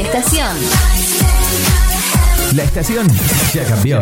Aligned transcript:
Estación. 0.00 0.56
La 2.54 2.64
estación 2.64 3.06
ya 3.52 3.64
cambió. 3.64 4.00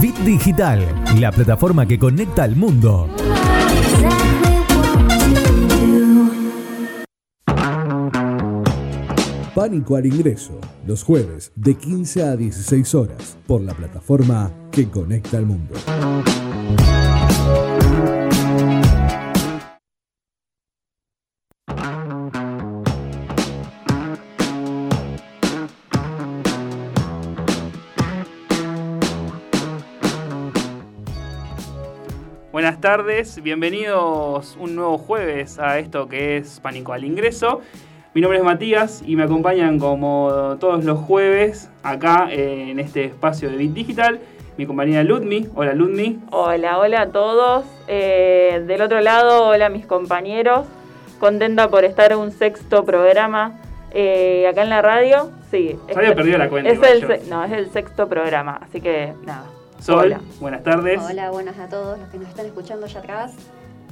Bit 0.00 0.16
Digital, 0.18 1.04
la 1.18 1.32
plataforma 1.32 1.86
que 1.86 1.98
conecta 1.98 2.44
al 2.44 2.54
mundo. 2.54 3.08
Pánico 9.54 9.96
al 9.96 10.06
ingreso, 10.06 10.60
los 10.86 11.02
jueves 11.02 11.52
de 11.56 11.74
15 11.76 12.22
a 12.22 12.36
16 12.36 12.94
horas, 12.94 13.36
por 13.46 13.62
la 13.62 13.74
plataforma 13.74 14.52
que 14.70 14.88
conecta 14.88 15.38
al 15.38 15.46
mundo. 15.46 15.74
Tardes, 32.84 33.42
bienvenidos 33.42 34.58
un 34.60 34.76
nuevo 34.76 34.98
jueves 34.98 35.58
a 35.58 35.78
esto 35.78 36.06
que 36.06 36.36
es 36.36 36.60
Pánico 36.60 36.92
al 36.92 37.02
Ingreso. 37.02 37.62
Mi 38.12 38.20
nombre 38.20 38.36
es 38.36 38.44
Matías 38.44 39.02
y 39.06 39.16
me 39.16 39.22
acompañan 39.22 39.78
como 39.78 40.58
todos 40.60 40.84
los 40.84 40.98
jueves 40.98 41.70
acá 41.82 42.28
en 42.30 42.78
este 42.78 43.06
espacio 43.06 43.48
de 43.48 43.56
Bit 43.56 43.72
Digital 43.72 44.20
mi 44.58 44.66
compañera 44.66 45.02
Ludmi. 45.02 45.48
Hola 45.54 45.72
Ludmi. 45.72 46.20
Hola, 46.30 46.78
hola 46.78 47.00
a 47.00 47.08
todos. 47.08 47.64
Eh, 47.88 48.62
del 48.66 48.82
otro 48.82 49.00
lado, 49.00 49.46
hola 49.46 49.70
mis 49.70 49.86
compañeros. 49.86 50.66
Contenta 51.18 51.70
por 51.70 51.86
estar 51.86 52.12
en 52.12 52.18
un 52.18 52.32
sexto 52.32 52.84
programa 52.84 53.62
eh, 53.94 54.46
acá 54.46 54.62
en 54.62 54.68
la 54.68 54.82
radio. 54.82 55.30
Sí. 55.50 55.78
Se 55.88 55.98
había 55.98 56.14
perdido 56.14 56.36
la 56.36 56.50
cuenta. 56.50 56.70
Es 56.70 56.82
el, 56.82 57.30
no, 57.30 57.42
es 57.44 57.52
el 57.52 57.70
sexto 57.70 58.10
programa, 58.10 58.60
así 58.62 58.82
que 58.82 59.14
nada. 59.24 59.46
Sol, 59.84 60.06
Hola. 60.06 60.20
buenas 60.40 60.62
tardes. 60.62 60.98
Hola, 61.02 61.30
buenas 61.30 61.58
a 61.58 61.68
todos 61.68 61.98
los 61.98 62.08
que 62.08 62.16
nos 62.18 62.28
están 62.30 62.46
escuchando 62.46 62.86
allá 62.86 63.00
atrás. 63.00 63.34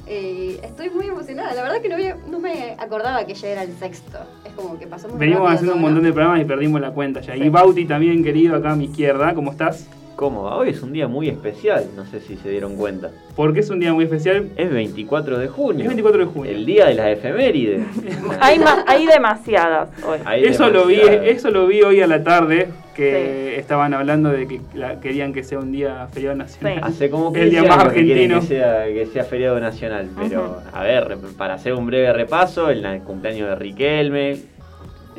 Eh, 0.07 0.59
estoy 0.65 0.89
muy 0.89 1.07
emocionada, 1.07 1.53
la 1.53 1.63
verdad 1.65 1.83
que 1.83 1.91
no, 1.91 1.97
había- 1.97 2.17
no 2.31 2.39
me 2.41 2.75
acordaba 2.79 3.27
que 3.27 3.35
ya 3.35 3.49
era 3.49 3.63
el 3.63 3.77
sexto. 3.77 4.17
Es 4.47 4.55
como 4.55 4.79
que 4.79 4.87
pasó 4.87 5.09
muy 5.11 5.19
Venimos 5.19 5.41
rápido 5.43 5.55
haciendo 5.55 5.75
un 5.75 5.83
montón 5.83 6.01
¿no? 6.03 6.07
de 6.09 6.13
programas 6.15 6.41
y 6.41 6.45
perdimos 6.47 6.81
la 6.81 6.93
cuenta 6.93 7.21
ya. 7.21 7.35
Sí. 7.35 7.43
Y 7.43 7.49
Bauti 7.51 7.85
también, 7.85 8.25
querido, 8.25 8.57
acá 8.57 8.73
a 8.73 8.77
mi 8.77 8.87
izquierda. 8.87 9.35
¿Cómo 9.35 9.51
estás? 9.51 9.87
Cómoda, 10.17 10.55
hoy 10.57 10.69
es 10.71 10.83
un 10.83 10.93
día 10.93 11.09
muy 11.09 11.29
especial, 11.29 11.85
no 11.97 12.05
sé 12.07 12.21
si 12.21 12.37
se 12.37 12.49
dieron 12.51 12.77
cuenta. 12.77 13.11
Porque 13.35 13.61
es 13.61 13.71
un 13.71 13.81
día 13.81 13.93
muy 13.93 14.05
especial. 14.05 14.51
Es 14.57 14.71
24 14.71 15.39
de 15.39 15.49
junio. 15.49 15.81
Es 15.83 15.87
24 15.89 16.27
de 16.27 16.31
junio. 16.33 16.51
El 16.53 16.67
día 16.67 16.87
de 16.87 16.95
las 16.95 17.07
efemérides. 17.09 17.81
Hay, 18.41 18.61
hay 18.87 19.07
demasiadas 19.07 19.89
hoy. 20.07 20.19
Hay 20.25 20.45
Eso 20.45 20.69
lo, 20.71 20.87
vi, 20.87 21.01
eso 21.01 21.51
lo 21.51 21.67
vi 21.67 21.83
hoy 21.83 22.01
a 22.03 22.07
la 22.07 22.23
tarde, 22.23 22.69
que 22.95 23.59
estaban 23.59 23.95
hablando 23.95 24.31
de 24.31 24.47
que 24.47 24.61
la- 24.75 25.01
querían 25.01 25.33
que 25.33 25.43
sea 25.43 25.59
un 25.59 25.73
día 25.73 26.07
feriado 26.13 26.37
nacional. 26.37 26.75
Sí. 26.75 26.81
Hace 26.83 27.11
como 27.11 27.29
El 27.35 27.45
15 27.45 27.51
día 27.51 27.63
más 27.63 27.79
que 27.85 27.89
argentino. 27.89 28.41
que 28.41 28.47
sea, 28.47 28.85
que 28.87 29.07
sea 29.07 29.25
feriado 29.25 29.59
nacional. 29.61 30.09
Pero, 30.21 30.59
a 30.73 30.83
ver, 30.83 31.17
para 31.39 31.55
hacer 31.55 31.73
un 31.75 31.87
breve 31.87 32.13
repaso, 32.13 32.69
el 32.71 33.01
cumpleaños 33.01 33.49
de 33.49 33.55
Riquelme, 33.57 34.37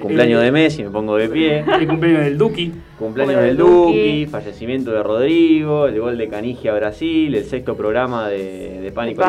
cumpleaños 0.04 0.40
El- 0.40 0.46
de 0.46 0.52
Messi, 0.52 0.84
me 0.84 0.90
pongo 0.90 1.16
de 1.18 1.30
pie. 1.30 1.60
El 1.80 1.88
cumpleaños 1.88 2.24
del 2.26 2.38
Duki. 2.38 2.74
Cumpleaños 3.00 3.42
del 3.42 3.58
Duki, 3.58 4.28
fallecimiento 4.30 4.92
de 4.92 5.02
Rodrigo, 5.04 5.88
el 5.88 6.00
gol 6.00 6.18
de 6.18 6.28
Canigia 6.30 6.72
a 6.72 6.76
Brasil, 6.76 7.34
el 7.36 7.44
sexto 7.46 7.76
programa 7.76 8.30
de, 8.30 8.80
de 8.82 8.92
Pánico. 8.92 9.24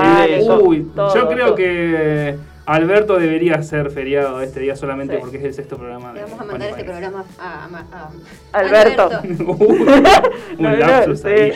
Uy, 0.62 0.86
todo, 0.94 1.14
yo 1.14 1.28
creo 1.28 1.46
todo. 1.46 1.54
que 1.56 2.36
Alberto 2.66 3.18
debería 3.18 3.62
ser 3.62 3.90
feriado 3.90 4.40
este 4.40 4.60
día 4.60 4.74
solamente 4.76 5.14
Sí. 5.16 5.20
porque 5.20 5.36
es 5.38 5.44
el 5.44 5.54
sexto 5.54 5.76
programa. 5.76 6.12
Le 6.12 6.20
de 6.20 6.24
vamos 6.24 6.40
a 6.40 6.44
mandar 6.44 6.70
Pánico 6.70 6.76
este 6.78 6.84
programa 6.90 7.24
a, 7.38 7.64
a- 7.64 8.08
a- 8.52 8.58
Alberto. 8.58 9.10
Alberto. 9.10 9.44
Uy, 9.58 9.78
un 9.78 10.62
no, 10.62 10.76
lapsus 10.76 11.24
ahí. 11.24 11.52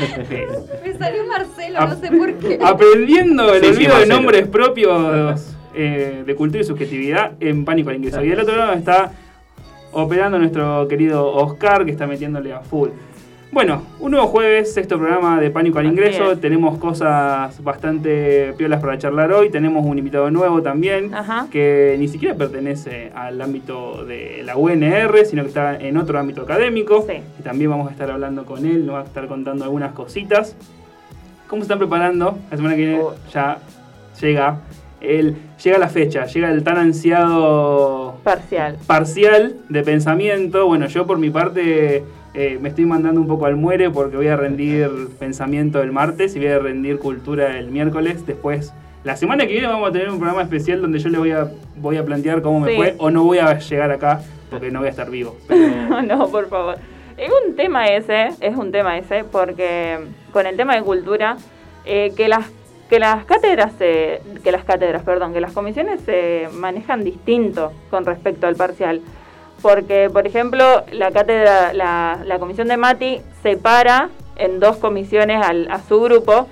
Me 0.84 0.98
salió 0.98 1.26
Marcelo, 1.26 1.80
no 1.86 1.96
sé 1.96 2.10
por 2.10 2.34
qué. 2.34 2.58
Aprendiendo 2.62 3.54
el 3.54 3.74
Sí, 3.74 3.86
de 3.86 4.06
nombres 4.06 4.48
propios 4.48 5.54
eh, 5.74 6.22
de 6.26 6.34
cultura 6.34 6.60
y 6.62 6.64
subjetividad 6.64 7.32
en 7.40 7.64
Pánico 7.64 7.90
al 7.90 7.96
Ingreso. 7.96 8.22
Y 8.24 8.28
del 8.28 8.40
otro 8.40 8.56
lado 8.56 8.72
está 8.72 9.12
operando 9.92 10.38
nuestro 10.38 10.86
querido 10.88 11.26
Oscar, 11.32 11.84
que 11.84 11.90
está 11.90 12.06
metiéndole 12.06 12.52
a 12.52 12.60
full. 12.60 12.90
Bueno, 13.50 13.82
un 13.98 14.10
nuevo 14.10 14.26
jueves, 14.26 14.74
sexto 14.74 14.98
programa 14.98 15.40
de 15.40 15.50
Pánico 15.50 15.78
al 15.78 15.86
Ingreso. 15.86 16.32
es. 16.32 16.40
Tenemos 16.40 16.76
cosas 16.76 17.62
bastante 17.64 18.52
piolas 18.58 18.78
para 18.78 18.98
charlar 18.98 19.32
hoy. 19.32 19.48
Tenemos 19.48 19.86
un 19.86 19.96
invitado 19.96 20.30
nuevo 20.30 20.60
también, 20.60 21.14
Ajá. 21.14 21.46
que 21.50 21.96
ni 21.98 22.08
siquiera 22.08 22.34
pertenece 22.34 23.10
al 23.14 23.40
ámbito 23.40 24.04
de 24.04 24.42
la 24.44 24.54
UNR, 24.58 25.24
sino 25.24 25.42
que 25.42 25.48
está 25.48 25.76
en 25.76 25.96
otro 25.96 26.18
ámbito 26.18 26.42
académico. 26.42 27.06
Sí. 27.08 27.22
Y 27.38 27.42
también 27.42 27.70
vamos 27.70 27.88
a 27.88 27.92
estar 27.92 28.10
hablando 28.10 28.44
con 28.44 28.66
él, 28.66 28.84
nos 28.84 28.96
va 28.96 29.00
a 29.00 29.04
estar 29.04 29.26
contando 29.26 29.64
algunas 29.64 29.92
cositas. 29.92 30.54
¿Cómo 31.48 31.62
se 31.62 31.64
están 31.64 31.78
preparando? 31.78 32.38
La 32.50 32.56
semana 32.58 32.76
que 32.76 32.82
viene 32.82 33.00
Oh. 33.00 33.14
ya 33.32 33.56
llega 34.20 34.58
el, 35.00 35.36
llega 35.62 35.78
la 35.78 35.88
fecha, 35.88 36.26
llega 36.26 36.50
el 36.50 36.62
tan 36.64 36.76
ansiado 36.78 38.16
Parcial. 38.24 38.76
parcial 38.86 39.56
de 39.68 39.82
pensamiento. 39.82 40.66
Bueno, 40.66 40.86
yo 40.86 41.06
por 41.06 41.18
mi 41.18 41.30
parte 41.30 42.04
Eh, 42.34 42.58
me 42.60 42.68
estoy 42.68 42.84
mandando 42.84 43.20
un 43.20 43.26
poco 43.26 43.46
al 43.46 43.56
muere 43.56 43.90
porque 43.90 44.16
voy 44.16 44.28
a 44.28 44.36
rendir 44.36 44.88
pensamiento 45.18 45.82
el 45.82 45.90
martes 45.92 46.36
y 46.36 46.38
voy 46.38 46.48
a 46.48 46.58
rendir 46.60 46.98
cultura 46.98 47.58
el 47.58 47.70
miércoles. 47.70 48.24
Después, 48.26 48.72
la 49.02 49.16
semana 49.16 49.44
que 49.46 49.54
viene 49.54 49.66
vamos 49.66 49.88
a 49.88 49.92
tener 49.92 50.08
un 50.10 50.18
programa 50.18 50.42
especial 50.42 50.80
donde 50.80 50.98
yo 51.00 51.08
le 51.08 51.18
voy 51.18 51.30
a, 51.32 51.50
voy 51.76 51.96
a 51.96 52.04
plantear 52.04 52.42
cómo 52.42 52.60
me 52.60 52.76
fue 52.76 52.94
o 52.98 53.10
no 53.10 53.24
voy 53.24 53.38
a 53.38 53.58
llegar 53.58 53.90
acá 53.90 54.20
porque 54.50 54.70
no 54.70 54.78
voy 54.80 54.88
a 54.88 54.90
estar 54.90 55.10
vivo. 55.10 55.36
Pero- 55.48 56.02
no, 56.06 56.28
por 56.28 56.48
favor. 56.48 56.76
Es 57.16 57.30
un 57.46 57.56
tema 57.56 57.86
ese, 57.88 58.28
es 58.40 58.54
un 58.56 58.70
tema 58.70 58.98
ese, 58.98 59.24
porque 59.24 59.98
con 60.30 60.46
el 60.46 60.54
tema 60.56 60.76
de 60.76 60.82
cultura, 60.82 61.38
eh, 61.86 62.12
que 62.14 62.28
las 62.28 62.44
que 62.88 62.98
las 62.98 63.24
cátedras, 63.24 63.72
se- 63.78 64.20
que 64.42 64.50
las 64.52 64.64
cátedras, 64.64 65.02
perdón, 65.02 65.32
que 65.32 65.40
las 65.40 65.52
comisiones 65.52 66.00
se 66.02 66.48
manejan 66.54 67.04
distinto 67.04 67.72
con 67.90 68.04
respecto 68.04 68.46
al 68.46 68.56
parcial. 68.56 69.00
Porque, 69.60 70.08
por 70.12 70.26
ejemplo, 70.26 70.84
la 70.92 71.10
cátedra, 71.10 71.72
la, 71.72 72.20
la 72.24 72.38
comisión 72.38 72.68
de 72.68 72.76
Mati 72.76 73.20
separa 73.42 74.08
en 74.36 74.60
dos 74.60 74.76
comisiones 74.76 75.44
al- 75.44 75.68
a 75.70 75.80
su 75.80 76.00
grupo 76.00 76.46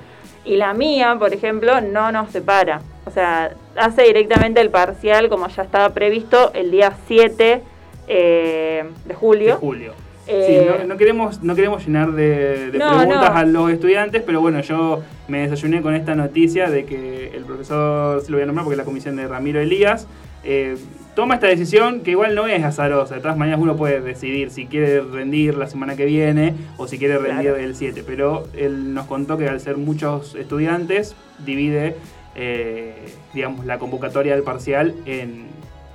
y 0.44 0.56
la 0.56 0.74
mía, 0.74 1.16
por 1.18 1.32
ejemplo, 1.32 1.80
no 1.80 2.10
nos 2.12 2.30
separa. 2.30 2.80
O 3.04 3.10
sea, 3.10 3.52
hace 3.76 4.02
directamente 4.02 4.60
el 4.60 4.70
parcial 4.70 5.28
como 5.28 5.46
ya 5.48 5.62
estaba 5.62 5.90
previsto 5.90 6.50
el 6.54 6.70
día 6.72 6.92
7 7.06 7.62
eh, 8.08 8.84
de 9.04 9.08
de 9.08 9.14
julio. 9.14 9.94
Julio. 10.26 10.40
Eh, 10.40 10.68
Sí, 10.76 10.78
no, 10.82 10.84
no 10.86 10.96
queremos, 10.96 11.42
no 11.42 11.54
queremos 11.54 11.84
llenar 11.86 12.12
de, 12.12 12.70
de 12.70 12.78
No, 12.78 12.96
preguntas 12.98 13.30
no. 13.32 13.36
a 13.38 13.44
los 13.44 13.70
estudiantes, 13.70 14.22
pero 14.24 14.40
bueno, 14.40 14.60
yo 14.60 15.02
me 15.28 15.40
desayuné 15.48 15.82
con 15.82 15.94
esta 15.94 16.14
noticia 16.14 16.68
de 16.70 16.84
que 16.84 17.28
el 17.34 17.44
profesor, 17.44 18.20
se 18.22 18.30
lo 18.30 18.36
voy 18.36 18.42
a 18.42 18.46
nombrar 18.46 18.64
porque 18.64 18.74
es 18.74 18.78
la 18.78 18.84
comisión 18.84 19.16
de 19.16 19.26
Ramiro 19.28 19.60
Elías, 19.60 20.06
eh, 20.44 20.76
toma 21.16 21.34
esta 21.34 21.46
decisión 21.48 22.00
que 22.02 22.10
igual 22.12 22.34
no 22.34 22.46
es 22.46 22.62
azarosa. 22.62 23.14
De 23.16 23.20
todas 23.20 23.36
maneras 23.36 23.58
uno 23.60 23.74
puede 23.76 24.00
decidir 24.00 24.50
si 24.50 24.66
quiere 24.66 25.00
rendir 25.00 25.56
la 25.56 25.66
semana 25.66 25.96
que 25.96 26.04
viene 26.04 26.54
o 26.76 26.86
si 26.86 26.98
quiere 26.98 27.18
rendir 27.18 27.50
Claro. 27.52 27.56
el 27.56 27.74
7, 27.74 28.04
pero 28.06 28.46
él 28.56 28.94
nos 28.94 29.06
contó 29.06 29.36
que 29.38 29.48
al 29.48 29.58
ser 29.60 29.76
muchos 29.76 30.34
estudiantes 30.36 31.16
divide, 31.44 31.96
eh, 32.36 32.94
digamos, 33.34 33.64
la 33.66 33.78
convocatoria 33.78 34.34
del 34.34 34.42
parcial 34.44 34.94
en, 35.06 35.46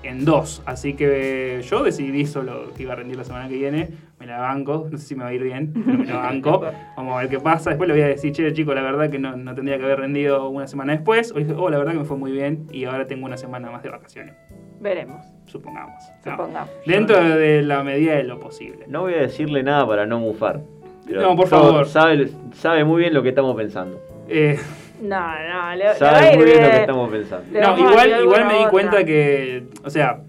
en 0.04 0.26
dos. 0.26 0.64
Así 0.66 0.94
que 0.96 1.62
yo 1.70 1.84
decidí 1.84 2.26
solo 2.26 2.74
que 2.76 2.84
iba 2.84 2.94
a 2.94 2.96
rendir 2.96 3.16
la 3.18 3.24
semana 3.24 3.48
que 3.48 3.56
viene. 3.56 3.90
Me 4.22 4.28
la 4.28 4.38
banco, 4.38 4.88
no 4.92 4.98
sé 5.00 5.04
si 5.04 5.16
me 5.16 5.24
va 5.24 5.32
a 5.32 5.34
ir 5.34 5.42
bien, 5.42 5.74
pero 5.74 5.98
me 5.98 6.06
la 6.06 6.18
banco. 6.18 6.62
Vamos 6.96 7.16
a 7.18 7.22
ver 7.22 7.30
qué 7.30 7.40
pasa. 7.40 7.72
Después 7.72 7.88
le 7.88 7.96
voy 7.96 8.04
a 8.04 8.08
decir, 8.10 8.32
che, 8.34 8.54
chico, 8.54 8.72
la 8.76 8.84
verdad 8.84 9.10
que 9.10 9.18
no, 9.18 9.36
no 9.36 9.56
tendría 9.56 9.80
que 9.80 9.84
haber 9.86 10.00
rendido 10.02 10.48
una 10.48 10.68
semana 10.68 10.94
después. 10.94 11.32
O 11.32 11.40
dije, 11.40 11.54
oh, 11.58 11.72
la 11.72 11.80
verdad 11.80 11.94
que 11.94 11.98
me 11.98 12.06
fue 12.06 12.18
muy 12.18 12.32
bien 12.32 12.68
y 12.72 12.86
ahora 12.86 13.08
tengo 13.08 13.26
una 13.26 13.36
semana 13.38 13.72
más 13.72 13.82
de 13.82 13.90
vacaciones. 13.90 14.36
Veremos, 14.80 15.26
Supongamos. 15.48 15.96
No. 16.24 16.32
supongamos. 16.34 16.70
Dentro 16.86 17.20
de 17.20 17.64
la 17.64 17.84
medida 17.84 18.14
de 18.14 18.24
lo 18.24 18.40
posible. 18.40 18.86
No 18.88 19.02
voy 19.02 19.16
a 19.16 19.22
decirle 19.22 19.64
nada 19.64 19.88
para 19.88 20.06
no 20.06 20.20
mufar. 20.20 20.62
Pero 21.08 21.22
No, 21.24 21.36
por 21.36 21.48
favor. 21.48 21.88
Sabe, 21.88 22.30
sabe 22.54 22.84
muy 22.84 23.00
bien 23.02 23.16
lo 23.16 23.24
que 23.24 23.30
estamos 23.30 23.56
pensando. 23.56 24.00
Eh, 24.30 24.60
No, 25.02 25.20
no, 25.20 25.72
le, 25.72 25.78
le 25.78 25.86
va 25.86 25.92
a 25.92 25.96
Sabe 25.96 26.32
ir 26.34 26.38
muy 26.38 26.46
bien 26.46 26.62
lo 26.64 26.70
que 26.70 26.78
estamos 26.78 27.10
pensando. 27.10 27.60
No, 27.60 27.90
igual, 27.90 28.22
igual 28.22 28.46
me 28.46 28.54
di 28.60 28.66
cuenta 28.70 29.04
que, 29.04 29.64
o 29.84 29.90
sea, 29.90 30.20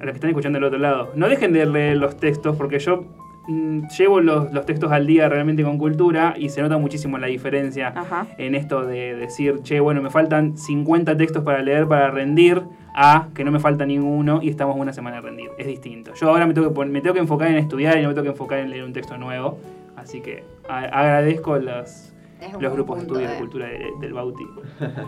a 0.00 0.04
los 0.04 0.12
que 0.12 0.16
están 0.16 0.30
escuchando 0.30 0.56
del 0.58 0.64
otro 0.64 0.78
lado, 0.78 1.12
no 1.14 1.28
dejen 1.28 1.52
de 1.52 1.66
leer 1.66 1.96
los 1.96 2.16
textos 2.16 2.56
porque 2.56 2.78
yo 2.78 3.04
mm, 3.48 3.88
llevo 3.98 4.20
los, 4.20 4.52
los 4.52 4.66
textos 4.66 4.92
al 4.92 5.06
día 5.06 5.28
realmente 5.28 5.62
con 5.62 5.78
cultura 5.78 6.34
y 6.36 6.48
se 6.50 6.60
nota 6.62 6.76
muchísimo 6.78 7.16
la 7.18 7.26
diferencia 7.28 7.88
Ajá. 7.96 8.26
en 8.38 8.54
esto 8.54 8.84
de 8.84 9.14
decir, 9.14 9.60
che, 9.62 9.80
bueno, 9.80 10.02
me 10.02 10.10
faltan 10.10 10.56
50 10.58 11.16
textos 11.16 11.42
para 11.44 11.62
leer, 11.62 11.86
para 11.86 12.10
rendir, 12.10 12.62
a 12.98 13.28
que 13.34 13.44
no 13.44 13.50
me 13.50 13.58
falta 13.60 13.84
ninguno 13.84 14.40
y 14.42 14.48
estamos 14.48 14.74
una 14.76 14.90
semana 14.92 15.16
de 15.16 15.22
rendir. 15.22 15.50
Es 15.58 15.66
distinto. 15.66 16.12
Yo 16.14 16.30
ahora 16.30 16.46
me 16.46 16.54
tengo 16.54 16.72
que, 16.72 16.84
me 16.86 17.00
tengo 17.02 17.12
que 17.12 17.20
enfocar 17.20 17.48
en 17.48 17.56
estudiar 17.56 17.98
y 17.98 18.02
no 18.02 18.08
me 18.08 18.14
tengo 18.14 18.24
que 18.24 18.30
enfocar 18.30 18.58
en 18.60 18.70
leer 18.70 18.84
un 18.84 18.94
texto 18.94 19.18
nuevo. 19.18 19.58
Así 19.96 20.22
que 20.22 20.44
a- 20.68 20.84
agradezco 20.84 21.58
los, 21.58 22.14
los 22.58 22.72
grupos 22.72 22.96
de 22.96 23.02
estudio 23.02 23.28
de 23.28 23.34
eh. 23.34 23.38
cultura 23.38 23.66
de- 23.66 23.90
del 24.00 24.12
Bauti, 24.14 24.46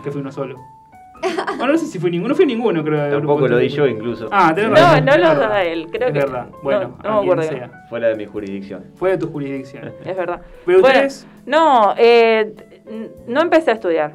que 0.03 0.11
fui 0.11 0.21
uno 0.21 0.31
solo. 0.31 0.55
Bueno, 1.57 1.73
no 1.73 1.77
sé 1.77 1.85
si 1.85 1.99
fue 1.99 2.09
ninguno, 2.09 2.29
no 2.29 2.35
fui 2.35 2.45
ninguno, 2.45 2.83
creo. 2.83 3.11
Tampoco 3.11 3.47
lo 3.47 3.57
di 3.57 3.67
yo 3.69 3.85
incluso. 3.87 4.27
Ah, 4.31 4.51
tenés 4.55 4.69
No, 4.71 4.75
razón. 4.75 5.05
no 5.05 5.11
es 5.13 5.19
lo 5.19 5.35
da 5.35 5.63
él, 5.63 5.87
creo 5.91 6.07
es 6.07 6.13
que- 6.13 6.19
verdad. 6.19 6.47
Bueno, 6.63 6.97
no, 7.03 7.09
no 7.23 7.31
a 7.31 7.35
me 7.35 7.41
quien 7.47 7.57
sea. 7.57 7.71
Fuera 7.89 8.07
de 8.09 8.15
mi 8.15 8.25
jurisdicción. 8.25 8.85
Fue 8.95 9.11
de 9.11 9.17
tu 9.17 9.27
jurisdicción. 9.31 9.91
Es 10.05 10.15
verdad. 10.17 10.41
Pero 10.65 10.79
Bueno, 10.81 10.95
ustedes, 10.95 11.27
No, 11.45 11.93
eh, 11.97 12.53
no 13.27 13.41
empecé 13.41 13.71
a 13.71 13.73
estudiar. 13.75 14.11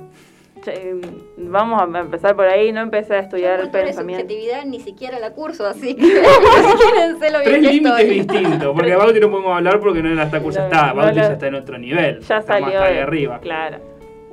Che, 0.63 0.95
Vamos 1.37 1.83
a 1.83 1.99
empezar 2.01 2.35
por 2.35 2.47
ahí, 2.47 2.73
no 2.73 2.81
empecé 2.81 3.15
a 3.17 3.19
estudiar 3.19 3.59
Yo 3.61 3.67
y 3.67 3.69
pensamiento. 3.69 4.23
subjetividad 4.23 4.65
ni 4.65 4.81
siquiera 4.81 5.19
la 5.19 5.33
curso, 5.33 5.67
así 5.67 5.95
que 5.95 6.07
imagínense 6.23 7.31
lo 7.31 7.41
bien 7.41 7.51
tres 7.51 7.63
límites 7.63 8.09
distintos. 8.09 8.73
Porque 8.75 8.93
a 8.93 8.97
Bauti 8.97 9.21
no 9.21 9.31
podemos 9.31 9.55
hablar 9.57 9.79
porque 9.81 10.03
no 10.03 10.09
la 10.15 10.23
está 10.25 10.41
curso 10.41 10.61
No, 10.61 10.65
está. 10.67 10.87
no 10.89 10.95
Bauti 10.95 11.17
la- 11.17 11.27
ya 11.29 11.33
está 11.35 11.47
en 11.49 11.55
otro 11.57 11.77
nivel. 11.77 12.21
Ya 12.21 12.39
está 12.39 12.61
más 12.61 12.73
salió 12.73 13.03
arriba. 13.03 13.41
Claro. 13.41 13.77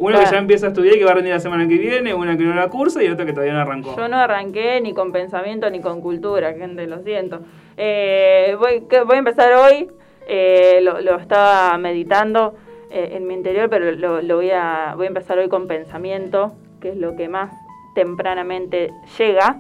Uno 0.01 0.19
que 0.19 0.25
ya 0.31 0.38
empieza 0.39 0.65
a 0.65 0.69
estudiar 0.69 0.95
y 0.95 1.00
que 1.00 1.06
va 1.06 1.12
a 1.12 1.15
rendir 1.15 1.31
la 1.33 1.39
semana 1.39 1.68
que 1.68 1.77
viene, 1.77 2.13
una 2.13 2.36
que 2.38 2.44
no 2.44 2.53
la 2.56 2.69
cursa 2.69 3.03
y 3.03 3.07
otra 3.07 3.25
que 3.25 3.33
todavía 3.33 3.53
no 3.53 3.62
arrancó. 3.62 3.95
Yo 3.95 4.07
no 4.07 4.18
arranqué 4.18 4.81
ni 4.81 4.94
con 4.94 5.12
pensamiento 5.12 5.69
ni 5.69 5.80
con 5.80 6.01
cultura, 6.01 6.53
gente, 6.53 6.88
lo 6.88 7.00
siento. 7.03 7.42
Eh, 7.77 8.56
voy, 8.59 8.81
que- 8.89 9.01
voy 9.01 9.15
a 9.18 9.19
empezar 9.19 9.53
hoy, 9.53 9.89
eh, 10.27 10.80
lo, 10.81 11.01
lo 11.01 11.18
estaba 11.18 11.77
meditando 11.77 12.56
eh, 12.89 13.12
en 13.13 13.27
mi 13.27 13.36
interior, 13.36 13.69
pero 13.69 13.92
lo, 13.92 14.21
lo 14.21 14.36
voy, 14.38 14.50
a, 14.51 14.94
voy 14.95 15.06
a 15.06 15.09
empezar 15.09 15.38
hoy 15.38 15.48
con 15.50 15.68
pensamiento, 15.68 16.53
que 16.81 16.89
es 16.89 16.98
lo 16.98 17.15
que 17.15 17.30
más 17.30 17.51
tempranamente 17.94 18.92
llega. 19.18 19.56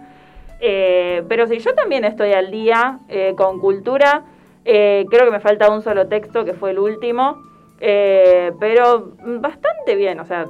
Eh, 0.59 1.23
pero 1.27 1.47
si 1.47 1.59
yo 1.59 1.73
también 1.73 2.03
estoy 2.03 2.33
al 2.33 2.51
día 2.51 2.99
eh, 3.09 3.33
con 3.37 3.59
cultura, 3.59 4.23
creo 4.63 5.25
que 5.25 5.31
me 5.31 5.39
falta 5.39 5.71
un 5.71 5.81
solo 5.81 6.07
texto, 6.07 6.45
que 6.45 6.53
fue 6.53 6.71
el 6.71 6.79
último, 6.79 7.41
eh, 7.81 8.51
pero 8.59 9.13
bastante 9.39 9.95
bien, 9.95 10.19
o 10.19 10.25
sea, 10.25 10.45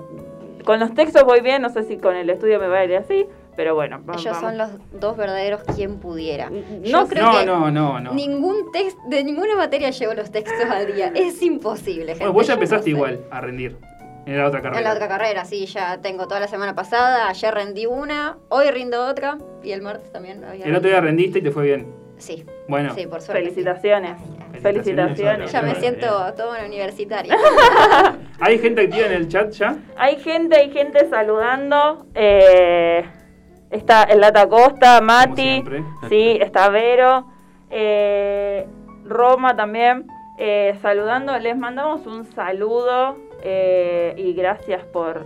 con 0.65 0.79
los 0.79 0.93
textos 0.93 1.23
voy 1.23 1.41
bien, 1.41 1.61
no 1.61 1.69
sé 1.69 1.83
si 1.83 1.97
con 1.97 2.15
el 2.15 2.29
estudio 2.29 2.59
me 2.59 2.67
va 2.67 2.79
a 2.79 2.85
ir 2.85 2.95
así, 2.95 3.25
pero 3.55 3.73
bueno, 3.75 3.99
va- 4.07 4.13
Ellos 4.13 4.25
vamos. 4.25 4.41
son 4.41 4.57
los 4.57 4.69
dos 4.99 5.17
verdaderos 5.17 5.61
quien 5.75 5.97
pudiera. 5.99 6.49
No 6.49 6.81
Yo 6.83 7.07
creo 7.07 7.25
no, 7.31 7.39
que 7.39 7.45
no, 7.45 7.71
no, 7.71 7.99
no. 7.99 8.13
ningún 8.13 8.71
text, 8.71 8.97
de 9.09 9.23
ninguna 9.23 9.55
materia 9.55 9.89
llevo 9.89 10.13
los 10.13 10.31
textos 10.31 10.69
al 10.69 10.93
día. 10.93 11.11
Es 11.15 11.41
imposible, 11.41 12.07
gente. 12.13 12.19
Bueno, 12.19 12.33
vos 12.33 12.45
ya 12.47 12.53
Yo 12.53 12.55
empezaste 12.55 12.83
sé. 12.85 12.89
igual 12.91 13.19
a 13.31 13.41
rendir 13.41 13.77
en 14.25 14.37
la 14.37 14.47
otra 14.47 14.61
carrera. 14.61 14.79
En 14.79 14.83
la 14.85 14.93
otra 14.93 15.07
carrera, 15.07 15.45
sí, 15.45 15.65
ya 15.65 15.99
tengo 16.01 16.27
toda 16.27 16.39
la 16.39 16.47
semana 16.47 16.75
pasada, 16.75 17.27
ayer 17.27 17.53
rendí 17.53 17.87
una, 17.87 18.37
hoy 18.49 18.69
rindo 18.69 19.05
otra 19.05 19.37
y 19.63 19.71
el 19.71 19.81
martes 19.81 20.11
también 20.11 20.43
había 20.43 20.65
El 20.65 20.75
otro 20.75 20.89
día 20.89 21.01
rendiste 21.01 21.39
y 21.39 21.41
te 21.41 21.51
fue 21.51 21.63
bien. 21.63 21.87
Sí, 22.21 22.45
Bueno, 22.67 22.93
sí, 22.93 23.07
por 23.07 23.19
suerte. 23.21 23.41
Felicitaciones. 23.43 24.21
Felicitaciones. 24.61 25.17
Felicitaciones. 25.19 25.51
Ya 25.51 25.61
me 25.63 25.75
siento 25.75 26.07
toda 26.33 26.51
una 26.57 26.65
universitaria. 26.67 27.35
¿hay 28.39 28.59
gente 28.59 28.81
activa 28.83 29.07
en 29.07 29.13
el 29.13 29.27
chat 29.27 29.49
ya? 29.51 29.75
Hay 29.97 30.17
gente, 30.17 30.55
hay 30.57 30.71
gente 30.71 31.09
saludando. 31.09 32.05
Eh, 32.13 33.03
está 33.71 34.03
el 34.03 34.19
Lata 34.21 34.47
Costa, 34.47 35.01
Mati, 35.01 35.63
sí, 36.09 36.37
está 36.39 36.69
Vero, 36.69 37.25
eh, 37.69 38.67
Roma 39.05 39.55
también. 39.55 40.05
eh, 40.37 40.75
saludando, 40.81 41.37
les 41.39 41.55
mandamos 41.57 42.05
un 42.07 42.25
saludo 42.25 43.17
eh, 43.43 44.13
y 44.17 44.33
gracias 44.33 44.83
por, 44.85 45.25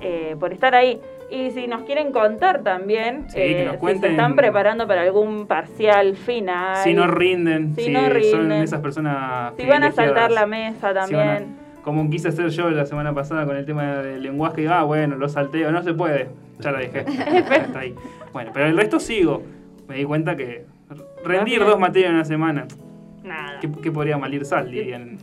eh, 0.00 0.36
por 0.38 0.52
estar 0.52 0.74
ahí. 0.74 1.00
Y 1.30 1.50
si 1.52 1.66
nos 1.68 1.82
quieren 1.84 2.10
contar 2.12 2.62
también, 2.62 3.26
Sí, 3.28 3.36
que 3.36 3.62
eh, 3.62 3.64
nos 3.64 3.72
si 3.74 3.76
se 3.76 3.78
cuenten. 3.78 4.10
están 4.12 4.34
preparando 4.36 4.86
para 4.88 5.02
algún 5.02 5.46
parcial 5.46 6.16
final, 6.16 6.76
Si 6.82 6.92
no 6.92 7.06
rinden, 7.06 7.74
Si 7.76 7.84
si, 7.84 7.90
no 7.90 8.00
son 8.02 8.10
rinden. 8.12 8.62
esas 8.62 8.80
personas 8.80 9.52
si 9.56 9.64
van 9.66 9.84
a 9.84 9.92
saltar 9.92 10.32
la 10.32 10.46
mesa 10.46 10.88
Si 11.06 11.14
van 11.14 11.28
a- 11.28 11.32
también. 11.36 11.56
como 11.84 12.10
quise 12.10 12.28
hacer 12.28 12.48
yo 12.48 12.68
la 12.70 12.84
semana 12.84 13.14
pasada 13.14 13.46
con 13.46 13.56
el 13.56 13.64
tema 13.64 13.98
del 13.98 14.22
lenguaje, 14.22 14.66
ah, 14.68 14.82
bueno, 14.82 15.16
lo 15.16 15.28
salteo, 15.28 15.70
no 15.70 15.82
se 15.82 15.94
puede, 15.94 16.28
ya 16.58 16.72
la 16.72 16.80
dejé. 16.80 17.00
Hasta 17.00 17.78
ahí. 17.78 17.94
Bueno, 18.32 18.50
pero 18.52 18.66
el 18.66 18.76
resto 18.76 18.98
sigo. 18.98 19.42
Me 19.88 19.96
di 19.96 20.04
cuenta 20.04 20.36
que 20.36 20.64
rendir 21.24 21.60
dos 21.64 21.78
materias 21.78 22.10
en 22.10 22.16
una 22.16 22.24
semana, 22.24 22.66
Nada. 23.24 23.58
¿qué, 23.60 23.68
qué 23.82 23.90
podría 23.92 24.18
malir 24.18 24.44
sal? 24.44 24.70
Dirían, 24.70 25.18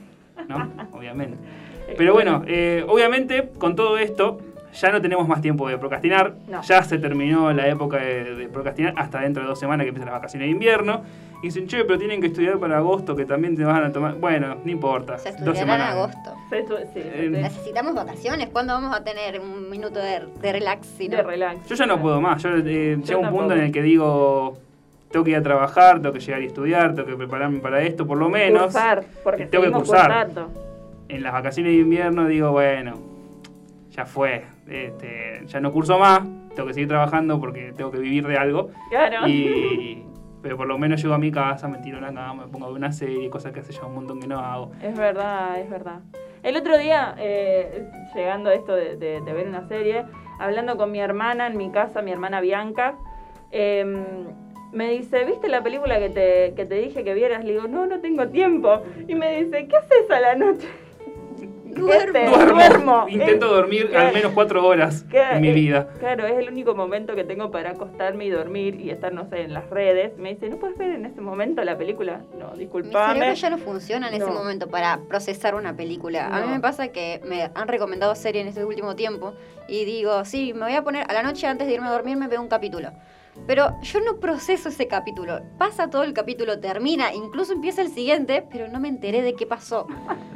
¿no? 0.48 0.70
Obviamente. 0.94 1.38
Pero 1.98 2.14
bueno, 2.14 2.44
eh, 2.48 2.84
obviamente 2.88 3.50
con 3.58 3.76
todo 3.78 3.98
esto 3.98 4.40
ya 4.74 4.92
no 4.92 5.02
tenemos 5.02 5.28
más 5.28 5.42
tiempo 5.42 5.68
de 5.68 5.78
procrastinar. 5.78 6.34
No. 6.48 6.62
Ya 6.64 6.84
se 6.84 6.98
terminó 7.00 7.52
la 7.54 7.68
época 7.68 7.98
de, 7.98 8.36
de 8.36 8.48
procrastinar 8.50 8.94
hasta 8.98 9.22
dentro 9.22 9.44
de 9.44 9.50
dos 9.50 9.60
semanas 9.60 9.86
que 9.86 9.90
empiezan 9.90 10.08
las 10.12 10.20
vacaciones 10.20 10.48
de 10.48 10.52
invierno. 10.52 11.02
Y 11.42 11.48
dicen, 11.48 11.68
che, 11.68 11.84
pero 11.86 12.00
tienen 12.00 12.20
que 12.20 12.28
estudiar 12.28 12.58
para 12.58 12.78
agosto 12.78 13.16
que 13.16 13.24
también 13.26 13.56
te 13.56 13.64
van 13.64 13.84
a 13.84 13.92
tomar. 13.92 14.16
Bueno, 14.16 14.56
no 14.64 14.72
importa. 14.72 15.20
Se 15.20 15.32
dos 15.34 15.50
en 15.50 15.56
semanas. 15.56 15.92
agosto. 15.94 16.34
Se 16.50 16.62
sí, 16.64 16.68
Eh, 16.96 17.30
Necesitamos 17.32 17.94
vacaciones. 17.94 18.50
¿Cuándo 18.50 18.74
vamos 18.74 18.96
a 18.96 19.04
tener 19.04 19.40
un 19.40 19.70
minuto 19.70 20.00
de, 20.00 20.22
de 20.42 20.52
relax? 20.52 20.88
si 20.98 21.08
de 21.08 21.22
relax. 21.22 21.68
Yo 21.68 21.76
ya 21.76 21.86
no 21.86 22.02
puedo 22.02 22.20
más. 22.22 22.42
Yo 22.42 22.50
eh, 22.56 22.98
llego 23.04 23.24
a 23.24 23.30
un 23.30 23.36
punto 23.38 23.54
en 23.54 23.62
el 23.62 23.72
que 23.72 23.84
digo, 23.84 24.58
tengo 25.12 25.24
que 25.24 25.30
ir 25.32 25.38
a 25.38 25.44
trabajar, 25.44 26.02
tengo 26.02 26.12
que 26.14 26.20
llegar 26.22 26.42
y 26.42 26.48
estudiar, 26.48 26.96
tengo 26.96 27.08
que 27.08 27.16
prepararme 27.18 27.60
para 27.60 27.84
esto 27.84 28.08
por 28.08 28.18
lo 28.18 28.30
menos. 28.30 28.64
Cursar, 28.64 29.04
porque 29.24 29.46
Tengo 29.46 29.66
que 29.66 29.72
cursar. 29.72 30.26
cursando. 30.28 30.52
En 31.08 31.22
las 31.22 31.34
vacaciones 31.34 31.72
de 31.74 31.78
invierno 31.80 32.26
digo, 32.28 32.52
bueno, 32.52 32.96
ya 33.92 34.06
fue. 34.08 34.44
Este, 34.70 35.42
ya 35.46 35.60
no 35.60 35.72
curso 35.72 35.98
más, 36.00 36.22
tengo 36.56 36.68
que 36.68 36.74
seguir 36.74 36.88
trabajando 36.90 37.40
porque 37.40 37.74
tengo 37.76 37.92
que 37.92 38.00
vivir 38.00 38.28
de 38.28 38.38
algo. 38.38 38.70
Claro. 38.90 39.28
Y, 39.28 40.04
pero 40.42 40.58
por 40.58 40.68
lo 40.68 40.78
menos 40.78 41.02
llego 41.02 41.14
a 41.14 41.18
mi 41.18 41.32
casa, 41.32 41.68
me 41.68 41.80
tiro 41.80 41.98
en 41.98 42.04
la 42.04 42.14
cama, 42.14 42.46
me 42.46 42.52
pongo 42.52 42.66
a 42.66 42.70
ver 42.70 42.78
una 42.78 42.92
serie, 42.92 43.30
cosas 43.30 43.52
que 43.52 43.62
hace 43.62 43.74
ya 43.74 43.86
un 43.86 43.96
montón 43.96 44.20
que 44.20 44.28
no 44.28 44.40
hago. 44.40 44.72
Es 44.82 44.96
verdad, 44.98 45.60
es 45.60 45.70
verdad. 45.70 46.00
El 46.44 46.56
otro 46.56 46.78
día, 46.78 47.16
eh, 47.18 47.88
llegando 48.16 48.50
a 48.50 48.54
esto 48.54 48.76
de, 48.76 48.96
de- 48.96 49.22
de 49.22 49.34
ver 49.34 49.48
una 49.48 49.68
serie, 49.68 50.06
hablando 50.40 50.78
con 50.78 50.92
mi 50.92 51.00
hermana 51.00 51.48
en 51.48 51.58
mi 51.58 51.72
casa, 51.72 52.02
mi 52.02 52.12
hermana 52.12 52.40
Bianca, 52.42 52.96
em, 53.52 54.04
me 54.72 54.90
dice, 54.92 55.24
¿viste 55.26 55.48
la 55.50 55.64
película 55.64 55.98
que 56.00 56.10
te, 56.10 56.54
que 56.56 56.66
te 56.66 56.76
dije 56.76 57.04
que 57.04 57.14
vieras? 57.14 57.44
Le 57.44 57.54
digo, 57.54 57.68
no, 57.68 57.86
no 57.86 58.00
tengo 58.00 58.28
tiempo. 58.28 58.82
Y 59.08 59.16
me 59.16 59.44
dice, 59.44 59.68
¿qué 59.68 59.76
haces 59.78 60.12
a 60.12 60.20
la 60.20 60.36
noche? 60.36 60.68
Duermo. 61.78 62.20
Este, 62.20 62.26
Duermo, 62.30 62.54
duermo. 62.56 63.06
intento 63.10 63.46
Es- 63.46 63.52
dormir 63.52 63.90
claro, 63.90 64.08
al 64.08 64.14
menos 64.14 64.32
cuatro 64.34 64.66
horas 64.66 65.06
claro, 65.10 65.36
en 65.38 65.42
mi 65.42 65.50
es- 65.50 65.56
vida. 65.56 65.88
Claro, 66.00 66.26
es 66.26 66.38
el 66.38 66.50
único 66.50 66.76
momento 66.76 67.16
que 67.16 67.24
tengo 67.24 67.52
para 67.52 67.72
acostarme 67.72 68.26
y 68.26 68.30
dormir 68.30 68.80
y 68.82 68.90
estar, 68.90 69.14
no 69.14 69.28
sé, 69.30 69.42
en 69.42 69.54
las 69.54 69.70
redes. 69.70 70.18
Me 70.18 70.34
dice, 70.34 70.50
¿no 70.50 70.58
puedes 70.58 70.78
ver 70.78 70.92
en 70.92 71.06
ese 71.06 71.22
momento 71.22 71.64
la 71.64 71.78
película? 71.78 72.22
No, 72.38 72.52
Mi 72.54 72.60
disculpame. 72.60 73.14
cerebro 73.14 73.34
ya 73.36 73.50
no 73.50 73.58
funciona 73.58 74.08
en 74.10 74.16
ese 74.16 74.26
momento 74.32 74.68
para 74.68 75.00
procesar 75.08 75.56
una 75.56 75.76
película. 75.76 76.28
A 76.28 76.42
mí 76.46 76.52
me 76.52 76.60
pasa 76.60 76.90
que 76.90 77.22
me 77.26 77.50
han 77.54 77.68
recomendado 77.68 78.16
series 78.16 78.44
en 78.44 78.50
este 78.50 78.66
último 78.66 78.96
tiempo 78.96 79.34
y 79.68 79.86
digo, 79.86 80.24
sí, 80.26 80.54
me 80.54 80.62
voy 80.66 80.74
a 80.74 80.82
poner 80.84 81.06
a 81.10 81.14
la 81.14 81.24
noche 81.24 81.48
antes 81.48 81.68
de 81.68 81.74
irme 81.74 81.88
a 81.88 81.92
dormir, 81.92 82.18
me 82.18 82.28
veo 82.28 82.42
un 82.42 82.48
capítulo. 82.48 82.92
Pero 83.46 83.80
yo 83.82 84.00
no 84.02 84.20
proceso 84.20 84.70
ese 84.70 84.88
capítulo. 84.88 85.40
Pasa 85.58 85.90
todo 85.90 86.04
el 86.04 86.14
capítulo, 86.14 86.60
termina, 86.60 87.14
incluso 87.14 87.54
empieza 87.54 87.82
el 87.82 87.90
siguiente, 87.90 88.44
pero 88.52 88.68
no 88.68 88.80
me 88.80 88.90
enteré 88.90 89.22
de 89.22 89.34
qué 89.36 89.46
pasó. 89.46 89.88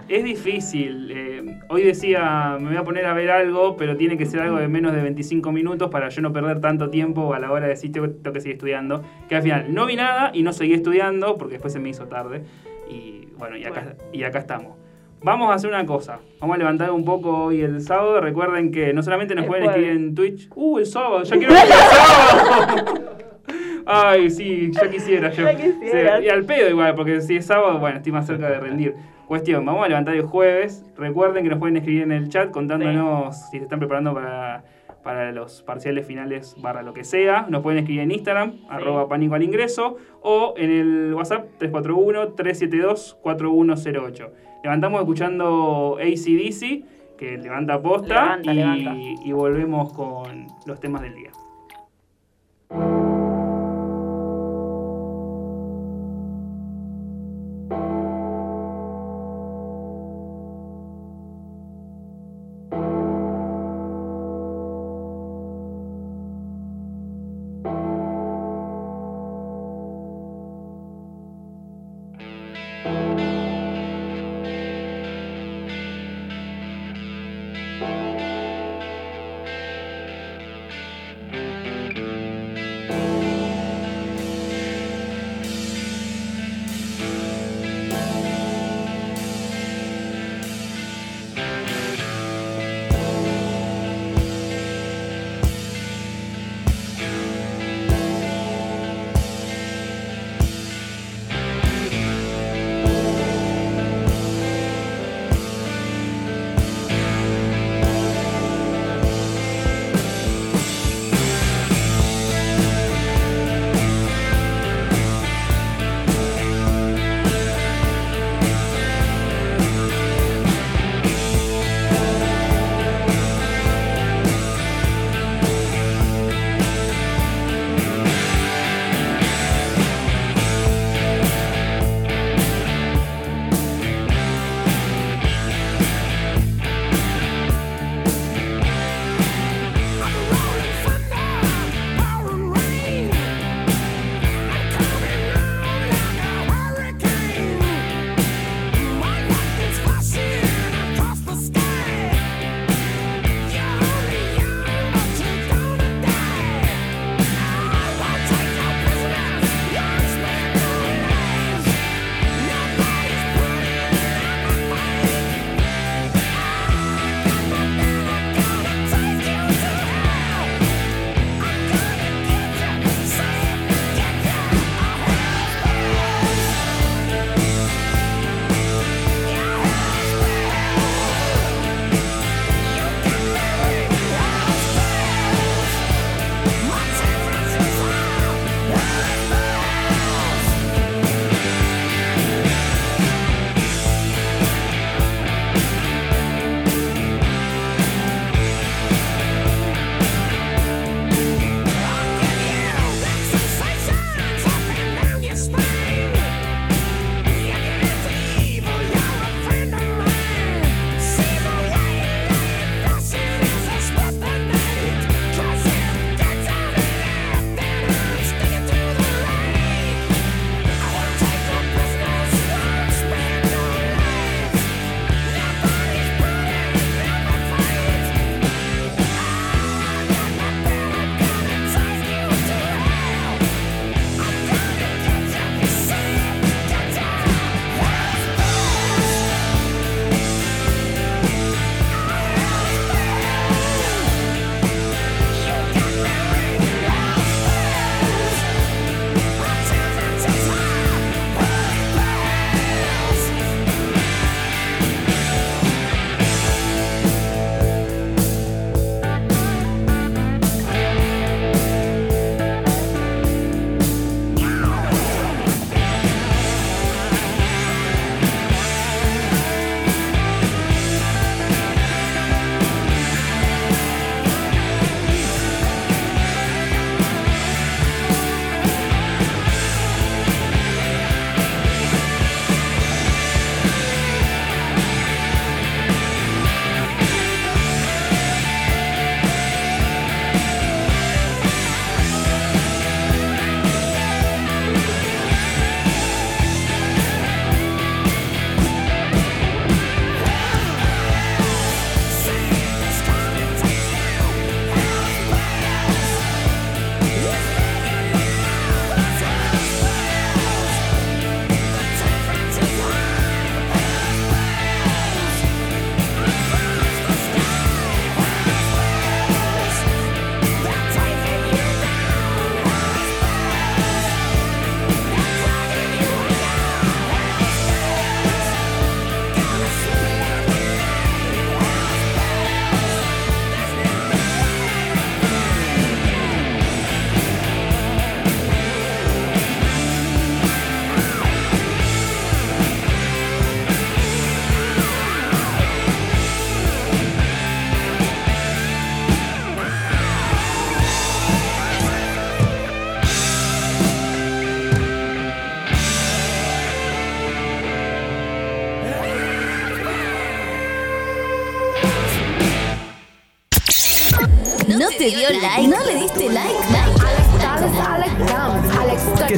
Es 0.07 0.23
difícil. 0.23 1.11
eh, 1.11 1.59
hoy 1.69 1.83
decía, 1.83 2.57
me 2.59 2.69
voy 2.69 2.77
a 2.77 2.83
poner 2.83 3.05
a 3.05 3.13
ver 3.13 3.31
algo, 3.31 3.75
pero 3.75 3.97
tiene 3.97 4.17
que 4.17 4.25
ser 4.25 4.41
algo 4.41 4.57
de 4.57 4.67
menos 4.67 4.93
de 4.93 5.01
25 5.01 5.51
minutos 5.51 5.89
para 5.89 6.09
yo 6.09 6.21
no 6.21 6.31
perder 6.31 6.61
tanto 6.61 6.89
tiempo 6.89 7.33
a 7.33 7.39
la 7.39 7.51
hora 7.51 7.63
de 7.65 7.71
decir 7.71 7.91
tengo, 7.91 8.09
tengo 8.09 8.33
que 8.33 8.41
seguir 8.41 8.55
estudiando. 8.55 9.03
Que 9.27 9.35
al 9.35 9.41
final 9.41 9.73
no 9.73 9.85
vi 9.85 9.95
nada 9.95 10.31
y 10.33 10.43
no 10.43 10.53
seguí 10.53 10.73
estudiando 10.73 11.37
porque 11.37 11.53
después 11.53 11.73
se 11.73 11.79
me 11.79 11.89
hizo 11.89 12.07
tarde. 12.07 12.43
Y 12.89 13.27
bueno, 13.37 13.57
y 13.57 13.63
acá, 13.65 13.95
y 14.11 14.23
acá 14.23 14.39
estamos. 14.39 14.77
Vamos 15.23 15.51
a 15.51 15.53
hacer 15.53 15.69
una 15.69 15.85
cosa. 15.85 16.19
Vamos 16.39 16.55
a 16.55 16.57
levantar 16.57 16.89
un 16.91 17.05
poco 17.05 17.45
hoy 17.45 17.61
el 17.61 17.79
sábado. 17.81 18.19
Recuerden 18.21 18.71
que 18.71 18.91
no 18.91 19.03
solamente 19.03 19.35
nos 19.35 19.43
El 19.43 19.49
pueden 19.49 19.65
jueves. 19.65 19.81
escribir 19.83 20.07
en 20.07 20.15
Twitch. 20.15 20.49
¡Uh, 20.55 20.79
el 20.79 20.85
sábado! 20.87 21.23
¡Ya 21.23 21.37
quiero 21.37 21.53
el 21.53 21.59
sábado! 21.59 23.01
Ay, 23.85 24.29
sí, 24.31 24.71
ya 24.71 24.89
quisiera 24.89 25.29
yo. 25.31 25.43
Ya 25.45 25.55
quisieras. 25.55 26.19
Sí, 26.19 26.25
y 26.25 26.29
al 26.29 26.43
pedo 26.45 26.69
igual, 26.69 26.95
porque 26.95 27.21
si 27.21 27.35
es 27.35 27.45
sábado, 27.45 27.77
bueno, 27.79 27.97
estoy 27.97 28.11
más 28.11 28.25
cerca 28.25 28.49
de 28.49 28.59
rendir. 28.59 28.95
Cuestión, 29.27 29.63
vamos 29.63 29.85
a 29.85 29.89
levantar 29.89 30.15
el 30.15 30.23
jueves. 30.23 30.83
Recuerden 30.97 31.43
que 31.43 31.49
nos 31.51 31.59
pueden 31.59 31.77
escribir 31.77 32.01
en 32.03 32.11
el 32.11 32.29
chat 32.29 32.49
contándonos 32.51 33.35
si 33.49 33.57
se 33.57 33.63
están 33.63 33.79
preparando 33.79 34.13
para, 34.13 34.63
para 35.03 35.31
los 35.31 35.61
parciales 35.63 36.05
finales 36.05 36.55
barra 36.59 36.83
lo 36.83 36.93
que 36.93 37.03
sea. 37.03 37.47
Nos 37.49 37.63
pueden 37.63 37.79
escribir 37.79 38.03
en 38.03 38.11
Instagram, 38.11 38.53
arroba 38.69 39.07
pánico 39.07 39.33
al 39.35 39.43
ingreso, 39.43 39.97
o 40.21 40.53
en 40.57 40.71
el 40.71 41.13
WhatsApp 41.13 41.47
341-372-4108. 41.59 44.29
Levantamos 44.63 45.01
escuchando 45.01 45.97
ACDC, 45.99 46.83
que 47.17 47.37
levanta 47.37 47.81
posta, 47.81 48.37
Levanta, 48.37 48.51
y, 48.51 48.55
levanta. 48.55 48.95
y 49.25 49.31
volvemos 49.31 49.93
con 49.93 50.47
los 50.65 50.79
temas 50.79 51.01
del 51.01 51.15
día. 51.15 51.31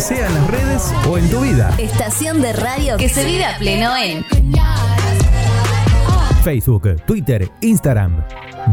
Sea 0.04 0.28
en 0.28 0.34
las 0.34 0.52
redes 0.52 0.94
o 1.10 1.18
en 1.18 1.30
tu 1.30 1.40
vida. 1.40 1.74
Estación 1.80 2.42
de 2.42 2.52
radio 2.52 2.98
que 2.98 3.08
se 3.08 3.24
vive 3.24 3.46
a 3.46 3.58
pleno 3.58 3.96
en 3.96 4.26
Facebook, 6.44 7.02
Twitter, 7.06 7.50
Instagram. 7.62 8.22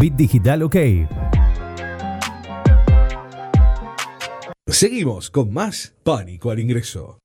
Bit 0.01 0.15
Digital 0.15 0.65
OK. 0.65 0.77
Seguimos 4.67 5.31
con 5.31 5.53
más 5.53 5.95
Pánico 6.03 6.51
al 6.51 6.59
Ingreso. 6.59 7.19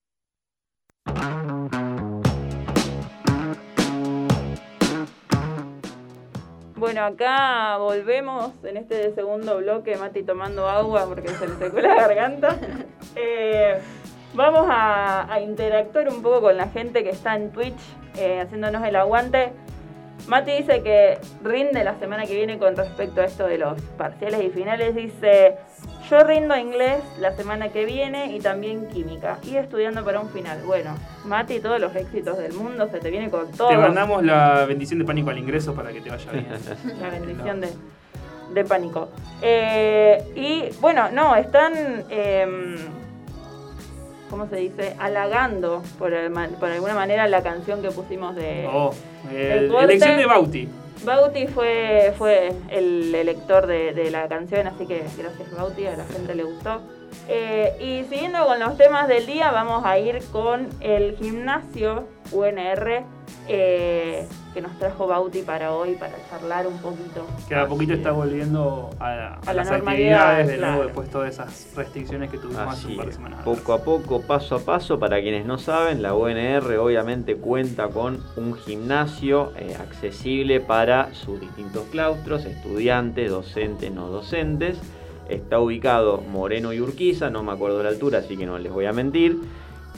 Bueno, 6.75 7.05
acá 7.05 7.77
volvemos 7.77 8.51
en 8.63 8.77
este 8.77 9.15
segundo 9.15 9.57
bloque, 9.57 9.97
Mati 9.97 10.21
tomando 10.21 10.69
agua 10.69 11.07
porque 11.07 11.29
se 11.29 11.47
le 11.47 11.55
secó 11.55 11.79
la 11.79 11.95
garganta. 11.95 12.59
Eh, 13.15 13.77
vamos 14.33 14.67
a, 14.69 15.31
a 15.31 15.39
interactuar 15.39 16.09
un 16.09 16.21
poco 16.21 16.41
con 16.41 16.57
la 16.57 16.67
gente 16.69 17.03
que 17.03 17.09
está 17.09 17.35
en 17.35 17.51
Twitch 17.51 17.79
eh, 18.17 18.41
haciéndonos 18.41 18.83
el 18.85 18.95
aguante. 18.95 19.51
Mati 20.27 20.51
dice 20.51 20.81
que 20.81 21.19
rinde 21.43 21.83
la 21.83 21.99
semana 21.99 22.25
que 22.25 22.33
viene 22.33 22.57
con 22.57 22.75
respecto 22.75 23.21
a 23.21 23.25
esto 23.25 23.45
de 23.45 23.59
los 23.59 23.79
parciales 23.97 24.41
y 24.43 24.49
finales. 24.49 24.95
Dice, 24.95 25.57
yo 26.09 26.23
rindo 26.23 26.57
inglés 26.57 27.03
la 27.19 27.31
semana 27.33 27.69
que 27.69 27.85
viene 27.85 28.35
y 28.35 28.39
también 28.39 28.87
química. 28.87 29.37
Y 29.43 29.57
estudiando 29.57 30.03
para 30.03 30.19
un 30.21 30.29
final. 30.29 30.63
Bueno, 30.65 30.95
Mati, 31.25 31.59
todos 31.59 31.79
los 31.79 31.95
éxitos 31.95 32.37
del 32.37 32.53
mundo, 32.53 32.87
se 32.89 32.99
te 32.99 33.11
viene 33.11 33.29
con 33.29 33.51
todo. 33.51 33.67
Te 33.67 33.77
mandamos 33.77 34.23
la 34.23 34.65
bendición 34.65 34.99
de 34.99 35.05
pánico 35.05 35.29
al 35.29 35.37
ingreso 35.37 35.75
para 35.75 35.91
que 35.91 36.01
te 36.01 36.09
vaya 36.09 36.31
bien. 36.31 36.47
La 37.01 37.09
bendición 37.09 37.61
de, 37.61 37.69
de 38.53 38.63
pánico. 38.63 39.09
Eh, 39.41 40.23
y 40.35 40.75
bueno, 40.79 41.09
no, 41.11 41.35
están, 41.35 42.05
em, 42.09 42.77
¿cómo 44.29 44.47
se 44.47 44.57
dice? 44.57 44.95
Halagando, 44.99 45.81
por, 45.97 46.13
el 46.13 46.31
por 46.31 46.69
alguna 46.69 46.95
manera, 46.95 47.27
la 47.27 47.43
canción 47.43 47.81
que 47.81 47.91
pusimos 47.91 48.35
de... 48.35 48.67
Oh, 48.71 48.93
El 49.31 49.71
eh, 49.71 49.77
elección 49.81 50.17
de 50.17 50.25
Bauti. 50.25 50.69
Bauti 51.03 51.47
fue, 51.47 52.13
fue 52.17 52.53
el 52.69 53.13
elector 53.13 53.67
de, 53.67 53.93
de 53.93 54.09
la 54.09 54.27
canción, 54.27 54.65
así 54.67 54.87
que 54.87 55.03
gracias 55.17 55.51
Bauti, 55.55 55.85
a 55.85 55.97
la 55.97 56.05
gente 56.05 56.33
le 56.35 56.43
gustó. 56.43 56.81
Eh, 57.27 57.75
y 57.79 58.09
siguiendo 58.09 58.45
con 58.45 58.59
los 58.59 58.77
temas 58.77 59.07
del 59.07 59.25
día, 59.25 59.51
vamos 59.51 59.83
a 59.85 59.97
ir 59.97 60.23
con 60.31 60.69
el 60.79 61.15
gimnasio 61.17 62.07
UNR 62.31 63.03
eh, 63.47 64.27
que 64.53 64.61
nos 64.61 64.77
trajo 64.79 65.05
Bauti 65.07 65.41
para 65.41 65.73
hoy, 65.73 65.95
para 65.95 66.13
charlar 66.29 66.65
un 66.67 66.77
poquito. 66.77 67.25
Que 67.47 67.55
a 67.55 67.67
poquito 67.67 67.93
está 67.93 68.11
volviendo 68.11 68.89
a, 68.99 69.05
a 69.05 69.33
A 69.39 69.45
la 69.47 69.53
las 69.53 69.69
normalidad, 69.71 70.39
actividades 70.39 70.47
de 70.47 70.57
nuevo 70.57 70.73
claro. 70.73 70.83
después 70.85 71.07
de 71.07 71.11
todas 71.11 71.33
esas 71.33 71.75
restricciones 71.75 72.31
que 72.31 72.37
tuvimos 72.37 72.61
hace 72.61 72.71
Así 72.85 72.91
un 72.91 72.97
par 72.97 73.05
de 73.07 73.11
semanas. 73.13 73.39
atrás. 73.41 73.57
Poco 73.57 73.73
a 73.73 73.83
poco, 73.83 74.21
paso 74.21 74.55
a 74.55 74.59
paso, 74.59 74.99
para 74.99 75.19
quienes 75.21 75.45
no 75.45 75.57
saben, 75.57 76.01
la 76.01 76.13
UNR 76.15 76.77
obviamente 76.77 77.35
cuenta 77.35 77.89
con 77.89 78.23
un 78.37 78.53
gimnasio 78.55 79.51
eh, 79.57 79.75
accesible 79.79 80.59
para 80.61 81.13
sus 81.13 81.39
distintos 81.39 81.83
claustros, 81.91 82.45
estudiantes, 82.45 83.29
docentes, 83.29 83.91
no 83.91 84.07
docentes. 84.09 84.77
Está 85.29 85.59
ubicado 85.59 86.21
Moreno 86.21 86.71
y 86.73 86.79
Urquiza, 86.81 87.29
no 87.29 87.43
me 87.43 87.51
acuerdo 87.51 87.81
la 87.83 87.89
altura, 87.89 88.19
así 88.19 88.37
que 88.37 88.45
no 88.45 88.57
les 88.59 88.71
voy 88.71 88.85
a 88.85 88.91
mentir. 88.93 89.37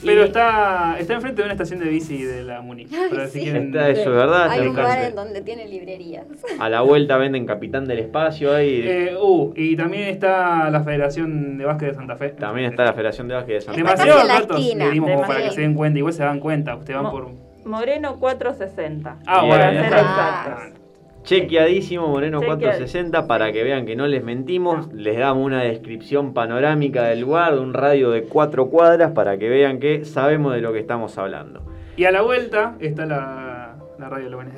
Pero 0.05 0.21
Y 0.21 0.25
está, 0.25 0.95
está 0.99 1.15
enfrente 1.15 1.41
de 1.41 1.45
una 1.45 1.53
estación 1.53 1.79
de 1.79 1.89
bici 1.89 2.21
de 2.21 2.43
la 2.43 2.61
Muni. 2.61 2.85
Si 2.85 2.95
sí. 3.31 3.39
quieren- 3.41 3.67
está 3.75 3.89
eso, 3.89 4.11
¿verdad? 4.11 4.51
Hay 4.51 4.67
un 4.67 4.75
bar 4.75 5.03
en 5.05 5.15
donde 5.15 5.41
tiene 5.41 5.67
librerías. 5.67 6.27
A 6.59 6.69
la 6.69 6.81
vuelta 6.81 7.17
venden 7.17 7.47
Capitán 7.47 7.85
del 7.85 7.97
Espacio 7.99 8.53
ahí. 8.53 8.81
Eh, 8.85 9.15
uh, 9.19 9.53
y 9.55 9.75
también 9.75 10.03
está 10.09 10.69
la 10.69 10.83
Federación 10.83 11.57
de 11.57 11.65
Básquet 11.65 11.89
de 11.89 11.95
Santa 11.95 12.15
Fe. 12.15 12.29
También 12.29 12.69
está 12.69 12.83
la 12.85 12.93
Federación 12.93 13.27
de 13.27 13.33
Básquet 13.35 13.55
de 13.55 13.61
Santa 13.61 13.73
Fe. 13.73 13.83
Demasiados 13.83 14.27
datos 14.27 14.59
le 14.75 14.91
dimos 14.91 15.09
como 15.11 15.27
para 15.27 15.41
que 15.43 15.51
se 15.51 15.61
den 15.61 15.73
cuenta. 15.73 15.97
Igual 15.97 16.13
se 16.13 16.23
dan 16.23 16.39
cuenta. 16.39 16.75
Ustedes 16.75 16.95
van 16.95 17.03
Mo- 17.05 17.11
por. 17.11 17.29
Moreno 17.65 18.19
460. 18.19 19.17
Ah, 19.25 19.39
bueno, 19.39 19.55
para 19.55 19.71
ser 19.71 19.83
exactos. 19.83 20.86
Chequeadísimo 21.27 22.07
Moreno 22.07 22.39
Chequead- 22.41 22.45
460 22.59 23.27
para 23.27 23.51
que 23.51 23.63
vean 23.63 23.85
que 23.85 23.95
no 23.95 24.07
les 24.07 24.23
mentimos. 24.23 24.91
Les 24.93 25.17
damos 25.19 25.45
una 25.45 25.61
descripción 25.61 26.33
panorámica 26.33 27.03
del 27.03 27.19
lugar, 27.19 27.53
de 27.55 27.59
un 27.59 27.73
radio 27.73 28.11
de 28.11 28.23
cuatro 28.23 28.69
cuadras 28.69 29.11
para 29.11 29.37
que 29.37 29.49
vean 29.49 29.79
que 29.79 30.05
sabemos 30.05 30.53
de 30.53 30.61
lo 30.61 30.71
que 30.73 30.79
estamos 30.79 31.17
hablando. 31.17 31.61
Y 31.97 32.05
a 32.05 32.11
la 32.11 32.21
vuelta 32.21 32.75
está 32.79 33.05
la, 33.05 33.75
la 33.99 34.09
radio 34.09 34.25
de 34.25 34.31
la 34.31 34.37
UNR. 34.37 34.53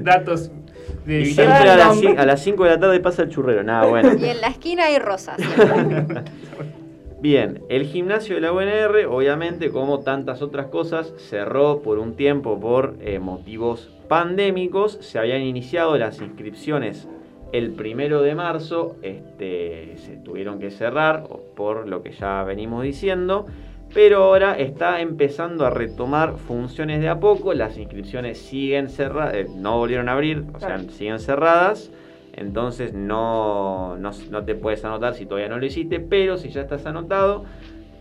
Datos 0.02 0.50
de 1.06 1.20
Y 1.20 1.26
siempre 1.26 1.70
a 1.70 1.76
las, 1.76 2.00
cin- 2.02 2.18
a 2.18 2.26
las 2.26 2.40
5 2.42 2.64
de 2.64 2.70
la 2.70 2.78
tarde 2.80 3.00
pasa 3.00 3.22
el 3.22 3.28
churrero. 3.30 3.62
Nada, 3.62 3.86
bueno. 3.88 4.12
Y 4.18 4.24
en 4.28 4.40
la 4.40 4.48
esquina 4.48 4.84
hay 4.84 4.98
rosas. 4.98 5.36
Bien, 7.20 7.62
el 7.70 7.86
gimnasio 7.86 8.34
de 8.34 8.42
la 8.42 8.52
UNR, 8.52 9.06
obviamente, 9.06 9.70
como 9.70 10.00
tantas 10.00 10.42
otras 10.42 10.66
cosas, 10.66 11.14
cerró 11.16 11.80
por 11.80 11.98
un 11.98 12.14
tiempo 12.14 12.60
por 12.60 12.96
eh, 13.00 13.18
motivos 13.18 13.90
pandémicos. 14.06 14.98
Se 15.00 15.18
habían 15.18 15.40
iniciado 15.40 15.96
las 15.96 16.20
inscripciones 16.20 17.08
el 17.52 17.72
primero 17.72 18.22
de 18.22 18.34
marzo, 18.34 18.96
este, 19.02 19.96
se 19.96 20.16
tuvieron 20.16 20.58
que 20.58 20.70
cerrar 20.70 21.24
por 21.54 21.88
lo 21.88 22.02
que 22.02 22.12
ya 22.12 22.42
venimos 22.44 22.82
diciendo. 22.82 23.46
Pero 23.94 24.24
ahora 24.24 24.58
está 24.58 25.00
empezando 25.00 25.64
a 25.64 25.70
retomar 25.70 26.36
funciones 26.36 27.00
de 27.00 27.08
a 27.08 27.20
poco. 27.20 27.54
Las 27.54 27.78
inscripciones 27.78 28.38
siguen 28.38 28.90
cerradas, 28.90 29.48
no 29.50 29.78
volvieron 29.78 30.08
a 30.08 30.12
abrir, 30.12 30.44
o 30.52 30.60
sea, 30.60 30.78
siguen 30.90 31.20
cerradas. 31.20 31.90
Entonces 32.36 32.92
no, 32.92 33.96
no, 33.96 34.10
no 34.30 34.44
te 34.44 34.54
puedes 34.54 34.84
anotar 34.84 35.14
si 35.14 35.24
todavía 35.26 35.48
no 35.48 35.58
lo 35.58 35.66
hiciste, 35.66 36.00
pero 36.00 36.36
si 36.36 36.50
ya 36.50 36.60
estás 36.60 36.84
anotado 36.86 37.44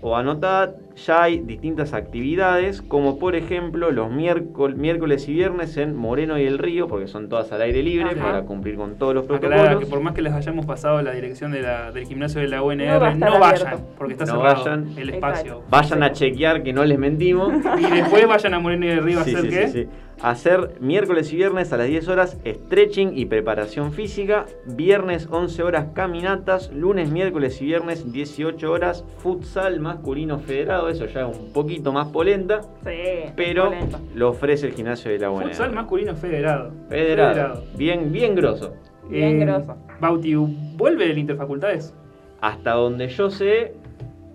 o 0.02 0.16
anotada, 0.16 0.76
ya 1.04 1.24
hay 1.24 1.40
distintas 1.40 1.94
actividades, 1.94 2.82
como 2.84 3.18
por 3.18 3.34
ejemplo 3.36 3.90
los 3.92 4.12
miércoles, 4.12 4.78
miércoles 4.78 5.28
y 5.30 5.34
viernes 5.34 5.78
en 5.78 5.96
Moreno 5.96 6.38
y 6.38 6.44
el 6.44 6.60
Río, 6.60 6.88
porque 6.88 7.08
son 7.08 7.28
todas 7.28 7.52
al 7.54 7.62
aire 7.62 7.82
libre 7.82 8.12
Ajá. 8.12 8.22
para 8.22 8.42
cumplir 8.44 8.76
con 8.76 8.98
todos 9.00 9.16
los 9.16 9.24
Aclarar 9.24 9.50
protocolos. 9.50 9.80
que 9.80 9.86
por 9.90 10.02
más 10.02 10.14
que 10.14 10.22
les 10.22 10.34
hayamos 10.34 10.66
pasado 10.68 11.02
la 11.02 11.12
dirección 11.12 11.52
de 11.54 11.62
la- 11.64 11.92
del 11.92 12.06
gimnasio 12.06 12.40
de 12.42 12.50
la 12.50 12.62
UNR, 12.62 13.16
No 13.16 13.40
vayan, 13.40 13.78
porque 13.98 14.14
está 14.14 14.26
No 14.26 14.34
cerrado 14.34 14.64
vayan. 14.66 14.90
el 14.98 15.10
espacio. 15.10 15.64
Vayan 15.72 16.04
a 16.04 16.12
chequear 16.12 16.62
que 16.62 16.72
no 16.74 16.84
les 16.86 17.00
mentimos. 17.00 17.52
Y 17.80 17.90
después 17.90 18.28
vayan 18.28 18.54
a 18.54 18.60
Moreno 18.60 18.86
y 18.86 18.90
de 18.90 19.00
Río 19.00 19.22
a 19.22 19.24
Sí, 19.24 19.34
hacer 19.34 19.44
sí, 19.50 19.58
qué? 19.58 19.68
sí, 19.70 19.84
sí. 19.86 19.90
Hacer 20.22 20.78
miércoles 20.80 21.32
y 21.34 21.36
viernes 21.36 21.72
a 21.74 21.78
las 21.78 21.88
10 21.88 22.08
horas 22.08 22.38
stretching 22.46 23.18
y 23.18 23.26
preparación 23.26 23.92
física, 23.92 24.46
viernes 24.66 25.28
11 25.30 25.62
horas 25.62 25.88
caminatas, 25.94 26.72
lunes, 26.74 27.12
miércoles 27.12 27.62
y 27.62 27.66
viernes 27.66 28.12
18 28.12 28.72
horas 28.72 29.04
futsal 29.20 29.80
masculino 29.82 30.40
federado, 30.40 30.90
eso 30.90 31.06
ya 31.06 31.28
es 31.30 31.38
un 31.38 31.52
poquito 31.52 31.92
más 31.92 32.08
polenta, 32.08 32.62
Sí, 32.86 33.32
pero 33.36 33.66
polenta. 33.66 34.00
lo 34.16 34.30
ofrece 34.30 34.68
el 34.68 34.74
gimnasio 34.74 35.12
de 35.12 35.20
la 35.20 35.30
UNR. 35.30 35.48
Futsal 35.50 35.74
masculino 35.74 36.16
federado. 36.16 36.72
Federado. 36.90 37.64
Bien, 37.76 38.12
bien 38.12 38.36
grosso. 38.36 38.74
Bien 39.10 39.40
grosso. 39.42 39.76
Bauti, 40.00 40.34
¿vuelve 40.34 41.12
el 41.12 41.18
Interfacultades? 41.18 41.94
Hasta 42.42 42.72
donde 42.72 43.10
yo 43.10 43.30
sé, 43.30 43.74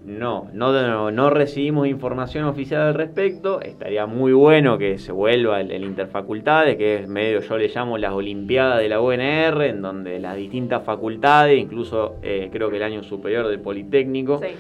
no, 0.05 0.49
no, 0.55 0.73
no, 0.73 1.11
no 1.11 1.31
recibimos 1.31 1.87
información 1.87 2.45
oficial 2.45 2.83
al 2.83 2.95
respecto. 2.95 3.61
Estaría 3.61 4.07
muy 4.07 4.33
bueno 4.33 4.79
que 4.79 4.99
se 4.99 5.13
vuelva 5.13 5.61
el, 5.61 5.71
el 5.71 5.85
Interfacultades, 5.85 6.77
que 6.77 6.97
es 6.97 7.09
medio, 7.09 7.41
yo 7.41 7.59
le 7.59 7.69
llamo 7.69 7.99
las 7.99 8.13
Olimpiadas 8.13 8.79
de 8.81 8.89
la 8.89 9.01
UNR, 9.01 9.63
en 9.65 9.83
donde 9.83 10.19
las 10.19 10.37
distintas 10.37 10.83
facultades, 10.85 11.59
incluso 11.59 12.17
eh, 12.23 12.49
creo 12.53 12.71
que 12.71 12.77
el 12.77 12.83
año 12.83 13.03
superior 13.03 13.47
del 13.49 13.61
Politécnico, 13.61 14.39
Sí. 14.39 14.55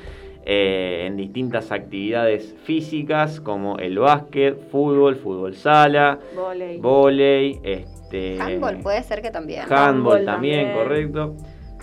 eh, 0.44 1.05
en 1.07 1.16
distintas 1.16 1.72
actividades 1.72 2.55
físicas 2.64 3.40
como 3.40 3.79
el 3.79 3.98
básquet, 3.98 4.59
fútbol, 4.70 5.16
fútbol 5.16 5.55
sala, 5.55 6.18
Voley. 6.35 6.79
vóley, 6.79 7.61
este, 7.62 8.38
Handball 8.40 8.79
puede 8.81 9.03
ser 9.03 9.22
que 9.22 9.31
también. 9.31 9.62
Handball 9.62 9.79
Handball 9.88 10.24
también, 10.24 10.66
también. 10.72 10.85
correcto. 10.85 11.37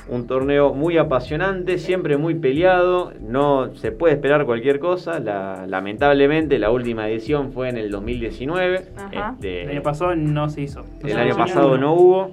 Un 0.10 0.26
torneo 0.26 0.74
muy 0.74 0.98
apasionante, 0.98 1.78
siempre 1.78 2.16
muy 2.16 2.36
peleado, 2.36 3.12
no 3.20 3.76
se 3.76 3.92
puede 3.92 4.14
esperar 4.14 4.46
cualquier 4.46 4.80
cosa. 4.80 5.20
La- 5.20 5.66
lamentablemente 5.68 6.60
la 6.60 6.72
última 6.72 7.10
edición 7.10 7.52
fue 7.52 7.68
en 7.70 7.78
el 7.78 7.92
2019. 7.92 8.86
Ajá. 8.96 9.32
Este, 9.34 9.64
El 9.64 9.70
año 9.72 9.82
pasado 9.84 10.16
no 10.16 10.50
se 10.50 10.62
hizo. 10.62 10.86
el 11.04 11.18
año 11.18 11.36
pasado 11.36 11.72
no. 11.78 11.78
no 11.78 11.94
hubo. 11.96 12.32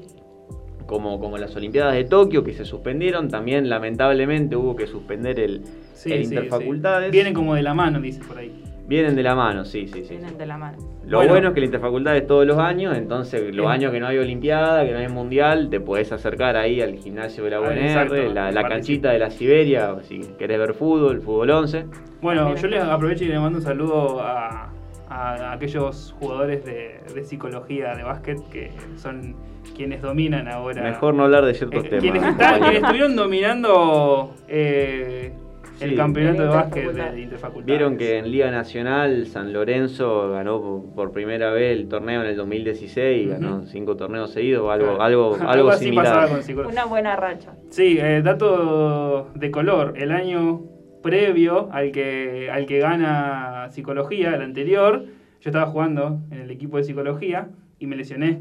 Como, 0.86 1.18
como 1.18 1.38
las 1.38 1.56
Olimpiadas 1.56 1.94
de 1.94 2.04
Tokio 2.04 2.44
que 2.44 2.52
se 2.52 2.66
suspendieron, 2.66 3.28
también 3.28 3.70
lamentablemente 3.70 4.54
hubo 4.54 4.76
que 4.76 4.86
suspender 4.86 5.40
el, 5.40 5.62
Sí, 5.94 6.12
el 6.12 6.26
sí, 6.26 6.34
Interfacultades. 6.34 7.06
sí. 7.06 7.12
Vienen 7.12 7.32
como 7.32 7.54
de 7.54 7.62
la 7.62 7.72
mano, 7.72 8.00
dice 8.00 8.20
por 8.22 8.36
ahí. 8.36 8.63
Vienen 8.86 9.16
de 9.16 9.22
la 9.22 9.34
mano, 9.34 9.64
sí, 9.64 9.86
sí, 9.88 10.04
sí. 10.04 10.16
Vienen 10.16 10.36
de 10.36 10.44
la 10.46 10.58
mano. 10.58 10.76
Lo 11.06 11.18
Bueno. 11.18 11.32
bueno. 11.32 11.48
es 11.48 11.54
que 11.54 11.60
la 11.60 11.66
interfacultad 11.66 12.16
es 12.16 12.26
todos 12.26 12.46
los 12.46 12.58
años, 12.58 12.96
entonces 12.96 13.54
los 13.54 13.66
años 13.66 13.92
que 13.92 14.00
no 14.00 14.06
hay 14.06 14.18
Olimpiada, 14.18 14.84
que 14.84 14.92
no 14.92 14.98
hay 14.98 15.08
Mundial, 15.08 15.68
te 15.70 15.80
podés 15.80 16.12
acercar 16.12 16.56
ahí 16.56 16.80
al 16.82 16.94
gimnasio 16.96 17.44
de 17.44 17.50
la 17.50 17.56
Ah, 17.56 17.60
UNR, 17.60 17.78
exacto, 17.78 18.14
la, 18.14 18.68
canchita 18.68 19.10
de 19.10 19.18
la 19.18 19.30
Siberia, 19.30 19.94
si 20.02 20.20
querés 20.38 20.58
ver 20.58 20.74
fútbol, 20.74 21.20
fútbol 21.22 21.50
11. 21.50 21.86
Bueno, 22.20 22.54
yo 22.56 22.66
les 22.68 22.82
aprovecho 22.82 23.24
y 23.24 23.28
le 23.28 23.38
mando 23.38 23.58
un 23.58 23.64
saludo 23.64 24.20
a, 24.20 24.70
a 25.08 25.52
aquellos 25.52 26.14
jugadores 26.20 26.64
de, 26.64 27.00
de 27.14 27.24
psicología 27.24 27.94
de 27.94 28.02
básquet 28.02 28.38
que 28.50 28.70
son 28.96 29.34
quienes 29.74 30.02
dominan 30.02 30.46
ahora. 30.48 30.82
Mejor 30.82 31.14
no 31.14 31.24
hablar 31.24 31.44
de 31.46 31.54
ciertos 31.54 31.84
Eh, 31.84 31.88
temas. 31.88 32.02
quienes, 32.02 32.22
están- 32.22 32.60
quienes 32.60 32.82
estuvieron 32.82 33.16
dominando 33.16 34.34
eh, 34.48 35.32
el 35.80 35.90
Sí. 35.90 35.96
campeonato 35.96 36.42
de 36.42 36.48
básquet 36.48 36.92
de 36.92 37.20
Interfacultades. 37.22 37.66
Vieron 37.66 37.96
que 37.96 38.18
en 38.18 38.30
Liga 38.30 38.50
Nacional 38.50 39.26
San 39.26 39.52
Lorenzo 39.52 40.30
ganó 40.30 40.84
por- 40.94 41.10
primera 41.12 41.50
vez 41.52 41.76
el 41.78 41.88
torneo 41.88 42.22
en 42.22 42.28
el 42.28 42.36
2016, 42.36 43.28
ganó 43.28 43.56
Ujú. 43.58 43.66
cinco 43.66 43.96
torneos 43.96 44.30
seguidos, 44.32 44.70
algo, 44.70 44.96
Claro. 44.96 45.02
algo, 45.02 45.36
algo 45.46 45.68
así 45.70 45.84
similar. 45.86 46.04
pasaba 46.06 46.28
con 46.28 46.42
psicología. 46.42 46.72
Una 46.82 46.84
buena 46.90 47.16
racha. 47.16 47.52
Sí, 47.70 47.98
eh, 48.00 48.22
dato 48.22 49.30
de 49.34 49.50
color. 49.50 49.94
El 49.96 50.10
año 50.12 50.62
previo 51.02 51.68
al 51.72 51.92
que, 51.92 52.48
al 52.50 52.66
que 52.66 52.78
gana 52.78 53.68
psicología, 53.70 54.34
el 54.34 54.42
anterior, 54.42 55.04
yo 55.40 55.50
estaba 55.50 55.66
jugando 55.66 56.20
en 56.30 56.40
el 56.40 56.50
equipo 56.50 56.78
de 56.78 56.84
psicología 56.84 57.48
y 57.78 57.86
me 57.86 57.96
lesioné. 57.96 58.40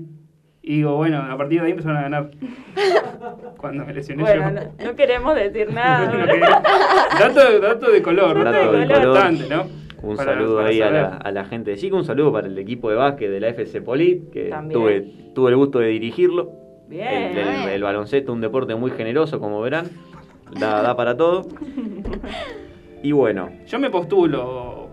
Y 0.66 0.78
digo, 0.78 0.96
bueno, 0.96 1.22
a 1.22 1.38
partir 1.38 1.60
de 1.60 1.66
ahí 1.66 1.72
empezaron 1.72 1.98
a 1.98 2.02
ganar. 2.04 2.32
Cuando 3.58 3.86
me 3.86 3.94
lesioné 3.94 4.24
Bueno, 4.24 4.50
yo. 4.50 4.52
no, 4.52 4.86
no 4.92 4.96
queremos 4.96 5.36
decir 5.36 5.68
No 5.70 5.74
nada. 5.76 6.62
dato, 7.20 7.60
dato 7.60 7.92
de 7.92 8.02
color, 8.02 8.42
Dato 8.44 8.52
dato, 8.58 8.72
de 8.72 8.88
color. 8.88 9.04
importante, 9.04 9.46
¿no? 9.50 9.64
Un 10.02 10.16
Para- 10.18 10.34
saludo 10.34 10.56
para 10.58 10.70
ahí 10.70 10.82
a 10.82 10.90
la, 10.90 11.10
saber. 11.10 11.28
a 11.28 11.32
la 11.32 11.46
gente 11.46 11.72
de 11.72 11.78
SICA, 11.78 11.96
un 11.98 12.06
saludo 12.06 12.32
para 12.32 12.48
el 12.48 12.58
equipo 12.58 12.90
de 12.90 12.96
básquet 12.96 13.30
de 13.30 13.40
la 13.42 13.50
FC 13.50 13.82
Polit, 13.82 14.30
que 14.32 14.46
También. 14.50 14.80
tuve, 14.80 15.02
tuve 15.36 15.50
el 15.52 15.56
gusto 15.58 15.80
de 15.80 15.88
dirigirlo. 15.88 16.52
Bien. 16.88 17.08
El, 17.08 17.38
el- 17.38 17.70
el 17.70 17.84
baloncesto, 17.84 18.32
un 18.34 18.42
deporte 18.42 18.74
muy 18.76 18.92
generoso, 18.92 19.40
como 19.40 19.60
verán, 19.62 19.90
da, 20.60 20.82
da 20.82 20.96
para 20.96 21.16
todo. 21.18 21.46
Y 23.02 23.12
bueno, 23.12 23.50
Yo 23.68 23.80
me 23.80 23.90
postulo 23.90 24.88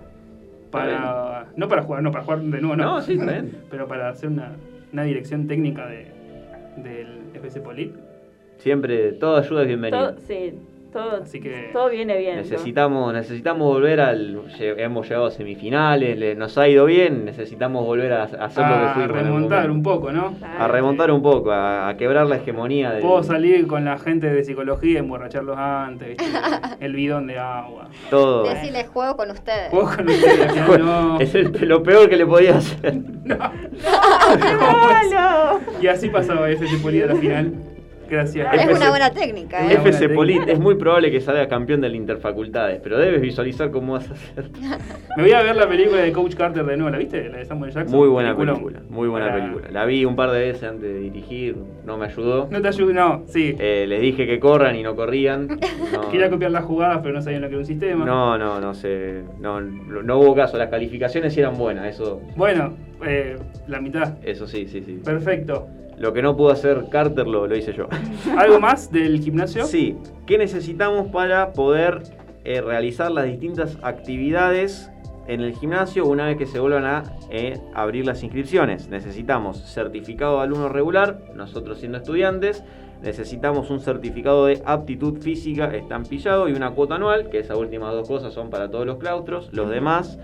para. 0.71 1.47
No 1.57 1.69
para 1.69 1.83
jugar, 1.83 2.03
no, 2.03 2.11
para 2.11 2.25
jugar 2.25 2.41
de 2.41 2.61
nuevo, 2.61 2.77
no. 2.77 2.85
No, 2.85 3.01
sí, 3.03 3.17
bien. 3.17 3.57
Pero 3.71 3.87
para 3.89 4.09
hacer 4.11 4.31
una, 4.31 4.53
una 4.93 5.05
dirección 5.05 5.47
técnica 5.47 5.87
de, 5.87 6.07
del 6.77 7.07
FC 7.35 7.61
Polit. 7.61 7.95
siempre 8.59 9.13
toda 9.13 9.41
ayuda 9.41 9.63
es 9.63 9.69
bienvenida. 9.69 10.15
Todo, 10.15 10.21
sí, 10.27 10.55
todo, 10.93 11.23
Así 11.23 11.41
que- 11.41 11.71
todo 11.73 11.89
viene 11.91 12.17
bien. 12.19 12.37
¿no? 12.37 12.43
Necesitamos, 12.43 13.13
necesitamos 13.13 13.67
volver 13.69 14.01
al. 14.01 14.43
Hemos 14.59 15.09
llegado 15.09 15.27
a 15.27 15.31
semifinales, 15.31 16.19
le- 16.19 16.35
nos 16.35 16.57
ha 16.59 16.69
ido 16.69 16.85
bien, 16.87 17.25
necesitamos 17.25 17.85
volver 17.85 18.13
a, 18.13 18.23
a 18.23 18.25
hacer 18.25 18.65
lo 18.67 18.75
que 18.75 18.85
A 18.85 18.95
fuimos. 18.95 19.11
algún 19.17 19.17
remontar 19.25 19.71
un 19.71 19.83
poco, 19.83 20.13
¿no? 20.13 20.35
A 20.59 20.69
remontar 20.69 21.11
un 21.11 21.23
poco, 21.23 21.53
a, 21.53 21.89
a 21.89 21.97
quebrar 21.97 22.27
la 22.27 22.37
hegemonía 22.37 22.93
de 22.93 23.01
Puedo 23.03 23.23
salir 23.23 23.67
con 23.67 23.85
la 23.85 23.99
gente 23.99 24.29
de 24.29 24.43
psicología 24.45 24.93
y 24.95 24.97
emborracharlos 24.97 25.57
antes, 25.57 26.09
¿viste? 26.09 26.25
el 26.81 26.93
bidón 26.95 27.27
de 27.27 27.39
agua. 27.39 27.89
todo. 28.11 28.45
Decirles 28.45 28.89
juego 28.89 29.17
con 29.17 29.31
ustedes. 29.31 29.71
Puedo 29.71 29.85
con 29.97 30.09
ustedes, 30.09 30.41
al 30.41 30.51
final 30.51 30.85
no. 30.85 31.21
Es 31.21 31.35
el- 31.35 31.53
lo 31.69 31.83
peor 31.83 32.09
que 32.09 32.17
le 32.17 32.27
podía 32.27 32.57
hacer. 32.57 32.95
¡Malo! 34.41 35.61
Y 35.81 35.87
así 35.87 36.09
pasaba 36.09 36.49
FC 36.51 36.79
Polit 36.83 37.05
a 37.05 37.07
la 37.07 37.15
final. 37.17 37.53
Gracias. 38.11 38.53
Es 38.55 38.61
FC 38.63 38.77
una 38.77 38.91
buena 38.91 39.11
técnica, 39.13 39.67
¿eh? 39.71 39.75
FC 39.75 40.09
Polit, 40.09 40.49
es 40.49 40.59
muy 40.59 40.75
probable 40.75 41.11
que 41.11 41.21
salga 41.21 41.47
campeón 41.49 41.81
del 41.81 41.95
Interfacultades, 41.95 42.81
pero 42.83 42.99
debes 42.99 43.21
visualizar 43.21 43.71
cómo 43.71 43.93
vas 43.95 44.11
a 44.11 44.15
hacer. 44.15 44.51
Me 45.17 45.23
voy 45.23 45.33
a 45.33 45.43
ver 45.43 45.55
la 45.57 45.69
película 45.69 46.01
de 46.03 46.13
Coach 46.13 46.35
Carter 46.35 46.65
de 46.65 46.77
nuevo, 46.77 46.91
¿la 46.91 46.99
viste? 46.99 47.29
La 47.29 47.39
de 47.39 47.45
Samuel 47.45 47.71
Jackson. 47.73 47.97
Muy 47.97 48.09
buena 48.09 48.37
Peliculón. 48.37 48.57
película, 48.73 48.81
muy 48.91 49.09
buena 49.09 49.29
Para- 49.29 49.41
película. 49.45 49.69
La 49.71 49.85
vi 49.85 50.05
un 50.05 50.17
par 50.17 50.31
de 50.33 50.41
veces 50.41 50.65
antes 50.65 50.83
de 50.83 50.99
dirigir, 51.01 51.57
no 51.85 51.97
me 51.99 52.07
ayudó. 52.07 52.49
No 52.51 52.61
te 52.61 52.69
ayudo, 52.69 52.93
no, 52.93 53.23
sí. 53.29 53.55
Eh, 53.59 53.87
les 53.89 54.01
dije 54.01 54.27
que 54.27 54.41
corran 54.41 54.75
y 54.77 54.83
no 54.83 54.97
corrían. 54.97 55.49
No, 55.93 56.09
Quería 56.11 56.31
copiar 56.31 56.51
las 56.53 56.65
jugadas, 56.65 57.01
pero 57.03 57.15
no 57.15 57.23
sabían 57.23 57.43
lo 57.43 57.49
que 57.49 57.55
era 57.55 57.61
un 57.61 57.67
sistema. 57.67 58.05
no, 58.05 58.39
no, 58.39 58.61
no 58.61 58.75
sé. 58.75 59.23
No, 59.41 59.61
no, 59.61 60.03
no 60.03 60.19
hubo 60.19 60.35
caso, 60.37 60.57
las 60.57 60.69
calificaciones 60.71 61.33
sí 61.35 61.41
eran 61.41 61.57
buenas, 61.59 61.87
eso, 61.87 62.21
Bueno, 62.37 62.75
eh, 63.05 63.37
la 63.67 63.81
mitad. 63.81 64.15
eso 64.23 64.47
sí, 64.47 64.67
sí, 64.69 64.83
sí. 64.85 65.01
Perfecto. 65.05 65.67
Lo 66.01 66.15
que 66.15 66.23
no 66.23 66.35
pudo 66.35 66.51
hacer 66.51 66.87
Carter 66.91 67.27
lo, 67.27 67.47
lo 67.47 67.55
hice 67.55 67.75
yo. 67.75 67.87
¿Algo 68.39 68.59
más 68.59 68.91
del 68.91 69.21
gimnasio? 69.21 69.67
Sí, 69.67 69.99
¿qué 70.25 70.39
necesitamos 70.39 71.09
para 71.09 71.53
poder 71.53 72.03
eh, 72.43 72.63
realizar 72.63 73.11
las 73.11 73.27
distintas 73.27 73.77
actividades 73.83 74.91
en 75.27 75.43
el 75.43 75.55
gimnasio 75.55 76.07
una 76.07 76.25
vez 76.25 76.39
que 76.39 76.47
se 76.47 76.59
vuelvan 76.59 76.87
a 76.87 77.03
eh, 77.29 77.61
abrir 77.75 78.07
las 78.07 78.23
inscripciones? 78.23 78.89
Necesitamos 78.89 79.59
certificado 79.59 80.39
de 80.39 80.45
alumno 80.45 80.71
regular, 80.71 81.21
nosotros 81.35 81.81
siendo 81.81 81.99
estudiantes, 81.99 82.65
necesitamos 83.03 83.69
un 83.69 83.81
certificado 83.81 84.47
de 84.47 84.63
aptitud 84.65 85.21
física 85.21 85.67
estampillado 85.67 86.49
y 86.49 86.53
una 86.53 86.71
cuota 86.71 86.95
anual, 86.95 87.29
que 87.29 87.41
esas 87.41 87.59
últimas 87.59 87.93
dos 87.93 88.09
cosas 88.09 88.33
son 88.33 88.49
para 88.49 88.71
todos 88.71 88.87
los 88.87 88.97
claustros, 88.97 89.53
los 89.53 89.69
demás... 89.69 90.19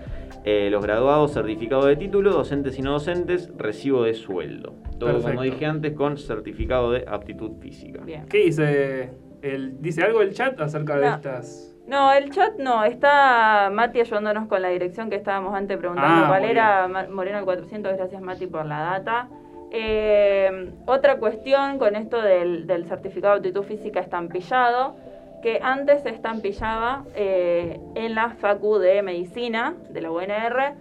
eh, 0.49 0.69
los 0.69 0.81
graduados, 0.81 1.33
certificado 1.33 1.87
de 1.87 1.97
título, 1.97 2.31
docentes 2.31 2.79
y 2.79 2.81
no 2.81 2.93
docentes, 2.93 3.51
recibo 3.57 4.03
de 4.03 4.13
sueldo. 4.13 4.75
Todo 4.97 5.21
como 5.21 5.41
dije 5.41 5.65
antes 5.65 5.91
con 5.91 6.17
certificado 6.17 6.91
de 6.93 7.03
aptitud 7.05 7.59
física. 7.59 7.99
Bien. 8.05 8.25
¿Qué 8.29 8.45
dice? 8.45 9.11
El, 9.41 9.81
¿Dice 9.81 10.03
algo 10.03 10.21
el 10.21 10.33
chat 10.33 10.57
acerca 10.61 10.95
de 10.99 11.07
estas? 11.09 11.75
No, 11.85 12.13
el 12.13 12.29
chat 12.29 12.57
no, 12.59 12.85
está 12.85 13.69
Mati 13.73 13.99
ayudándonos 13.99 14.47
con 14.47 14.61
la 14.61 14.69
dirección 14.69 15.09
que 15.09 15.17
estábamos 15.17 15.53
antes 15.53 15.77
preguntando 15.77 16.23
Ah, 16.23 16.29
cuál 16.29 16.45
era, 16.45 16.87
Moreno 17.09 17.39
al 17.39 17.43
400, 17.43 17.97
gracias 17.97 18.21
Mati 18.21 18.47
por 18.47 18.65
la 18.65 18.79
data. 18.79 19.27
Eh, 19.71 20.71
otra 20.85 21.17
cuestión 21.17 21.77
con 21.77 21.97
esto 21.97 22.21
del, 22.21 22.67
del 22.67 22.85
certificado 22.85 23.33
de 23.33 23.49
aptitud 23.49 23.63
física 23.63 23.99
estampillado, 23.99 24.95
que 25.41 25.59
antes 25.61 26.03
se 26.03 26.09
estampillaba 26.09 27.05
eh, 27.15 27.79
en 27.95 28.15
la 28.15 28.31
Facu 28.31 28.77
de 28.77 29.01
Medicina 29.01 29.75
de 29.89 30.01
la 30.01 30.11
UNR, 30.11 30.75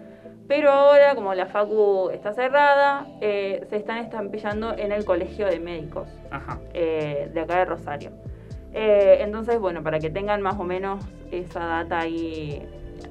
pero 0.48 0.70
ahora 0.70 1.14
como 1.14 1.34
la 1.34 1.46
Facu 1.46 2.10
está 2.10 2.32
cerrada, 2.32 3.06
eh, 3.20 3.66
se 3.68 3.76
están 3.76 3.98
estampillando 3.98 4.76
en 4.76 4.92
el 4.92 5.04
Colegio 5.04 5.46
de 5.46 5.58
Médicos 5.60 6.08
Ajá. 6.30 6.58
eh, 6.72 7.30
de 7.32 7.40
acá 7.40 7.58
de 7.58 7.64
Rosario. 7.64 8.10
Entonces, 8.78 9.58
bueno, 9.58 9.82
para 9.82 9.98
que 10.00 10.10
tengan 10.10 10.42
más 10.42 10.60
o 10.60 10.64
menos 10.64 11.02
esa 11.30 11.60
data 11.60 12.00
ahí 12.00 12.62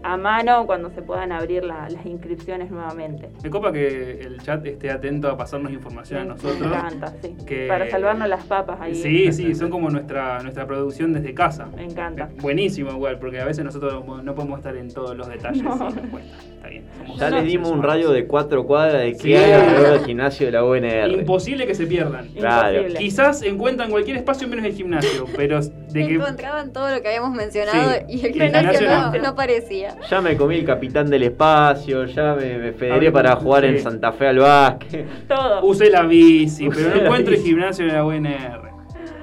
a 0.05 0.17
mano 0.17 0.67
cuando 0.67 0.91
se 0.91 1.01
puedan 1.01 1.31
abrir 1.31 1.63
la- 1.63 1.89
las 1.89 2.05
inscripciones 2.05 2.69
nuevamente. 2.69 3.29
Me 3.43 3.49
copa 3.49 3.71
que 3.71 4.19
el 4.21 4.39
chat 4.41 4.63
esté 4.65 4.91
atento 4.91 5.27
a 5.29 5.35
pasarnos 5.35 5.71
información 5.71 6.19
a 6.19 6.23
Me 6.23 6.29
nosotros. 6.29 6.61
encanta, 6.61 7.13
sí. 7.23 7.35
que- 7.47 7.67
Para 7.67 7.89
salvarnos 7.89 8.29
las 8.29 8.43
papas 8.45 8.79
ahí. 8.81 8.93
Sí, 8.93 9.31
sí, 9.33 9.55
son 9.55 9.71
como 9.71 9.89
nuestra, 9.89 10.39
nuestra 10.43 10.67
producción 10.67 11.11
desde 11.11 11.33
casa. 11.33 11.65
Me 11.75 11.85
encanta. 11.85 12.25
Eh, 12.31 12.37
Buenísimo 12.41 12.91
igual, 12.91 13.17
porque 13.17 13.39
a 13.39 13.45
veces 13.45 13.65
nosotros 13.65 14.03
no 14.23 14.35
podemos 14.35 14.59
estar 14.59 14.75
en 14.77 14.93
todos 14.93 15.17
los 15.17 15.27
detalles 15.27 15.63
No. 15.63 15.75
y 15.75 15.79
nos 15.79 15.93
cuesta. 16.07 16.37
Está 16.55 16.67
bien. 16.69 16.85
somos 16.97 17.19
Ya 17.19 17.29
les 17.31 17.45
dimos 17.45 17.71
un 17.71 17.81
radio 17.83 18.11
de 18.11 18.27
cuatro 18.27 18.65
cuadras 18.65 19.01
de 19.01 19.15
Sí. 19.15 19.23
que 19.29 19.37
hay 19.37 19.51
alrededor 19.53 19.97
del 19.97 20.05
gimnasio 20.05 20.45
de 20.45 20.51
la 20.51 20.63
UNR. 20.63 21.11
Imposible 21.13 21.65
que 21.65 21.73
se 21.73 21.87
pierdan. 21.87 22.27
Claro. 22.29 22.69
Imposible. 22.77 22.99
Quizás 22.99 23.41
encuentran 23.41 23.89
cualquier 23.89 24.17
espacio 24.17 24.47
menos 24.47 24.65
el 24.65 24.73
gimnasio, 24.73 25.25
pero 25.35 25.59
de 25.61 26.07
que 26.07 26.13
Encontraban 26.15 26.73
todo 26.73 26.93
lo 26.93 27.01
que 27.01 27.07
habíamos 27.07 27.31
mencionado 27.35 27.91
Sí. 27.91 28.05
y 28.17 28.25
el 28.25 28.33
gimnasio 28.33 28.69
gimnasio 28.71 28.87
no, 28.89 29.11
no. 29.11 29.21
no 29.23 29.27
aparecía. 29.29 29.94
Ya 30.09 30.21
me 30.21 30.37
comí 30.37 30.55
el 30.55 30.65
capitán 30.65 31.09
del 31.09 31.23
espacio, 31.23 32.05
ya 32.05 32.35
me, 32.35 32.57
me 32.57 32.71
federé 32.73 33.11
para 33.11 33.35
jugar 33.35 33.65
en. 33.65 33.79
Santa 33.79 34.11
Fe 34.11 34.27
al 34.27 34.39
básquet. 34.39 35.05
Todo. 35.27 35.65
usé 35.65 35.89
la 35.89 36.03
bici, 36.03 36.67
Usé 36.67 36.83
pero 36.83 36.95
no 36.95 37.01
encuentro 37.03 37.33
el 37.33 37.41
gimnasio 37.41 37.85
de 37.85 37.93
la 37.93 38.05
UNR. 38.05 38.75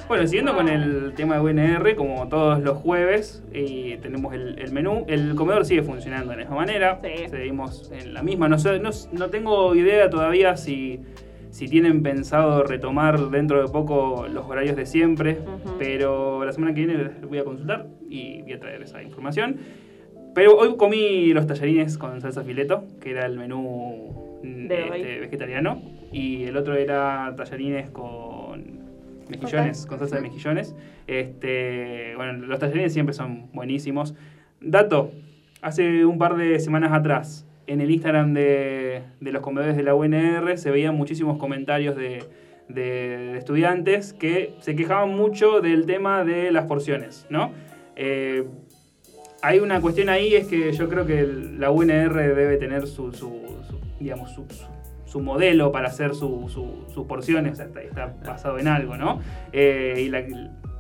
Bueno, 0.09 0.27
siguiendo 0.27 0.55
con 0.55 0.69
el 0.69 1.15
tema 1.15 1.37
de 1.37 1.41
UNR, 1.41 1.95
como 1.95 2.29
todos 2.29 2.61
los 2.61 2.77
jueves, 2.79 3.43
eh, 3.53 3.99
tenemos 4.03 4.35
el, 4.35 4.59
el 4.59 4.71
menú. 4.73 5.05
El 5.09 5.35
comedor 5.35 5.65
sigue 5.65 5.83
funcionando 5.83 6.33
de 6.33 6.37
la 6.37 6.43
misma 6.43 6.57
manera. 6.57 7.01
Sí. 7.03 7.29
Seguimos 7.31 7.91
en 7.93 8.13
la 8.13 8.23
misma. 8.23 8.49
No, 8.49 8.59
sé, 8.59 8.79
no, 8.79 8.91
no 9.13 9.29
tengo 9.31 9.75
idea 9.75 10.11
todavía 10.11 10.57
si, 10.59 11.01
si 11.49 11.67
tienen 11.69 12.03
pensado 12.03 12.63
retomar 12.65 13.31
dentro 13.31 13.63
de 13.63 13.73
poco 13.73 14.27
los 14.29 14.45
horarios 14.47 14.77
de 14.77 14.85
siempre, 14.85 15.39
pero 15.79 16.45
la 16.45 16.53
semana 16.53 16.75
que 16.75 16.85
viene 16.85 17.05
les 17.05 17.23
voy 17.23 17.39
a 17.39 17.45
consultar 17.45 17.87
y 18.11 18.43
voy 18.43 18.53
a 18.53 18.61
traer 18.61 18.83
esa 18.83 19.03
información. 19.03 19.61
Pero 20.35 20.57
hoy 20.57 20.77
comí 20.77 21.33
los 21.35 21.47
tallarines 21.47 21.99
con 21.99 22.21
salsa 22.21 22.43
fileto, 22.43 22.85
que 23.01 23.11
era 23.11 23.27
el 23.27 23.39
menú 23.39 24.41
mm, 24.43 24.67
este, 24.97 25.21
vegetariano, 25.21 25.83
y 26.13 26.45
el 26.45 26.57
otro 26.57 26.75
era 26.75 27.35
tallarines 27.37 27.91
con 27.91 28.81
mejillones, 29.29 29.87
con 29.87 29.99
salsa 29.99 30.17
de 30.17 30.23
mejillones. 30.23 30.75
Este, 31.07 32.15
bueno, 32.17 32.47
los 32.47 32.59
tallarines 32.59 32.93
siempre 32.93 33.13
son 33.15 33.51
buenísimos. 33.53 34.15
Dato, 34.61 35.13
hace 35.61 36.05
un 36.07 36.19
par 36.19 36.37
de 36.37 36.59
semanas 36.61 36.93
atrás, 36.93 37.47
en 37.67 37.81
el 37.81 37.91
Instagram 37.91 38.33
de, 38.35 39.03
de 39.21 39.33
los 39.33 39.43
comedores 39.43 39.77
de 39.77 39.83
la 39.83 39.95
UNR 39.95 40.59
se 40.59 40.71
veían 40.71 40.97
muchísimos 40.97 41.39
comentarios 41.39 41.95
de, 41.97 42.25
de- 42.69 42.83
de 43.33 43.39
estudiantes 43.39 44.13
que 44.13 44.55
se 44.61 44.75
quejaban 44.75 45.11
mucho 45.15 45.61
del 45.61 45.87
tema 45.87 46.25
de 46.25 46.51
las 46.53 46.65
porciones, 46.67 47.27
¿no? 47.31 47.53
Eh, 47.97 48.45
hay 49.43 49.59
una 49.59 49.81
cuestión 49.81 50.09
ahí, 50.09 50.35
es 50.35 50.47
que 50.47 50.73
yo 50.73 50.89
creo 50.89 51.05
que 51.07 51.19
el- 51.21 51.61
la 51.61 51.71
UNR 51.71 52.15
debe 52.35 52.57
tener 52.57 52.87
su, 52.87 53.13
su- 53.13 53.41
su, 53.69 53.79
digamos, 54.01 54.31
su, 54.31 54.45
su- 54.49 54.67
su 55.05 55.21
modelo 55.21 55.73
para 55.73 55.89
hacer 55.89 56.15
su- 56.15 56.49
su- 56.49 56.85
sus 56.93 57.07
porciones, 57.07 57.53
o 57.53 57.57
sea, 57.57 57.67
está, 57.67 57.83
está 57.83 58.15
basado 58.25 58.59
en 58.59 58.69
algo, 58.69 58.97
¿no? 58.97 59.21
Eh, 59.53 59.97
y, 60.07 60.09
la, 60.09 60.23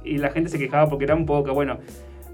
y 0.04 0.18
la 0.18 0.30
gente 0.30 0.48
se 0.48 0.58
quejaba 0.58 0.88
porque 0.88 1.04
era 1.04 1.14
un 1.14 1.26
poco, 1.26 1.52
bueno, 1.54 1.78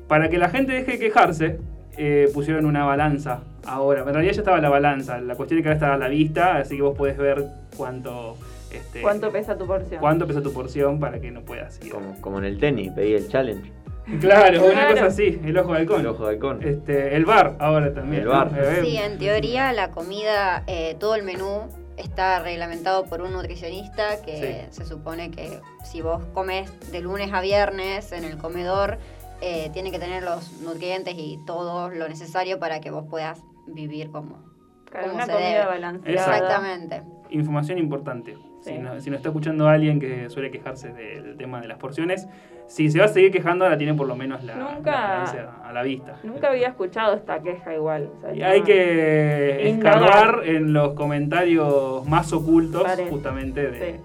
para 0.07 0.29
que 0.29 0.39
la 0.39 0.49
gente 0.49 0.73
deje 0.73 0.93
de 0.93 0.99
quejarse, 0.99 1.59
eh, 1.97 2.29
pusieron 2.33 2.65
una 2.67 2.85
balanza 2.85 3.41
ahora. 3.67 4.01
En 4.03 4.07
realidad 4.15 4.33
ya 4.35 4.41
estaba 4.43 4.61
la 4.61 4.69
balanza. 4.69 5.21
La 5.21 5.35
cuestión 5.35 5.59
es 5.59 5.63
que 5.65 5.69
ahora 5.71 5.77
está 5.77 5.95
a 5.95 5.99
la 5.99 6.09
vista, 6.09 6.57
así 6.59 6.77
que 6.77 6.83
vos 6.83 6.97
podés 6.97 7.17
ver 7.19 7.45
cuánto. 7.77 8.37
Este, 8.71 9.01
¿Cuánto 9.01 9.31
pesa 9.33 9.57
tu 9.59 9.67
porción? 9.67 9.99
cuánto 10.01 10.27
pesa 10.27 10.43
tu 10.43 10.53
porción 10.53 11.01
para 11.01 11.19
que 11.21 11.31
no 11.31 11.41
puedas 11.41 11.81
ir. 11.85 11.91
Como, 11.91 12.21
como 12.21 12.39
en 12.39 12.45
el 12.45 12.59
tenis, 12.59 12.93
pedí 12.93 13.15
el 13.15 13.27
challenge. 13.27 13.73
Claro, 14.21 14.65
una 14.65 14.73
Claro. 14.73 14.91
cosa 14.95 15.07
así, 15.07 15.41
el 15.45 15.59
ojo 15.59 15.73
de 15.73 15.79
halcón. 15.81 16.01
El 16.01 16.07
ojo 16.07 16.25
de 16.27 16.31
halcón. 16.35 16.63
Este, 16.63 17.15
el 17.17 17.25
bar 17.25 17.57
ahora 17.61 17.93
también. 17.93 18.23
El 18.23 18.29
bar. 18.29 18.51
¿no? 18.53 18.59
Eh, 18.59 18.81
Sí, 18.83 18.97
en 18.97 19.19
teoría 19.19 19.73
la 19.73 19.91
comida, 19.91 20.65
eh, 20.67 20.97
todo 20.99 21.15
el 21.15 21.23
menú 21.23 21.69
está 21.97 22.39
reglamentado 22.41 23.05
por 23.05 23.21
un 23.23 23.33
nutricionista 23.33 24.23
que 24.25 24.67
se 24.71 24.85
supone 24.87 25.31
que 25.31 25.61
si 25.85 26.01
vos 26.01 26.23
comes 26.33 26.71
de 26.93 27.01
lunes 27.01 27.33
a 27.33 27.41
viernes 27.41 28.13
en 28.13 28.25
el 28.25 28.39
comedor, 28.39 28.99
eh, 29.41 29.71
tiene 29.73 29.91
que 29.91 29.99
tener 29.99 30.23
los 30.23 30.61
nutrientes 30.63 31.15
y 31.17 31.39
todo 31.47 31.91
lo 31.91 32.09
necesario 32.09 32.59
para 32.59 32.81
que 32.81 32.91
vos 32.91 33.05
puedas 33.11 33.43
vivir 33.67 34.11
como... 34.11 34.39
Claro, 34.87 35.05
como 35.09 35.17
una 35.17 35.27
se 35.27 35.33
comida 35.33 35.49
debe. 35.51 35.65
balanceada. 35.67 36.11
Exactamente. 36.37 37.03
Información 37.31 37.79
importante. 37.79 38.39
Sí. 38.61 38.71
Si, 38.73 38.79
no- 38.79 39.01
si 39.01 39.11
nos 39.11 39.19
está 39.19 39.29
escuchando 39.29 39.69
alguien 39.69 40.01
que 40.01 40.29
suele 40.31 40.51
quejarse 40.51 40.93
del 40.93 41.37
tema 41.37 41.61
de 41.61 41.69
las 41.69 41.79
porciones, 41.79 42.27
si 42.67 42.91
se 42.91 42.99
va 42.99 43.07
a 43.07 43.09
seguir 43.09 43.31
quejando, 43.31 43.65
ahora 43.65 43.79
tiene 43.79 43.95
por 43.95 44.07
lo 44.07 44.15
menos 44.17 44.43
la, 44.45 44.57
Nunca- 44.57 45.25
la 45.25 45.57
a 45.65 45.73
la 45.73 45.83
vista. 45.83 46.17
Nunca 46.23 46.51
había 46.51 46.69
escuchado 46.69 47.15
esta 47.15 47.41
queja 47.41 47.75
igual. 47.75 48.11
o 48.17 48.21
sea, 48.21 48.35
Y 48.35 48.43
hay 48.43 48.63
que 48.63 49.71
escarbar 49.71 50.43
en 50.45 50.73
los 50.73 50.93
comentarios 50.95 52.07
más 52.07 52.33
ocultos, 52.33 52.83
Parece. 52.83 53.09
justamente, 53.11 53.71
de, 53.71 54.01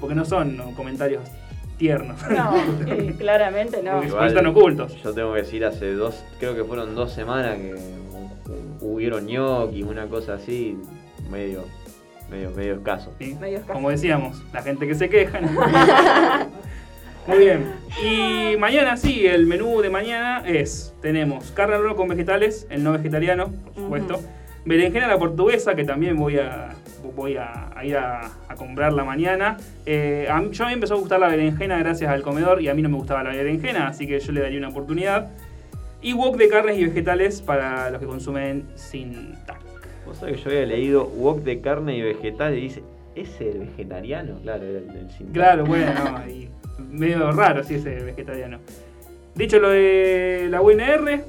porque 0.00 0.14
no 0.14 0.24
son 0.24 0.56
comentarios 0.74 1.22
tiernos. 1.76 2.20
No, 2.28 2.54
sí, 2.96 3.12
claramente 3.18 3.82
no. 3.84 4.00
Porque 4.00 4.26
están 4.26 4.46
ocultos. 4.46 5.00
Yo 5.02 5.12
tengo 5.14 5.32
que 5.34 5.40
decir, 5.42 5.64
hace 5.64 5.92
dos, 5.92 6.24
creo 6.40 6.56
que 6.56 6.64
fueron 6.64 6.94
dos 6.96 7.12
semanas 7.12 7.56
que 7.56 7.74
hubieron 8.80 9.26
ñoquis, 9.26 9.84
una 9.84 10.06
cosa 10.08 10.34
así, 10.34 10.76
medio, 11.30 11.64
medio, 12.30 12.50
medio 12.50 12.74
escaso. 12.74 13.12
¿sí? 13.18 13.36
Medio 13.40 13.58
escaso. 13.58 13.74
Como 13.74 13.90
decíamos, 13.90 14.42
la 14.52 14.62
gente 14.62 14.86
que 14.86 14.94
se 14.94 15.08
queja. 15.08 15.40
¿no? 15.40 15.50
Muy 17.26 17.38
bien. 17.38 17.72
Y 18.02 18.56
mañana 18.56 18.96
sí, 18.96 19.26
el 19.26 19.46
menú 19.46 19.82
de 19.82 19.90
mañana 19.90 20.42
es, 20.46 20.94
tenemos 21.02 21.50
carne 21.50 21.74
al 21.74 21.82
horno 21.82 21.94
con 21.94 22.08
vegetales, 22.08 22.66
el 22.70 22.82
no 22.82 22.92
vegetariano, 22.92 23.52
por 23.52 23.74
supuesto. 23.74 24.20
Berenjena 24.64 25.06
a 25.06 25.08
la 25.08 25.18
portuguesa, 25.18 25.74
que 25.74 25.84
también 25.84 26.16
voy 26.16 26.38
a, 26.38 26.70
voy 27.14 27.36
a, 27.36 27.70
a 27.76 27.84
ir 27.84 27.96
a, 27.96 28.30
a 28.48 28.54
comprarla 28.54 29.04
mañana. 29.04 29.58
Eh, 29.84 30.26
a 30.30 30.40
mí, 30.40 30.48
yo 30.52 30.64
a 30.64 30.68
mí 30.68 30.70
me 30.70 30.74
empezó 30.74 30.94
a 30.94 30.98
gustar 30.98 31.20
la 31.20 31.28
berenjena 31.28 31.78
gracias 31.78 32.10
al 32.10 32.22
comedor 32.22 32.62
y 32.62 32.68
a 32.68 32.74
mí 32.74 32.80
no 32.80 32.88
me 32.88 32.96
gustaba 32.96 33.22
la 33.22 33.30
berenjena, 33.30 33.88
así 33.88 34.06
que 34.06 34.18
yo 34.20 34.32
le 34.32 34.40
daría 34.40 34.58
una 34.58 34.68
oportunidad. 34.68 35.30
Y 36.00 36.12
wok 36.14 36.36
de 36.36 36.48
carnes 36.48 36.78
y 36.78 36.86
vegetales 36.86 37.42
para 37.42 37.90
los 37.90 38.00
que 38.00 38.06
consumen 38.06 38.68
sin 38.74 39.34
tac. 39.44 39.67
Vos 40.08 40.16
sabés 40.18 40.36
que 40.38 40.42
yo 40.44 40.50
había 40.50 40.66
leído 40.66 41.04
wok 41.06 41.40
de 41.42 41.60
carne 41.60 41.96
y 41.96 42.02
vegetal 42.02 42.56
y 42.56 42.62
dice, 42.62 42.82
¿es 43.14 43.40
el 43.40 43.58
vegetariano? 43.58 44.38
Claro, 44.42 44.64
era 44.64 44.78
el 44.78 44.88
del 44.88 45.10
sin 45.10 45.28
Claro, 45.32 45.64
bueno, 45.66 45.92
y 46.28 46.48
medio 46.90 47.30
raro 47.32 47.62
si 47.62 47.74
ese 47.74 47.90
vegetariano. 48.02 48.58
Dicho 49.34 49.58
lo 49.60 49.68
de 49.70 50.48
la 50.50 50.62
UNR, 50.62 51.24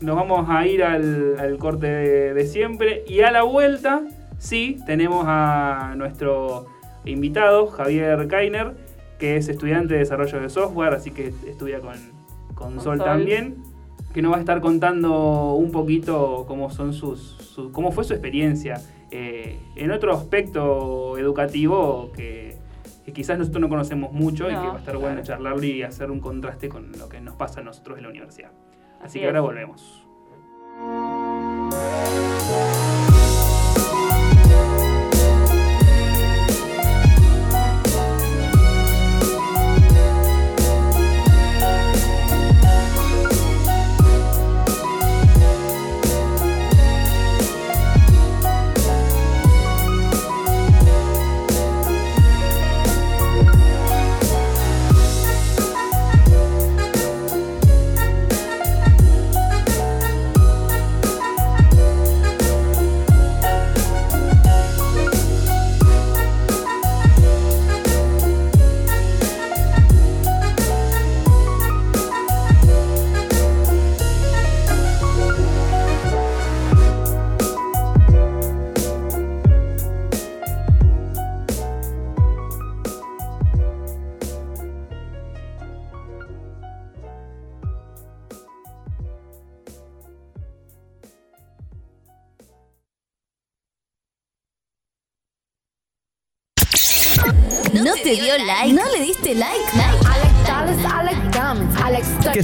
nos 0.00 0.16
vamos 0.16 0.46
a 0.50 0.66
ir 0.66 0.82
al, 0.82 1.36
al 1.38 1.56
corte 1.58 1.86
de, 1.86 2.34
de 2.34 2.46
siempre. 2.46 3.04
Y 3.06 3.20
a 3.20 3.30
la 3.30 3.42
vuelta, 3.44 4.02
sí, 4.38 4.78
tenemos 4.84 5.24
a 5.26 5.94
nuestro 5.96 6.66
invitado, 7.04 7.68
Javier 7.68 8.26
Kainer, 8.28 8.72
que 9.18 9.36
es 9.36 9.48
estudiante 9.48 9.94
de 9.94 10.00
desarrollo 10.00 10.40
de 10.40 10.48
software, 10.50 10.92
así 10.94 11.10
que 11.10 11.32
estudia 11.46 11.80
con, 11.80 11.94
con 12.54 12.74
Con 12.74 12.80
Sol, 12.80 12.98
Sol. 12.98 13.06
también. 13.06 13.62
Que 14.14 14.22
nos 14.22 14.32
va 14.32 14.36
a 14.36 14.40
estar 14.40 14.60
contando 14.60 15.54
un 15.54 15.70
poquito 15.72 16.44
cómo 16.48 16.70
son 16.70 16.92
sus, 16.94 17.20
su- 17.20 17.70
cómo 17.72 17.90
fue 17.92 18.04
su 18.04 18.12
experiencia 18.14 18.80
eh, 19.10 19.58
en 19.76 19.90
otro 19.90 20.12
aspecto 20.14 21.18
educativo 21.18 22.10
que, 22.16 22.56
que 23.04 23.12
quizás 23.12 23.36
nosotros 23.38 23.60
no 23.60 23.68
conocemos 23.68 24.12
mucho 24.12 24.44
y 24.44 24.50
que 24.50 24.54
va 24.54 24.76
a 24.76 24.78
estar 24.78 24.96
bueno 24.96 25.22
charlarlo 25.22 25.62
y 25.64 25.82
hacer 25.82 26.10
un 26.10 26.20
contraste 26.20 26.68
con 26.68 26.92
lo 26.92 27.08
que 27.08 27.20
nos 27.20 27.34
pasa 27.34 27.60
a 27.60 27.64
nosotros 27.64 27.98
en 27.98 28.04
la 28.04 28.10
universidad. 28.10 28.52
Así, 29.00 29.04
Así 29.04 29.20
que 29.20 29.26
ahora 29.26 29.40
volvemos. 29.42 30.04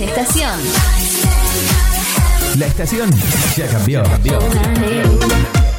de 0.00 0.04
estación. 0.04 0.60
La 2.58 2.66
estación 2.66 3.10
ya 3.56 3.68
cambió. 3.68 4.02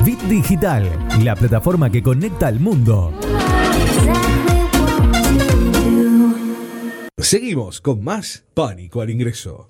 Bit 0.03 0.19
Digital, 0.21 0.89
la 1.23 1.35
plataforma 1.35 1.89
que 1.89 2.01
conecta 2.01 2.47
al 2.47 2.59
mundo. 2.59 3.13
Seguimos 7.17 7.81
con 7.81 8.03
más 8.03 8.45
Pánico 8.53 9.01
al 9.01 9.09
Ingreso. 9.09 9.69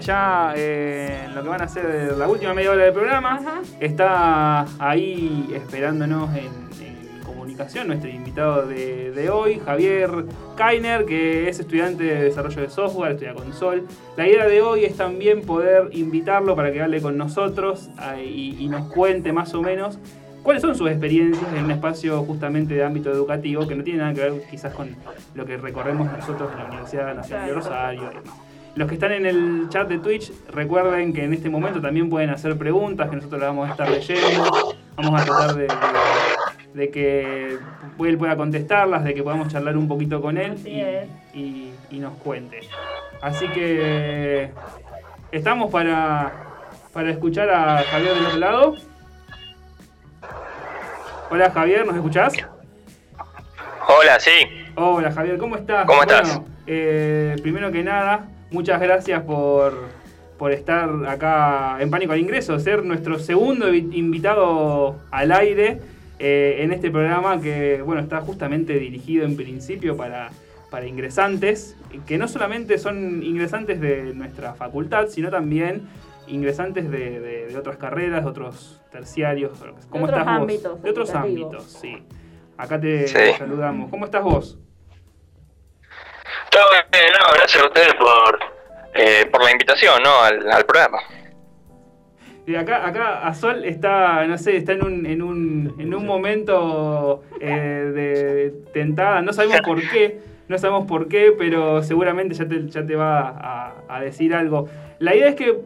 Ya 0.00 0.52
eh, 0.56 1.24
en 1.26 1.34
lo 1.34 1.42
que 1.42 1.48
van 1.48 1.62
a 1.62 1.68
ser 1.68 2.14
la 2.16 2.28
última 2.28 2.54
media 2.54 2.70
hora 2.72 2.84
del 2.84 2.92
programa. 2.92 3.62
Está 3.80 4.66
ahí 4.78 5.50
esperándonos 5.54 6.30
en, 6.36 6.46
en 6.82 7.22
comunicación 7.22 7.86
nuestro 7.88 8.10
invitado 8.10 8.66
de, 8.66 9.12
de 9.12 9.30
hoy, 9.30 9.60
Javier 9.64 10.10
Kainer, 10.56 11.04
que 11.04 11.48
es 11.48 11.60
estudiante 11.60 12.04
de 12.04 12.24
desarrollo 12.24 12.62
de 12.62 12.70
software, 12.70 13.12
estudia 13.12 13.34
con 13.34 13.52
Sol. 13.52 13.86
La 14.16 14.26
idea 14.26 14.46
de 14.46 14.62
hoy 14.62 14.84
es 14.84 14.96
también 14.96 15.42
poder 15.42 15.88
invitarlo 15.92 16.56
para 16.56 16.72
que 16.72 16.82
hable 16.82 17.00
con 17.00 17.16
nosotros 17.16 17.90
ah, 17.98 18.20
y, 18.20 18.56
y 18.58 18.68
nos 18.68 18.92
cuente 18.92 19.32
más 19.32 19.54
o 19.54 19.62
menos 19.62 19.98
cuáles 20.42 20.60
son 20.60 20.74
sus 20.74 20.90
experiencias 20.90 21.52
en 21.54 21.64
un 21.64 21.70
espacio 21.70 22.22
justamente 22.24 22.74
de 22.74 22.84
ámbito 22.84 23.10
educativo 23.10 23.66
que 23.66 23.74
no 23.74 23.82
tiene 23.82 24.00
nada 24.00 24.14
que 24.14 24.20
ver 24.20 24.42
quizás 24.50 24.74
con 24.74 24.94
lo 25.34 25.46
que 25.46 25.56
recorremos 25.56 26.12
nosotros 26.12 26.50
en 26.52 26.58
la 26.58 26.64
Universidad 26.66 27.14
Nacional 27.14 27.48
de 27.48 27.54
Rosario 27.54 28.02
y 28.02 28.06
demás. 28.06 28.53
Los 28.76 28.88
que 28.88 28.94
están 28.94 29.12
en 29.12 29.24
el 29.26 29.66
chat 29.68 29.88
de 29.88 29.98
Twitch, 29.98 30.32
recuerden 30.50 31.12
que 31.12 31.22
en 31.24 31.32
este 31.32 31.48
momento 31.48 31.80
también 31.80 32.10
pueden 32.10 32.30
hacer 32.30 32.56
preguntas 32.58 33.08
que 33.08 33.16
nosotros 33.16 33.40
las 33.40 33.50
vamos 33.50 33.68
a 33.68 33.72
estar 33.72 33.88
leyendo. 33.88 34.74
Vamos 34.96 35.20
a 35.20 35.24
tratar 35.24 35.54
de, 35.54 35.62
de- 35.62 35.68
de 36.74 36.90
que 36.90 37.58
él 38.00 38.18
pueda 38.18 38.36
contestarlas, 38.36 39.04
de 39.04 39.14
que 39.14 39.22
podamos 39.22 39.46
charlar 39.48 39.76
un 39.76 39.86
poquito 39.86 40.20
con 40.20 40.36
él 40.38 40.54
y- 41.32 41.70
y 41.90 41.98
nos 42.00 42.14
cuente. 42.14 42.60
Así 43.22 43.46
que 43.48 44.50
estamos 45.30 45.70
para, 45.70 46.32
para 46.92 47.10
escuchar 47.10 47.48
a 47.50 47.78
Javier 47.84 48.14
del 48.14 48.26
otro 48.26 48.38
lado. 48.38 48.74
Hola 51.30 51.50
Javier, 51.52 51.86
¿nos 51.86 51.94
escuchás? 51.94 52.34
Hola, 53.86 54.18
sí. 54.18 54.32
Hola 54.74 55.12
Javier, 55.12 55.38
¿cómo 55.38 55.54
estás? 55.56 55.86
¿Cómo 55.86 56.02
estás? 56.02 56.28
Bueno, 56.38 56.44
eh, 56.66 57.36
primero 57.42 57.70
que 57.70 57.84
nada, 57.84 58.26
muchas 58.54 58.80
gracias 58.80 59.22
por, 59.24 59.74
por 60.38 60.52
estar 60.52 60.88
acá 61.06 61.76
en 61.80 61.90
Pánico 61.90 62.12
al 62.12 62.20
Ingreso, 62.20 62.58
ser 62.58 62.84
nuestro 62.84 63.18
segundo 63.18 63.70
vi- 63.70 63.90
invitado 63.92 64.96
al 65.10 65.32
aire 65.32 65.80
eh, 66.18 66.58
en 66.60 66.72
este 66.72 66.90
programa 66.90 67.40
que 67.40 67.82
bueno 67.82 68.00
está 68.00 68.20
justamente 68.20 68.78
dirigido 68.78 69.24
en 69.26 69.36
principio 69.36 69.96
para, 69.96 70.30
para 70.70 70.86
ingresantes, 70.86 71.76
que 72.06 72.16
no 72.18 72.28
solamente 72.28 72.78
son 72.78 73.22
ingresantes 73.22 73.80
de 73.80 74.14
nuestra 74.14 74.54
facultad, 74.54 75.08
sino 75.08 75.30
también 75.30 75.82
ingresantes 76.28 76.90
de, 76.90 77.20
de- 77.20 77.46
de 77.48 77.56
otras 77.58 77.76
carreras, 77.76 78.24
de 78.24 78.30
otros 78.30 78.80
terciarios. 78.90 79.52
¿Cómo 79.90 80.04
otros 80.04 80.20
estás 80.20 80.34
vos? 80.38 80.42
ámbitos 80.42 80.82
De 80.82 80.90
otros 80.90 81.14
ámbitos, 81.14 81.64
sí. 81.64 81.96
Acá 82.56 82.80
te 82.80 83.08
Sí. 83.08 83.16
saludamos. 83.36 83.90
¿Cómo 83.90 84.04
estás 84.04 84.22
vos? 84.22 84.58
Bien, 86.92 87.10
no, 87.18 87.34
gracias 87.34 87.62
a 87.62 87.66
ustedes 87.66 87.94
por, 87.94 88.38
eh, 88.94 89.26
por 89.30 89.42
la 89.42 89.50
invitación, 89.50 90.02
¿no? 90.02 90.20
Al, 90.20 90.50
al 90.52 90.64
programa. 90.64 90.98
Y 92.46 92.54
acá, 92.54 92.86
acá 92.86 93.26
a 93.26 93.34
Sol 93.34 93.64
está, 93.64 94.24
no 94.26 94.38
sé, 94.38 94.56
está 94.58 94.72
en 94.72 94.84
un, 94.84 95.06
en 95.06 95.22
un, 95.22 95.74
en 95.78 95.94
un 95.94 96.06
momento 96.06 97.24
eh, 97.40 97.48
de 97.48 98.54
tentada, 98.72 99.22
no 99.22 99.32
sabemos 99.32 99.62
por 99.62 99.80
qué, 99.88 100.20
no 100.46 100.58
sabemos 100.58 100.86
por 100.86 101.08
qué, 101.08 101.34
pero 101.36 101.82
seguramente 101.82 102.34
ya 102.34 102.46
te, 102.46 102.68
ya 102.68 102.86
te 102.86 102.94
va 102.94 103.30
a, 103.30 103.74
a 103.88 104.00
decir 104.00 104.34
algo. 104.34 104.68
La 105.00 105.16
idea 105.16 105.28
es 105.30 105.34
que, 105.34 105.58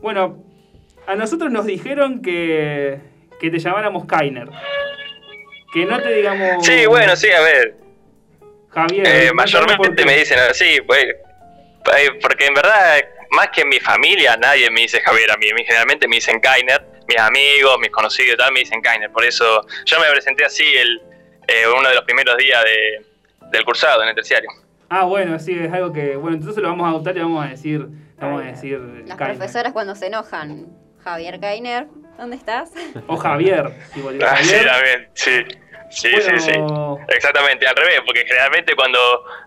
bueno, 0.00 0.44
a 1.06 1.16
nosotros 1.16 1.50
nos 1.50 1.64
dijeron 1.64 2.22
que, 2.22 3.00
que 3.40 3.50
te 3.50 3.58
llamáramos 3.58 4.04
Kainer. 4.04 4.48
Que 5.72 5.86
no 5.86 6.00
te 6.00 6.12
digamos... 6.12 6.64
Sí, 6.64 6.86
bueno, 6.86 7.16
sí, 7.16 7.30
a 7.32 7.40
ver. 7.40 7.85
Javier. 8.76 9.06
eh, 9.06 9.30
mayormente 9.34 10.04
me 10.04 10.16
dicen 10.18 10.38
así, 10.50 10.80
pues, 10.86 11.04
eh, 11.04 12.10
porque 12.22 12.46
en 12.46 12.54
verdad, 12.54 12.98
más 13.30 13.48
que 13.48 13.62
en 13.62 13.68
mi 13.68 13.80
familia, 13.80 14.36
nadie 14.36 14.70
me 14.70 14.82
dice 14.82 15.00
Javier 15.00 15.30
a 15.32 15.36
mí. 15.36 15.48
Generalmente 15.64 16.06
me 16.08 16.16
dicen 16.16 16.38
Kainer. 16.40 16.84
Mis 17.08 17.18
amigos, 17.18 17.78
mis 17.80 17.90
conocidos 17.90 18.34
y 18.34 18.36
tal 18.36 18.52
me 18.52 18.60
dicen 18.60 18.80
Kainer. 18.82 19.10
Por 19.10 19.24
eso 19.24 19.64
yo 19.84 20.00
me 20.00 20.06
presenté 20.10 20.44
así 20.44 20.64
el, 20.76 21.00
eh, 21.48 21.64
uno 21.78 21.88
de 21.88 21.94
los 21.94 22.04
primeros 22.04 22.36
días 22.36 22.62
de, 22.64 23.06
del 23.50 23.64
cursado 23.64 24.02
en 24.02 24.08
el 24.08 24.14
terciario. 24.14 24.48
Ah, 24.88 25.04
bueno, 25.04 25.38
sí, 25.38 25.56
es 25.58 25.72
algo 25.72 25.92
que... 25.92 26.16
Bueno, 26.16 26.36
entonces 26.36 26.62
lo 26.62 26.68
vamos 26.68 26.86
a 26.86 26.90
adoptar 26.90 27.16
y 27.16 27.20
vamos 27.20 27.44
a 27.44 27.48
decir... 27.48 27.86
Vamos 28.18 28.42
a 28.42 28.46
decir... 28.46 28.78
Las 29.06 29.16
Kainer. 29.16 29.36
profesoras 29.36 29.72
cuando 29.72 29.94
se 29.94 30.06
enojan. 30.06 30.66
Javier 31.04 31.38
Kainer, 31.38 31.86
¿dónde 32.18 32.36
estás? 32.36 32.70
O 33.06 33.16
Javier. 33.16 33.72
tipo, 33.94 34.10
digo, 34.10 34.24
Ah, 34.28 34.36
sí, 34.40 34.48
Javier. 34.54 34.66
también, 34.72 35.08
sí. 35.14 35.44
Sí, 35.90 36.10
sí, 36.20 36.38
sí. 36.38 36.52
Exactamente, 37.08 37.66
al 37.66 37.76
revés, 37.76 38.00
porque 38.04 38.24
generalmente 38.26 38.74
cuando, 38.74 38.98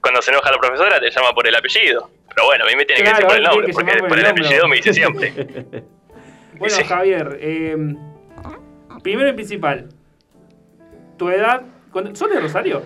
cuando 0.01 0.21
se 0.21 0.31
enoja 0.31 0.51
la 0.51 0.57
profesora 0.57 0.99
te 0.99 1.09
llama 1.11 1.33
por 1.33 1.47
el 1.47 1.55
apellido. 1.55 2.09
Pero 2.33 2.45
bueno, 2.45 2.63
a 2.63 2.67
mí 2.67 2.75
me 2.75 2.85
tiene 2.85 3.01
Claro, 3.03 3.17
que 3.17 3.23
decir 3.23 3.27
por 3.27 3.37
el 3.37 3.43
nombre, 3.43 3.67
que 3.67 3.73
porque 3.73 3.91
por 3.99 4.07
por 4.09 4.19
el 4.19 4.25
apellido 4.25 4.67
me 4.67 4.75
dice 4.77 4.93
siempre. 4.93 5.33
Bueno, 6.59 6.75
Sí. 6.75 6.83
Javier, 6.83 7.37
eh, 7.41 7.77
primero 9.01 9.29
y 9.29 9.33
principal, 9.33 9.87
tu 11.17 11.29
edad. 11.29 11.61
¿cuándo- 11.91 12.13
¿Sos 12.15 12.29
de 12.29 12.37
Rosario? 12.39 12.83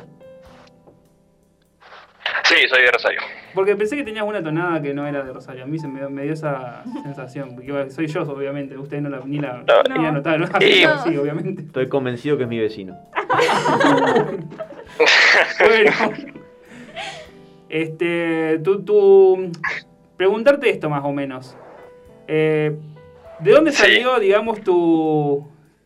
Sí, 2.44 2.56
soy 2.70 2.82
de 2.84 2.92
Rosario. 2.92 3.22
Porque 3.54 3.76
pensé 3.76 3.96
que 3.96 4.04
tenías 4.04 4.26
una 4.26 4.42
tonada 4.44 4.82
que 4.82 4.94
no 4.94 5.06
era 5.08 5.24
de 5.24 5.32
Rosario. 5.32 5.64
A 5.64 5.68
mí 5.68 5.78
se 5.78 5.88
me, 5.88 6.08
me 6.10 6.24
dio 6.24 6.34
esa 6.34 6.84
sensación. 7.04 7.56
Porque 7.56 7.90
soy 7.92 8.08
yo, 8.08 8.24
obviamente. 8.24 8.78
Ustedes 8.78 9.04
no 9.04 9.10
la, 9.10 9.20
ni 9.26 9.40
la 9.40 9.64
No. 9.68 9.96
ni 9.96 10.04
la 10.04 10.12
notaron. 10.12 10.48
Sí. 10.60 10.84
sí, 11.04 11.18
obviamente. 11.18 11.62
Estoy 11.62 11.88
convencido 11.88 12.38
que 12.38 12.44
es 12.44 12.50
mi 12.50 12.60
vecino. 12.60 12.98
Bueno. 15.60 15.92
Este, 17.70 18.60
tú, 18.64 18.84
tú, 18.84 19.52
preguntarte 20.18 20.70
esto 20.70 20.90
más 20.90 21.04
o 21.04 21.12
menos. 21.12 21.56
Eh, 22.28 22.76
¿De 23.40 23.52
dónde 23.52 23.72
Sí. 23.72 23.78
salió, 23.78 24.20
digamos, 24.20 24.62
tu, 24.62 25.46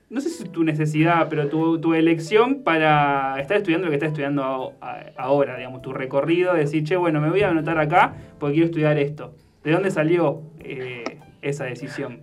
no 0.10 0.22
sé 0.22 0.30
si 0.30 0.46
tu 0.46 0.64
necesidad, 0.64 1.28
pero 1.30 1.50
tu, 1.50 1.82
tu 1.82 1.94
elección 1.94 2.64
para 2.64 3.36
estar 3.40 3.58
estudiando 3.58 3.86
lo 3.88 3.92
que 3.92 3.96
estás 3.98 4.10
estudiando 4.10 4.74
ahora, 5.18 5.58
digamos, 5.58 5.82
tu 5.82 5.92
recorrido, 5.94 6.54
decir, 6.54 6.84
che, 6.86 6.96
bueno, 6.96 7.20
me 7.20 7.30
voy 7.30 7.42
a 7.42 7.50
anotar 7.50 7.78
acá 7.78 8.14
porque 8.40 8.54
quiero 8.54 8.68
estudiar 8.68 8.98
esto. 8.98 9.34
¿De 9.64 9.72
dónde 9.72 9.92
salió 9.92 10.42
eh, 10.64 11.04
esa 11.42 11.66
decisión? 11.66 12.22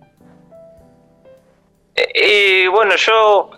Eh, 1.95 2.63
Y 2.63 2.67
bueno, 2.67 2.95
yo 2.95 3.51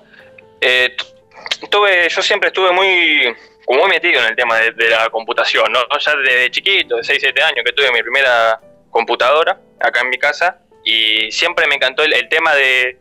eh, 0.61 0.95
tu- 0.97 1.67
tuve, 1.67 2.09
yo 2.09 2.21
siempre 2.21 2.47
estuve 2.49 2.71
muy, 2.73 3.33
como 3.65 3.81
muy 3.81 3.89
metido 3.89 4.19
en 4.21 4.27
el 4.27 4.35
tema 4.35 4.57
de, 4.57 4.89
la 4.89 5.09
computación, 5.09 5.71
¿no? 5.71 5.79
Ya 5.99 6.15
desde 6.17 6.51
chiquito, 6.51 6.97
de 6.97 7.03
6, 7.03 7.19
7 7.21 7.41
años 7.41 7.59
que 7.65 7.71
tuve 7.71 7.91
mi 7.93 8.01
primera 8.03 8.59
computadora 8.89 9.59
acá 9.79 10.01
en 10.01 10.09
mi 10.09 10.17
casa 10.17 10.59
y 10.83 11.31
siempre 11.31 11.65
me 11.67 11.75
encantó 11.75 12.03
el 12.03 12.27
tema 12.29 12.53
de, 12.55 12.99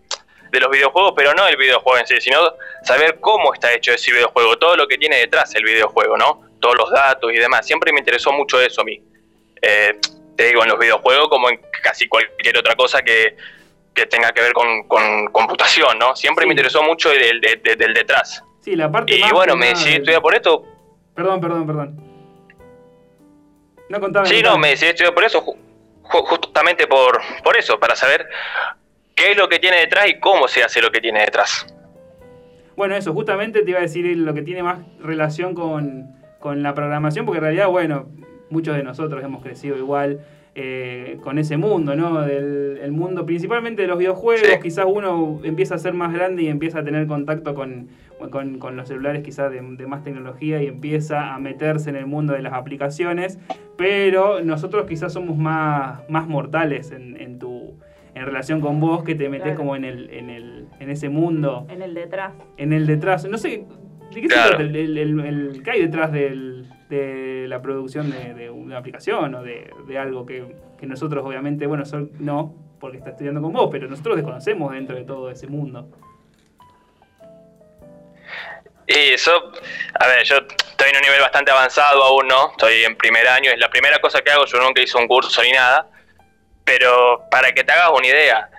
de 0.51 0.61
los 0.61 0.70
videojuegos, 0.70 1.12
pero 1.16 1.34
no 1.34 1.47
el 1.47 1.57
videojuego 1.57 1.99
en 1.99 2.07
sí, 2.07 2.20
sino 2.20 2.38
saber 2.82 3.18
cómo 3.20 3.53
está 3.55 3.72
hecho 3.72 3.92
ese 3.92 4.12
videojuego, 4.12 4.57
todo 4.59 4.76
lo 4.76 4.86
que 4.88 4.99
tiene 4.99 5.16
detrás 5.16 5.55
el 5.55 5.64
videojuego, 5.64 6.16
¿no? 6.16 6.42
Todos 6.61 6.76
los 6.76 6.90
datos 6.90 7.32
y 7.32 7.36
demás. 7.36 7.66
Siempre 7.66 7.92
me 7.92 8.01
interesó 8.01 8.32
mucho 8.32 8.61
eso 8.61 8.80
a 8.80 8.84
mí. 8.84 9.01
Eh, 9.62 9.99
te 10.36 10.44
digo, 10.49 10.62
en 10.62 10.68
los 10.68 10.78
videojuegos 10.78 11.28
como 11.28 11.49
en 11.51 11.61
casi 11.82 12.09
cualquier 12.09 12.57
otra 12.59 12.74
cosa 12.76 13.03
que, 13.03 13.36
que 13.94 14.07
tenga 14.07 14.30
que 14.32 14.42
ver 14.42 14.53
con, 14.53 14.84
con 14.88 15.26
computación, 15.28 15.99
¿no? 15.99 16.14
Siempre 16.14 16.42
Sí. 16.42 16.47
me 16.49 16.53
interesó 16.53 16.82
mucho 16.82 17.11
el, 17.11 17.22
el- 17.22 17.40
el- 17.64 17.82
el 17.82 17.94
detrás. 17.94 18.42
Sí, 18.62 18.76
la 18.76 18.90
parte 18.90 19.14
Y 19.16 19.20
más 19.20 19.32
bueno, 19.32 19.57
me 19.57 19.68
decidí 19.68 19.94
estudiar 19.97 20.20
por 20.20 20.34
esto. 20.34 20.64
Perdón, 21.14 21.40
perdón, 21.40 21.66
perdón. 21.66 22.01
No 23.88 24.01
contaba. 24.01 24.26
Sí, 24.26 24.42
no, 24.42 24.59
me 24.59 24.68
decidí 24.70 24.90
estudiar 24.90 25.14
por 25.14 25.24
eso, 25.24 25.40
ju- 25.44 25.57
ju- 26.03 26.26
justamente 26.26 26.86
por, 26.86 27.20
por 27.44 27.57
eso, 27.57 27.78
para 27.78 27.94
saber 27.94 28.26
qué 29.17 29.33
es 29.33 29.37
lo 29.37 29.49
que 29.49 29.59
tiene 29.59 29.79
detrás 29.79 30.09
y 30.09 30.21
cómo 30.21 30.47
se 30.47 30.62
hace 30.62 30.81
lo 30.81 30.91
que 30.91 31.01
tiene 31.01 31.21
detrás. 31.21 31.67
Bueno, 32.77 32.95
eso, 32.95 33.12
justamente 33.14 33.62
te 33.62 33.71
iba 33.71 33.79
a 33.79 33.83
decir 33.83 34.05
lo 34.19 34.35
que 34.35 34.43
tiene 34.43 34.62
más 34.62 34.79
relación 35.01 35.55
con, 35.55 36.12
con 36.39 36.62
la 36.62 36.75
programación, 36.75 37.25
porque 37.25 37.39
en 37.39 37.45
realidad, 37.45 37.69
bueno, 37.69 38.07
muchos 38.51 38.77
de 38.77 38.83
nosotros 38.83 39.25
hemos 39.25 39.43
crecido 39.43 39.77
igual 39.79 40.21
eh, 40.55 41.19
con 41.23 41.39
ese 41.39 41.57
mundo, 41.57 41.97
¿no? 41.97 42.21
Del 42.21 42.79
el 42.83 42.93
mundo 42.93 43.25
principalmente 43.27 43.83
de 43.83 43.89
los 43.89 43.99
videojuegos, 43.99 44.47
Sí. 44.47 44.59
quizás 44.62 44.85
uno 44.87 45.41
empieza 45.43 45.75
a 45.75 45.79
ser 45.79 45.95
más 45.95 46.12
grande 46.12 46.43
y 46.43 46.49
empieza 46.49 46.81
a 46.81 46.85
tener 46.85 47.07
contacto 47.07 47.55
con, 47.55 47.89
con, 48.31 48.59
con 48.59 48.77
los 48.77 48.87
celulares 48.89 49.23
quizás 49.23 49.51
de, 49.51 49.61
de 49.62 49.87
más 49.87 50.05
tecnología 50.05 50.62
y 50.62 50.67
empieza 50.67 51.35
a 51.35 51.39
meterse 51.39 51.91
en 51.91 51.97
el 51.97 52.07
mundo 52.07 52.35
de 52.35 52.43
las 52.43 52.53
aplicaciones, 52.53 53.39
pero 53.77 54.41
nosotros 54.43 54.87
quizás 54.87 55.12
somos 55.14 55.37
más, 55.37 56.01
más 56.11 56.29
mortales 56.29 56.91
en, 56.93 57.21
en 57.21 57.39
tu 57.39 57.75
en 58.17 58.25
relación 58.27 58.61
con 58.61 58.81
vos 58.81 59.05
que 59.05 59.14
te 59.14 59.29
metes 59.29 59.45
Claro. 59.45 59.59
como 59.59 59.77
en 59.77 59.85
el, 59.85 60.11
en 60.11 60.31
el 60.31 60.67
en 60.81 60.91
ese 60.91 61.09
mundo 61.09 61.67
En 61.69 61.83
el 61.83 61.95
detrás. 61.95 62.33
en 62.57 62.73
el 62.73 62.87
detrás. 62.87 63.25
No 63.27 63.37
sé, 63.39 63.64
¿de 64.12 64.21
qué 64.21 64.23
se 64.23 64.27
Claro. 64.29 64.49
trata 64.57 64.62
el, 64.64 64.75
el, 64.77 64.99
el- 64.99 65.21
el- 65.21 65.62
qué 65.62 65.71
hay 65.73 65.83
detrás 65.83 66.11
del- 66.12 66.67
de 66.89 67.47
la 67.49 67.61
producción 67.62 68.11
de, 68.11 68.33
de 68.35 68.49
una 68.51 68.79
aplicación 68.79 69.35
o 69.35 69.43
de, 69.43 69.71
de 69.87 69.99
algo 69.99 70.25
que, 70.25 70.55
que 70.79 70.87
nosotros 70.87 71.25
obviamente, 71.27 71.67
bueno, 71.67 71.85
Sol 71.85 72.11
no, 72.19 72.55
porque 72.81 72.99
está 72.99 73.11
estudiando 73.11 73.43
con 73.43 73.53
vos, 73.53 73.69
pero 73.73 73.89
nosotros 73.89 74.17
desconocemos 74.17 74.73
dentro 74.73 74.97
de 74.97 75.05
todo 75.05 75.31
ese 75.31 75.47
mundo. 75.49 75.89
Y 78.89 79.12
eso, 79.14 79.33
a 79.99 80.07
ver, 80.07 80.23
yo 80.25 80.37
estoy 80.37 80.91
en 80.91 80.97
un 80.97 81.03
nivel 81.03 81.21
bastante 81.21 81.51
avanzado 81.51 82.05
aún, 82.05 82.29
¿no? 82.29 82.51
Estoy 82.53 82.85
en 82.85 82.97
primer 82.97 83.27
año, 83.27 83.51
es 83.51 83.59
la 83.59 83.69
primera 83.69 83.99
cosa 83.99 84.23
que 84.23 84.31
hago, 84.31 84.45
yo 84.47 84.61
nunca 84.61 84.81
hice 84.81 84.97
un 84.97 85.09
curso 85.09 85.43
ni 85.43 85.51
nada, 85.51 85.91
pero 86.67 87.23
para 87.31 87.53
que 87.53 87.64
te 87.64 87.73
hagas 87.73 87.91
una 87.95 88.07
idea, 88.07 88.51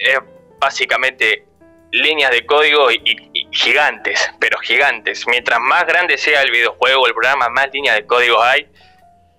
es 0.00 0.18
básicamente 0.58 1.46
líneas 1.92 2.32
de 2.32 2.44
código 2.44 2.90
y, 2.90 3.00
y- 3.04 3.48
gigantes, 3.52 4.30
pero 4.40 4.58
gigantes. 4.58 5.26
Mientras 5.28 5.60
más 5.60 5.86
grande 5.86 6.18
sea 6.18 6.42
el 6.42 6.50
videojuego, 6.50 7.06
el 7.06 7.12
programa, 7.14 7.48
más 7.48 7.72
líneas 7.72 7.94
de 7.96 8.04
código 8.06 8.42
hay. 8.42 8.68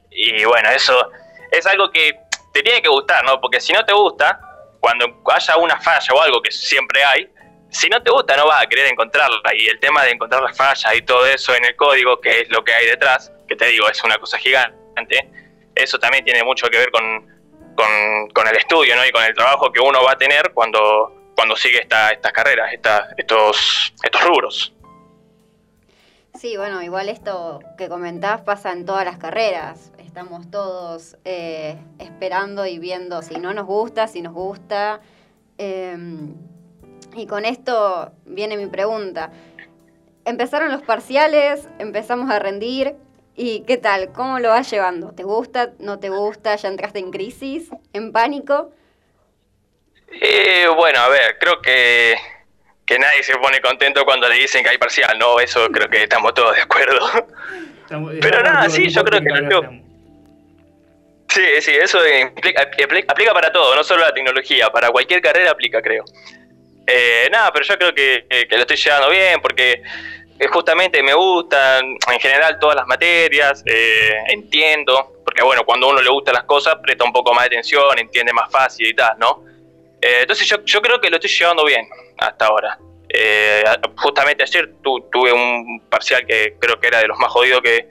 Y 0.10 0.45
bueno, 0.45 0.70
eso 0.70 1.12
es 1.51 1.66
algo 1.68 1.91
que 1.91 2.18
te 2.53 2.64
tiene 2.64 2.82
que 2.82 2.89
gustar, 2.89 3.24
¿no? 3.26 3.39
Porque 3.41 3.60
si 3.60 3.74
no 3.74 3.86
te 3.86 3.93
gusta, 3.93 4.39
cuando 4.80 5.05
haya 5.32 5.58
una 5.58 5.80
falla 5.80 6.14
o 6.16 6.22
algo 6.22 6.41
que 6.41 6.51
siempre 6.51 7.03
hay, 7.03 7.30
si 7.70 7.89
no 7.89 8.01
te 8.01 8.10
gusta 8.10 8.38
no 8.38 8.47
vas 8.47 8.64
a 8.64 8.68
querer 8.68 8.88
encontrarla. 8.88 9.53
Y 9.53 9.68
el 9.68 9.80
tema 9.82 10.03
de 10.05 10.12
encontrar 10.12 10.41
las 10.41 10.55
fallas 10.55 10.95
y 10.95 11.01
todo 11.01 11.28
eso 11.28 11.53
en 11.53 11.66
el 11.66 11.76
código, 11.76 12.22
que 12.22 12.41
es 12.41 12.49
lo 12.49 12.64
que 12.64 12.74
hay 12.74 12.86
detrás, 12.86 13.32
que 13.49 13.55
te 13.58 13.66
digo, 13.66 13.89
es 13.89 14.01
una 14.03 14.18
cosa 14.18 14.38
gigante, 14.38 15.30
eso 15.76 15.99
también 15.99 16.24
tiene 16.24 16.43
mucho 16.43 16.68
que 16.70 16.78
ver 16.78 16.89
con, 16.89 17.36
con, 17.78 18.47
el 18.47 18.57
estudio 18.57 18.95
¿no? 18.95 19.05
y 19.05 19.11
con 19.11 19.23
el 19.23 19.34
trabajo 19.34 19.71
que 19.71 19.80
uno 19.80 20.03
va 20.03 20.13
a 20.13 20.17
tener 20.17 20.51
cuando, 20.53 21.32
cuando 21.36 21.55
sigue 21.55 21.80
esta, 21.80 22.11
estas 22.11 22.32
carreras, 22.32 22.73
estos, 22.73 23.93
estos 24.03 24.23
rubros. 24.23 24.73
Sí, 26.34 26.57
bueno, 26.57 26.82
igual 26.84 27.09
esto 27.09 27.61
que 27.78 27.89
comentás 27.89 28.41
pasa 28.41 28.71
en 28.71 28.86
todas 28.86 29.05
las 29.05 29.17
carreras. 29.17 29.91
Estamos 29.97 30.49
todos 30.51 31.17
eh, 31.25 31.78
esperando 31.99 32.65
y 32.65 32.80
viendo 32.80 33.21
si 33.21 33.36
no 33.36 33.53
nos 33.53 33.65
gusta, 33.65 34.07
si 34.07 34.21
nos 34.21 34.34
gusta. 34.34 35.01
Eh, 35.57 35.97
y 37.15 37.25
con 37.25 37.45
esto 37.45 38.11
viene 38.25 38.57
mi 38.57 38.67
pregunta. 38.67 39.32
Empezaron 40.25 40.71
los 40.71 40.82
parciales, 40.84 41.67
empezamos 41.80 42.30
a 42.30 42.38
rendir. 42.38 42.95
¿Y 43.39 43.61
qué 43.67 43.77
tal? 43.77 44.11
¿Cómo 44.13 44.39
lo 44.39 44.49
vas 44.49 44.69
llevando? 44.71 45.11
¿Te 45.13 45.21
gusta? 45.23 45.71
¿No 45.79 45.99
te 45.99 46.09
gusta? 46.09 46.55
¿Ya 46.55 46.69
entraste 46.69 46.97
en 46.97 47.11
crisis? 47.11 47.69
¿En 47.93 48.11
pánico? 48.11 48.71
Eh, 50.19 50.65
bueno, 50.75 50.99
a 51.01 51.09
ver, 51.09 51.38
creo 51.39 51.61
que, 51.61 52.15
que 52.83 52.97
nadie 52.97 53.21
se 53.21 53.35
pone 53.38 53.61
contento 53.61 54.03
cuando 54.05 54.27
le 54.27 54.35
dicen 54.38 54.63
que 54.63 54.69
hay 54.69 54.79
parcial, 54.79 55.19
¿no? 55.19 55.39
Eso 55.39 55.67
creo 55.69 55.88
que 55.88 56.01
estamos 56.03 56.33
todos 56.33 56.55
de 56.55 56.61
acuerdo. 56.63 56.99
Estamos- 57.83 58.13
Pero 58.21 58.41
nada, 58.41 58.67
sí, 58.71 58.89
yo 58.89 59.03
creo 59.03 59.21
que 59.21 59.29
lo 59.29 59.49
llevo-. 59.49 59.88
Sí, 61.29 61.43
sí, 61.61 61.71
eso 61.75 61.99
implica- 62.07 62.63
apli- 62.71 63.05
aplica 63.07 63.33
para 63.35 63.51
todo, 63.51 63.75
no 63.75 63.83
solo 63.83 64.01
la 64.01 64.13
tecnología, 64.15 64.71
para 64.71 64.89
cualquier 64.89 65.21
carrera 65.21 65.51
aplica, 65.51 65.79
creo. 65.81 66.03
Eh, 66.88 67.27
nada, 67.31 67.51
pero 67.53 67.65
yo 67.65 67.77
creo 67.77 67.93
que, 67.93 68.25
que- 68.27 68.47
que 68.47 68.55
lo 68.55 68.61
estoy 68.61 68.77
llevando 68.77 69.09
bien 69.11 69.39
porque 69.41 69.83
eh, 70.39 70.47
justamente 70.47 71.01
me 71.03 71.13
gustan 71.13 71.85
en 72.11 72.19
general 72.19 72.57
todas 72.59 72.75
las 72.75 72.88
materias, 72.88 73.63
eh, 73.65 74.13
entiendo, 74.29 75.13
porque 75.23 75.43
bueno, 75.43 75.63
cuando 75.65 75.88
a 75.88 75.91
uno 75.91 76.01
le 76.01 76.09
gustan 76.09 76.35
las 76.35 76.43
cosas 76.43 76.75
presta 76.81 77.03
un 77.03 77.13
poco 77.13 77.33
más 77.33 77.43
de 77.43 77.47
atención, 77.47 77.97
entiende 77.99 78.31
más 78.33 78.51
fácil 78.51 78.88
y 78.88 78.93
tal, 78.95 79.17
¿no? 79.19 79.43
Eh, 80.01 80.19
entonces 80.21 80.47
yo, 80.47 80.63
yo 80.63 80.81
creo 80.81 81.01
que 81.01 81.09
lo 81.09 81.15
estoy 81.17 81.29
llevando 81.31 81.65
bien 81.65 81.88
hasta 82.17 82.45
ahora. 82.45 82.77
Eh, 83.09 83.63
justamente 83.97 84.43
ayer 84.43 84.73
tu- 84.83 85.01
tuve 85.11 85.31
un 85.31 85.81
parcial 85.89 86.25
que 86.25 86.55
creo 86.59 86.79
que 86.79 86.88
era 86.88 86.99
de 86.99 87.07
los 87.07 87.17
más 87.17 87.31
jodidos 87.31 87.61
que, 87.61 87.88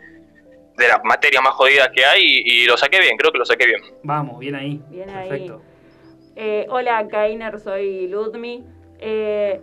de 0.76 0.88
las 0.88 1.02
materias 1.04 1.42
más 1.42 1.54
jodidas 1.54 1.88
que 1.94 2.04
hay 2.04 2.22
y, 2.22 2.62
y 2.62 2.66
lo 2.66 2.76
saqué 2.76 3.00
bien, 3.00 3.16
creo 3.16 3.32
que 3.32 3.38
lo 3.38 3.46
saqué 3.46 3.66
bien. 3.66 3.80
Vamos, 4.02 4.38
bien 4.38 4.54
ahí. 4.54 4.80
Bien 4.90 5.08
ahí. 5.10 5.28
Perfecto. 5.28 5.62
Eh, 6.36 6.66
hola, 6.68 7.08
Kainer, 7.08 7.58
soy 7.58 8.08
Ludmi. 8.08 8.62
Eh, 8.98 9.60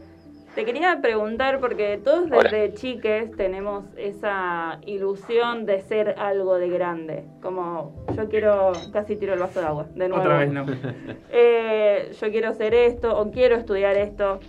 te 0.56 0.66
quería 0.66 0.99
preguntar, 1.01 1.60
porque 1.60 1.99
todos 2.04 2.30
Hola. 2.32 2.49
desde 2.49 2.74
chiques 2.76 3.32
tenemos 3.36 3.86
esa 3.97 4.80
ilusión 4.86 5.66
de 5.66 5.82
ser 5.82 6.16
algo 6.20 6.58
de 6.58 6.70
grande. 6.70 7.24
Como 7.41 8.06
yo 8.16 8.30
quiero, 8.30 8.72
casi 8.91 9.16
tiro 9.16 9.34
el 9.34 9.39
vaso 9.39 9.60
de 9.62 9.66
agua, 9.66 9.88
de 9.95 10.08
nuevo. 10.10 10.24
Otra 10.24 10.38
vez 10.39 10.51
no. 10.51 10.66
Eh, 11.32 12.12
yo 12.22 12.30
quiero 12.32 12.49
hacer 12.49 12.74
esto 12.76 13.18
o 13.18 13.32
quiero 13.32 13.56
estudiar 13.56 13.97
esto. 13.97 14.39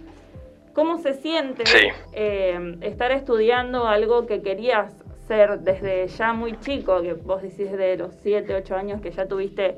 ¿Cómo 0.74 0.98
se 0.98 1.14
siente 1.14 1.64
Sí. 1.66 1.86
eh, 2.12 2.76
estar 2.82 3.10
estudiando 3.12 3.86
algo 3.86 4.26
que 4.26 4.42
querías 4.42 4.92
ser 5.28 5.60
desde 5.60 6.06
ya 6.08 6.32
muy 6.34 6.58
chico, 6.58 7.00
que 7.00 7.14
vos 7.14 7.40
decís 7.42 7.72
de 7.72 7.96
los 7.96 8.12
7, 8.16 8.54
8 8.54 8.74
años 8.76 9.00
que 9.00 9.10
ya 9.10 9.26
tuviste 9.26 9.76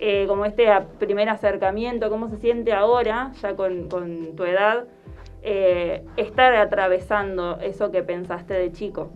eh, 0.00 0.24
como 0.28 0.44
este 0.46 0.66
primer 0.98 1.28
acercamiento? 1.28 2.08
¿Cómo 2.08 2.28
se 2.30 2.36
siente 2.38 2.72
ahora, 2.72 3.32
ya 3.42 3.56
con, 3.56 3.88
con 3.88 4.36
tu 4.36 4.44
edad, 4.44 4.84
eh, 5.48 6.02
estar 6.16 6.52
atravesando 6.56 7.60
eso 7.60 7.92
que 7.92 8.02
pensaste 8.02 8.52
de 8.52 8.72
chico? 8.72 9.12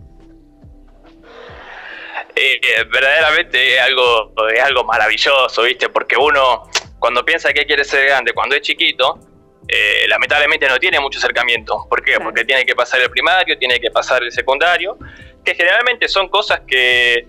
Eh, 2.33 2.85
verdaderamente 2.89 3.75
es 3.75 3.81
algo, 3.81 4.33
es 4.49 4.63
algo 4.63 4.85
maravilloso, 4.85 5.63
¿viste? 5.63 5.89
Porque 5.89 6.15
uno, 6.15 6.63
cuando 6.99 7.25
piensa 7.25 7.51
que 7.51 7.65
quiere 7.65 7.83
ser 7.83 8.05
grande, 8.05 8.31
cuando 8.31 8.55
es 8.55 8.61
chiquito, 8.61 9.19
eh, 9.67 10.05
lamentablemente 10.07 10.69
no 10.69 10.79
tiene 10.79 11.01
mucho 11.01 11.19
acercamiento. 11.19 11.85
¿Por 11.89 12.01
qué? 12.01 12.11
Claro. 12.11 12.23
Porque 12.23 12.45
tiene 12.45 12.65
que 12.65 12.75
pasar 12.75 13.01
el 13.01 13.09
primario, 13.09 13.57
tiene 13.57 13.77
que 13.81 13.91
pasar 13.91 14.23
el 14.23 14.31
secundario, 14.31 14.97
que 15.43 15.53
generalmente 15.53 16.07
son 16.07 16.29
cosas 16.29 16.61
que, 16.65 17.27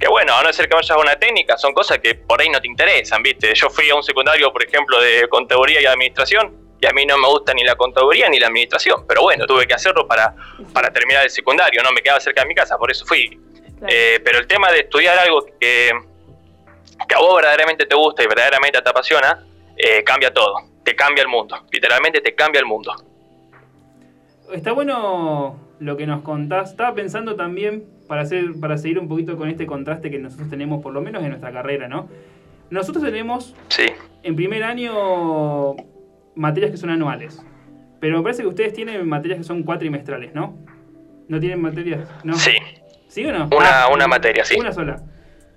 que 0.00 0.08
bueno, 0.08 0.34
a 0.34 0.42
no 0.42 0.52
ser 0.52 0.68
que 0.68 0.74
vayas 0.74 0.90
a 0.90 0.98
una 0.98 1.14
técnica, 1.14 1.56
son 1.56 1.72
cosas 1.72 2.00
que 2.00 2.16
por 2.16 2.40
ahí 2.40 2.48
no 2.48 2.60
te 2.60 2.66
interesan, 2.66 3.22
¿viste? 3.22 3.54
Yo 3.54 3.70
fui 3.70 3.88
a 3.90 3.94
un 3.94 4.02
secundario, 4.02 4.52
por 4.52 4.64
ejemplo, 4.64 5.00
de 5.00 5.28
contaduría 5.28 5.80
y 5.80 5.86
administración, 5.86 6.69
y 6.80 6.86
a 6.86 6.92
mí 6.92 7.04
no 7.04 7.18
me 7.18 7.28
gusta 7.28 7.52
ni 7.54 7.62
la 7.64 7.74
contaduría 7.76 8.28
ni 8.28 8.38
la 8.40 8.46
administración, 8.46 9.04
pero 9.06 9.22
bueno, 9.22 9.46
tuve 9.46 9.66
que 9.66 9.74
hacerlo 9.74 10.06
para, 10.06 10.34
para 10.72 10.90
terminar 10.92 11.24
el 11.24 11.30
secundario, 11.30 11.82
no 11.82 11.92
me 11.92 12.00
quedaba 12.00 12.20
cerca 12.20 12.42
de 12.42 12.48
mi 12.48 12.54
casa, 12.54 12.78
por 12.78 12.90
eso 12.90 13.04
fui. 13.06 13.28
Claro. 13.78 13.86
Eh, 13.94 14.20
pero 14.24 14.38
el 14.38 14.46
tema 14.46 14.70
de 14.72 14.80
estudiar 14.80 15.18
algo 15.18 15.44
que, 15.58 15.90
que 17.08 17.14
a 17.14 17.18
vos 17.18 17.34
verdaderamente 17.36 17.86
te 17.86 17.94
gusta 17.94 18.22
y 18.22 18.26
verdaderamente 18.26 18.80
te 18.80 18.88
apasiona, 18.88 19.44
eh, 19.76 20.02
cambia 20.04 20.32
todo. 20.32 20.54
Te 20.84 20.94
cambia 20.96 21.22
el 21.22 21.28
mundo. 21.28 21.56
Literalmente 21.70 22.20
te 22.20 22.34
cambia 22.34 22.58
el 22.60 22.66
mundo. 22.66 22.92
Está 24.52 24.72
bueno 24.72 25.58
lo 25.78 25.96
que 25.96 26.06
nos 26.06 26.22
contás. 26.22 26.70
Estaba 26.70 26.94
pensando 26.94 27.36
también, 27.36 27.84
para, 28.08 28.22
hacer, 28.22 28.58
para 28.60 28.76
seguir 28.76 28.98
un 28.98 29.08
poquito 29.08 29.36
con 29.36 29.48
este 29.48 29.66
contraste 29.66 30.10
que 30.10 30.18
nosotros 30.18 30.50
tenemos, 30.50 30.82
por 30.82 30.92
lo 30.92 31.00
menos 31.00 31.22
en 31.22 31.28
nuestra 31.28 31.52
carrera, 31.52 31.88
¿no? 31.88 32.08
Nosotros 32.70 33.04
tenemos 33.04 33.54
Sí. 33.68 33.86
en 34.22 34.36
primer 34.36 34.62
año 34.64 35.74
materias 36.40 36.70
que 36.70 36.76
son 36.76 36.90
anuales. 36.90 37.44
Pero 38.00 38.16
me 38.16 38.22
parece 38.22 38.42
que 38.42 38.48
ustedes 38.48 38.72
tienen 38.72 39.06
materias 39.08 39.38
que 39.38 39.44
son 39.44 39.62
cuatrimestrales, 39.62 40.34
¿no? 40.34 40.56
¿No 41.28 41.38
tienen 41.38 41.60
materias? 41.60 42.08
No. 42.24 42.34
Sí, 42.34 42.52
¿Sí 43.08 43.26
o 43.26 43.32
no? 43.32 43.44
Una- 43.56 43.84
Ah, 43.84 43.88
una 43.92 44.06
materia, 44.08 44.44
sí. 44.44 44.56
Una 44.58 44.72
sola. 44.72 45.02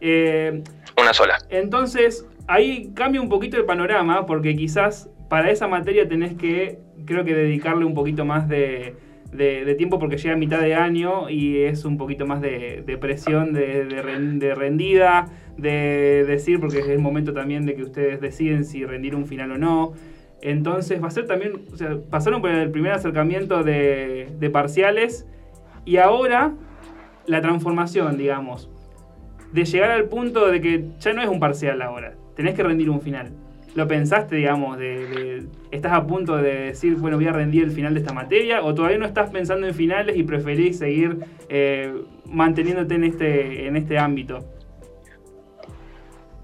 Eh, 0.02 0.62
una 1.02 1.14
sola. 1.14 1.38
entonces, 1.50 2.28
ahí 2.48 2.92
cambia 2.94 3.22
un 3.22 3.30
poquito 3.30 3.58
el 3.58 3.64
panorama, 3.66 4.26
porque 4.26 4.56
quizás 4.56 5.10
para 5.30 5.50
esa 5.50 5.68
materia 5.68 6.08
tenés 6.08 6.34
que, 6.34 6.80
creo 7.06 7.24
que 7.24 7.34
dedicarle 7.34 7.86
un 7.86 7.94
poquito 7.94 8.26
más 8.26 8.48
de, 8.50 8.96
de- 9.32 9.64
de 9.66 9.76
tiempo, 9.76 9.98
porque 10.00 10.18
llega 10.18 10.34
a 10.36 10.38
mitad 10.38 10.60
de 10.60 10.76
año 10.76 11.30
y 11.30 11.60
es 11.64 11.86
un 11.86 11.98
poquito 11.98 12.26
más 12.28 12.42
de, 12.42 12.84
de 12.86 12.98
presión, 12.98 13.54
de 13.54 14.54
rendida, 14.56 15.28
de 15.58 16.26
decir, 16.28 16.60
porque 16.60 16.80
es 16.80 16.88
el 16.88 17.00
momento 17.00 17.34
también 17.34 17.66
de 17.66 17.76
que 17.76 17.84
ustedes 17.84 18.20
deciden 18.20 18.66
si 18.66 18.86
rendir 18.86 19.16
un 19.16 19.26
final 19.26 19.52
o 19.54 19.58
no. 19.58 19.94
Entonces 20.46 21.02
va 21.02 21.08
a 21.08 21.12
ser 21.12 21.26
también, 21.26 21.54
o 21.72 21.78
sea, 21.78 21.98
pasaron 22.10 22.42
por 22.42 22.50
el 22.50 22.70
primer 22.70 22.92
acercamiento 22.92 23.64
de, 23.64 24.50
parciales 24.52 25.26
y 25.86 25.96
ahora 25.98 26.52
la 27.28 27.40
transformación, 27.40 28.18
digamos, 28.18 28.70
de 29.54 29.64
llegar 29.64 29.92
al 29.92 30.10
punto 30.10 30.48
de 30.52 30.60
que 30.60 30.86
ya 31.00 31.14
no 31.14 31.22
es 31.22 31.30
un 31.30 31.40
parcial 31.40 31.82
ahora, 31.82 32.16
tenés 32.36 32.56
que 32.56 32.64
rendir 32.64 32.90
un 32.90 33.00
final. 33.00 33.32
¿Lo 33.74 33.88
pensaste, 33.88 34.36
digamos, 34.36 34.78
de- 34.78 35.46
estás 35.72 35.94
a 35.94 36.06
punto 36.06 36.36
de 36.36 36.66
decir, 36.66 36.96
bueno, 36.96 37.16
voy 37.16 37.28
a 37.28 37.32
rendir 37.32 37.64
el 37.64 37.72
final 37.72 37.94
de 37.94 38.02
esta 38.02 38.14
materia? 38.14 38.64
¿O 38.64 38.76
todavía 38.76 38.98
no 38.98 39.06
estás 39.06 39.30
pensando 39.30 39.66
en 39.66 39.74
finales 39.74 40.18
y 40.18 40.24
preferís 40.24 40.78
seguir 40.78 41.20
eh, 41.48 41.94
manteniéndote 42.26 42.96
en 42.96 43.04
este, 43.06 43.66
en 43.66 43.78
este 43.78 43.98
ámbito? 43.98 44.40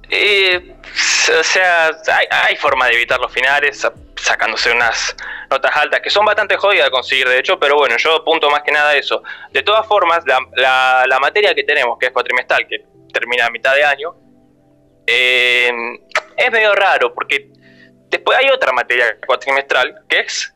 Eh, 0.10 0.74
o 1.40 1.44
sea, 1.44 1.92
hay, 2.48 2.56
forma 2.56 2.88
de 2.88 2.94
evitar 2.94 3.20
los 3.20 3.32
finales 3.32 3.80
sa- 3.80 3.94
sacándose 4.16 4.72
unas 4.72 5.16
notas 5.50 5.76
altas 5.76 6.02
que 6.02 6.10
son 6.10 6.26
bastante 6.26 6.56
jodidas 6.58 6.86
de 6.86 6.92
conseguir, 6.92 7.28
de 7.28 7.40
hecho, 7.40 7.60
pero 7.60 7.76
bueno, 7.78 7.96
yo 7.98 8.16
apunto 8.16 8.50
más 8.50 8.62
que 8.64 8.72
nada 8.72 8.92
a 8.92 8.96
eso. 8.96 9.22
De 9.52 9.64
todas 9.64 9.86
formas, 9.88 10.24
la, 10.26 10.40
la- 10.56 11.06
la 11.08 11.20
materia 11.20 11.54
que 11.56 11.64
tenemos, 11.64 11.98
que 12.00 12.08
es 12.08 12.12
cuatrimestral, 12.12 12.68
que 12.68 12.84
termina 13.14 13.46
a 13.46 13.50
mitad 13.50 13.76
de 13.76 13.84
año, 13.84 14.16
eh, 15.08 15.72
es 16.38 16.52
medio 16.52 16.74
raro 16.76 17.14
porque 17.14 17.50
después 18.10 18.38
hay 18.38 18.50
otra 18.50 18.72
materia 18.72 19.18
cuatrimestral 19.26 20.04
que 20.08 20.20
es. 20.20 20.54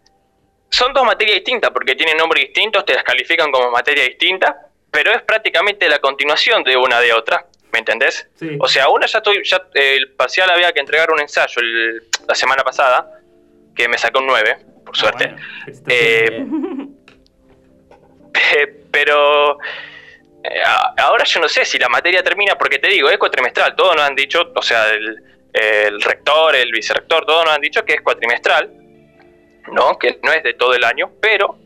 Son 0.69 0.91
dos 0.93 1.03
materias 1.05 1.35
distintas 1.35 1.71
porque 1.71 1.95
tienen 1.95 2.17
nombres 2.17 2.45
distintos, 2.45 2.83
te 2.85 2.93
las 2.95 3.03
califican 3.03 3.51
como 3.51 3.69
materia 3.71 4.03
distinta, 4.03 4.57
pero 4.91 5.11
es 5.11 5.21
prácticamente 5.21 5.87
la 5.87 5.99
continuación 5.99 6.63
de 6.63 6.75
una 6.77 6.99
de 6.99 7.13
otra. 7.13 7.45
¿Me 7.73 7.79
entendés? 7.79 8.25
Sí. 8.35 8.55
O 8.59 8.67
sea, 8.67 8.87
una 8.89 9.05
ya 9.07 9.17
estoy, 9.17 9.43
ya 9.43 9.57
eh, 9.73 9.95
el 9.97 10.11
parcial 10.13 10.49
había 10.49 10.71
que 10.71 10.79
entregar 10.79 11.11
un 11.11 11.19
ensayo 11.19 11.59
el- 11.61 12.03
la 12.27 12.35
semana 12.35 12.63
pasada, 12.63 13.19
que 13.75 13.87
me 13.89 13.97
sacó 13.97 14.19
un 14.19 14.27
9, 14.27 14.57
por 14.85 14.95
suerte. 14.95 15.25
Ah, 15.25 15.35
bueno, 15.35 15.47
felicitaciones. 15.65 16.89
Eh, 18.55 18.83
pero 18.91 19.57
eh, 20.43 20.61
ahora 20.97 21.23
yo 21.23 21.39
no 21.39 21.47
sé 21.49 21.65
si 21.65 21.77
la 21.79 21.89
materia 21.89 22.23
termina, 22.23 22.55
porque 22.55 22.79
te 22.79 22.87
digo, 22.89 23.09
es 23.09 23.17
cuatrimestral, 23.17 23.75
todos 23.75 23.95
nos 23.95 24.05
han 24.05 24.15
dicho, 24.15 24.51
o 24.55 24.61
sea, 24.61 24.89
el, 24.91 25.17
el 25.53 26.01
rector, 26.01 26.55
el 26.55 26.71
vicerrector, 26.71 27.25
todos 27.25 27.45
nos 27.45 27.55
han 27.55 27.61
dicho 27.61 27.83
que 27.85 27.93
es 27.93 28.01
cuatrimestral, 28.01 28.71
¿no? 29.71 29.97
Que 29.97 30.19
no 30.21 30.31
es 30.31 30.43
de 30.43 30.53
todo 30.53 30.73
el 30.75 30.83
año, 30.83 31.11
pero 31.21 31.57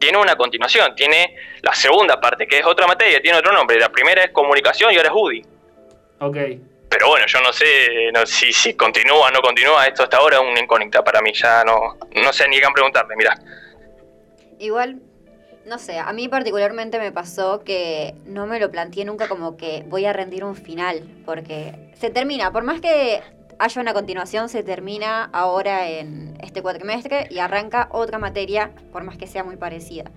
tiene 0.00 0.18
una 0.18 0.34
continuación, 0.34 0.94
tiene 0.96 1.36
la 1.62 1.74
segunda 1.74 2.20
parte, 2.20 2.48
que 2.48 2.58
es 2.58 2.66
otra 2.66 2.86
materia, 2.86 3.20
tiene 3.20 3.38
otro 3.38 3.52
nombre, 3.52 3.78
la 3.78 3.90
primera 3.90 4.24
es 4.24 4.30
comunicación 4.30 4.92
y 4.92 4.96
ahora 4.96 5.10
es 5.10 5.14
UDI. 5.14 5.46
ok. 6.18 6.36
Pero 6.88 7.06
bueno, 7.06 7.24
yo 7.28 7.40
no 7.40 7.52
sé 7.52 8.10
no, 8.12 8.26
si, 8.26 8.52
si 8.52 8.74
continúa 8.74 9.28
o 9.28 9.30
no 9.30 9.40
continúa, 9.40 9.86
esto 9.86 10.02
hasta 10.02 10.16
ahora 10.16 10.38
es 10.38 10.42
una 10.42 10.58
incógnita 10.58 11.04
para 11.04 11.20
mí, 11.20 11.32
ya 11.32 11.62
no, 11.62 11.96
no 12.16 12.32
sé 12.32 12.48
ni 12.48 12.58
qué 12.58 12.66
preguntarle, 12.74 13.14
mira. 13.16 13.38
Igual, 14.58 15.00
no 15.66 15.78
sé, 15.78 16.00
a 16.00 16.12
mí 16.12 16.26
particularmente 16.26 16.98
me 16.98 17.12
pasó 17.12 17.62
que 17.62 18.16
no 18.24 18.46
me 18.46 18.58
lo 18.58 18.72
planteé 18.72 19.04
nunca 19.04 19.28
como 19.28 19.56
que 19.56 19.84
voy 19.86 20.04
a 20.04 20.12
rendir 20.12 20.42
un 20.42 20.56
final, 20.56 21.04
porque 21.24 21.92
se 21.94 22.10
termina, 22.10 22.50
por 22.50 22.64
más 22.64 22.80
que 22.80 23.22
haya 23.60 23.82
una 23.82 23.92
continuación, 23.92 24.48
se 24.48 24.62
termina 24.62 25.24
ahora 25.24 25.86
en 25.86 26.34
este 26.42 26.62
cuatrimestre 26.62 27.28
y 27.30 27.40
arranca 27.40 27.90
otra 27.92 28.18
materia, 28.18 28.70
por 28.90 29.04
más 29.04 29.18
que 29.18 29.26
sea 29.26 29.44
muy 29.44 29.56
parecida. 29.56 30.10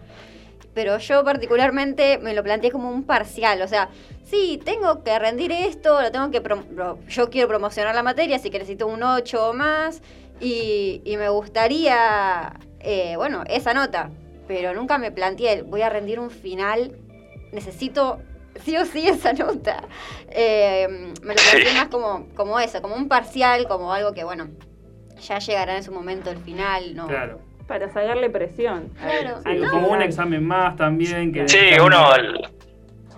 Pero 0.73 0.97
yo 0.97 1.25
particularmente 1.25 2.19
me 2.19 2.33
lo 2.33 2.41
planteé 2.41 2.71
como 2.71 2.89
un 2.89 3.03
parcial, 3.03 3.61
o 3.61 3.67
sea, 3.67 3.89
sí, 4.23 4.61
tengo 4.63 5.03
que 5.03 5.19
rendir 5.19 5.51
esto, 5.51 6.01
lo 6.01 6.09
tengo 6.09 6.31
que 6.31 6.41
yo 7.09 7.29
quiero 7.29 7.49
promocionar 7.49 7.93
la 7.93 8.01
materia, 8.01 8.37
así 8.37 8.49
que 8.49 8.59
necesito 8.59 8.87
un 8.87 9.03
8 9.03 9.49
o 9.49 9.53
más, 9.53 10.01
y, 10.39 11.01
y 11.03 11.17
me 11.17 11.27
gustaría, 11.27 12.53
eh, 12.79 13.15
bueno, 13.17 13.43
esa 13.47 13.73
nota, 13.73 14.09
pero 14.47 14.73
nunca 14.73 14.97
me 14.97 15.11
planteé, 15.11 15.63
voy 15.63 15.81
a 15.81 15.89
rendir 15.89 16.17
un 16.17 16.31
final, 16.31 16.97
necesito 17.51 18.21
sí 18.63 18.77
o 18.77 18.85
sí 18.85 19.07
esa 19.07 19.33
nota. 19.33 19.83
Eh, 20.29 20.87
me 21.21 21.33
lo 21.35 21.41
planteé 21.41 21.73
más 21.73 21.87
como, 21.87 22.27
como 22.35 22.59
eso, 22.59 22.81
como 22.81 22.95
un 22.95 23.07
parcial, 23.07 23.67
como 23.67 23.93
algo 23.93 24.13
que, 24.13 24.23
bueno, 24.23 24.47
ya 25.21 25.39
llegará 25.39 25.77
en 25.77 25.83
su 25.83 25.91
momento 25.91 26.29
el 26.31 26.37
final, 26.37 26.95
¿no? 26.95 27.07
Claro. 27.07 27.39
Para 27.67 27.87
sacarle 27.87 28.29
presión. 28.29 28.89
Claro. 28.99 29.39
Sí, 29.45 29.61
como 29.69 29.87
un 29.89 30.01
examen 30.01 30.43
más 30.45 30.75
también. 30.75 31.31
Que 31.31 31.47
Sí, 31.47 31.59
uno 31.81 32.11
al, 32.11 32.51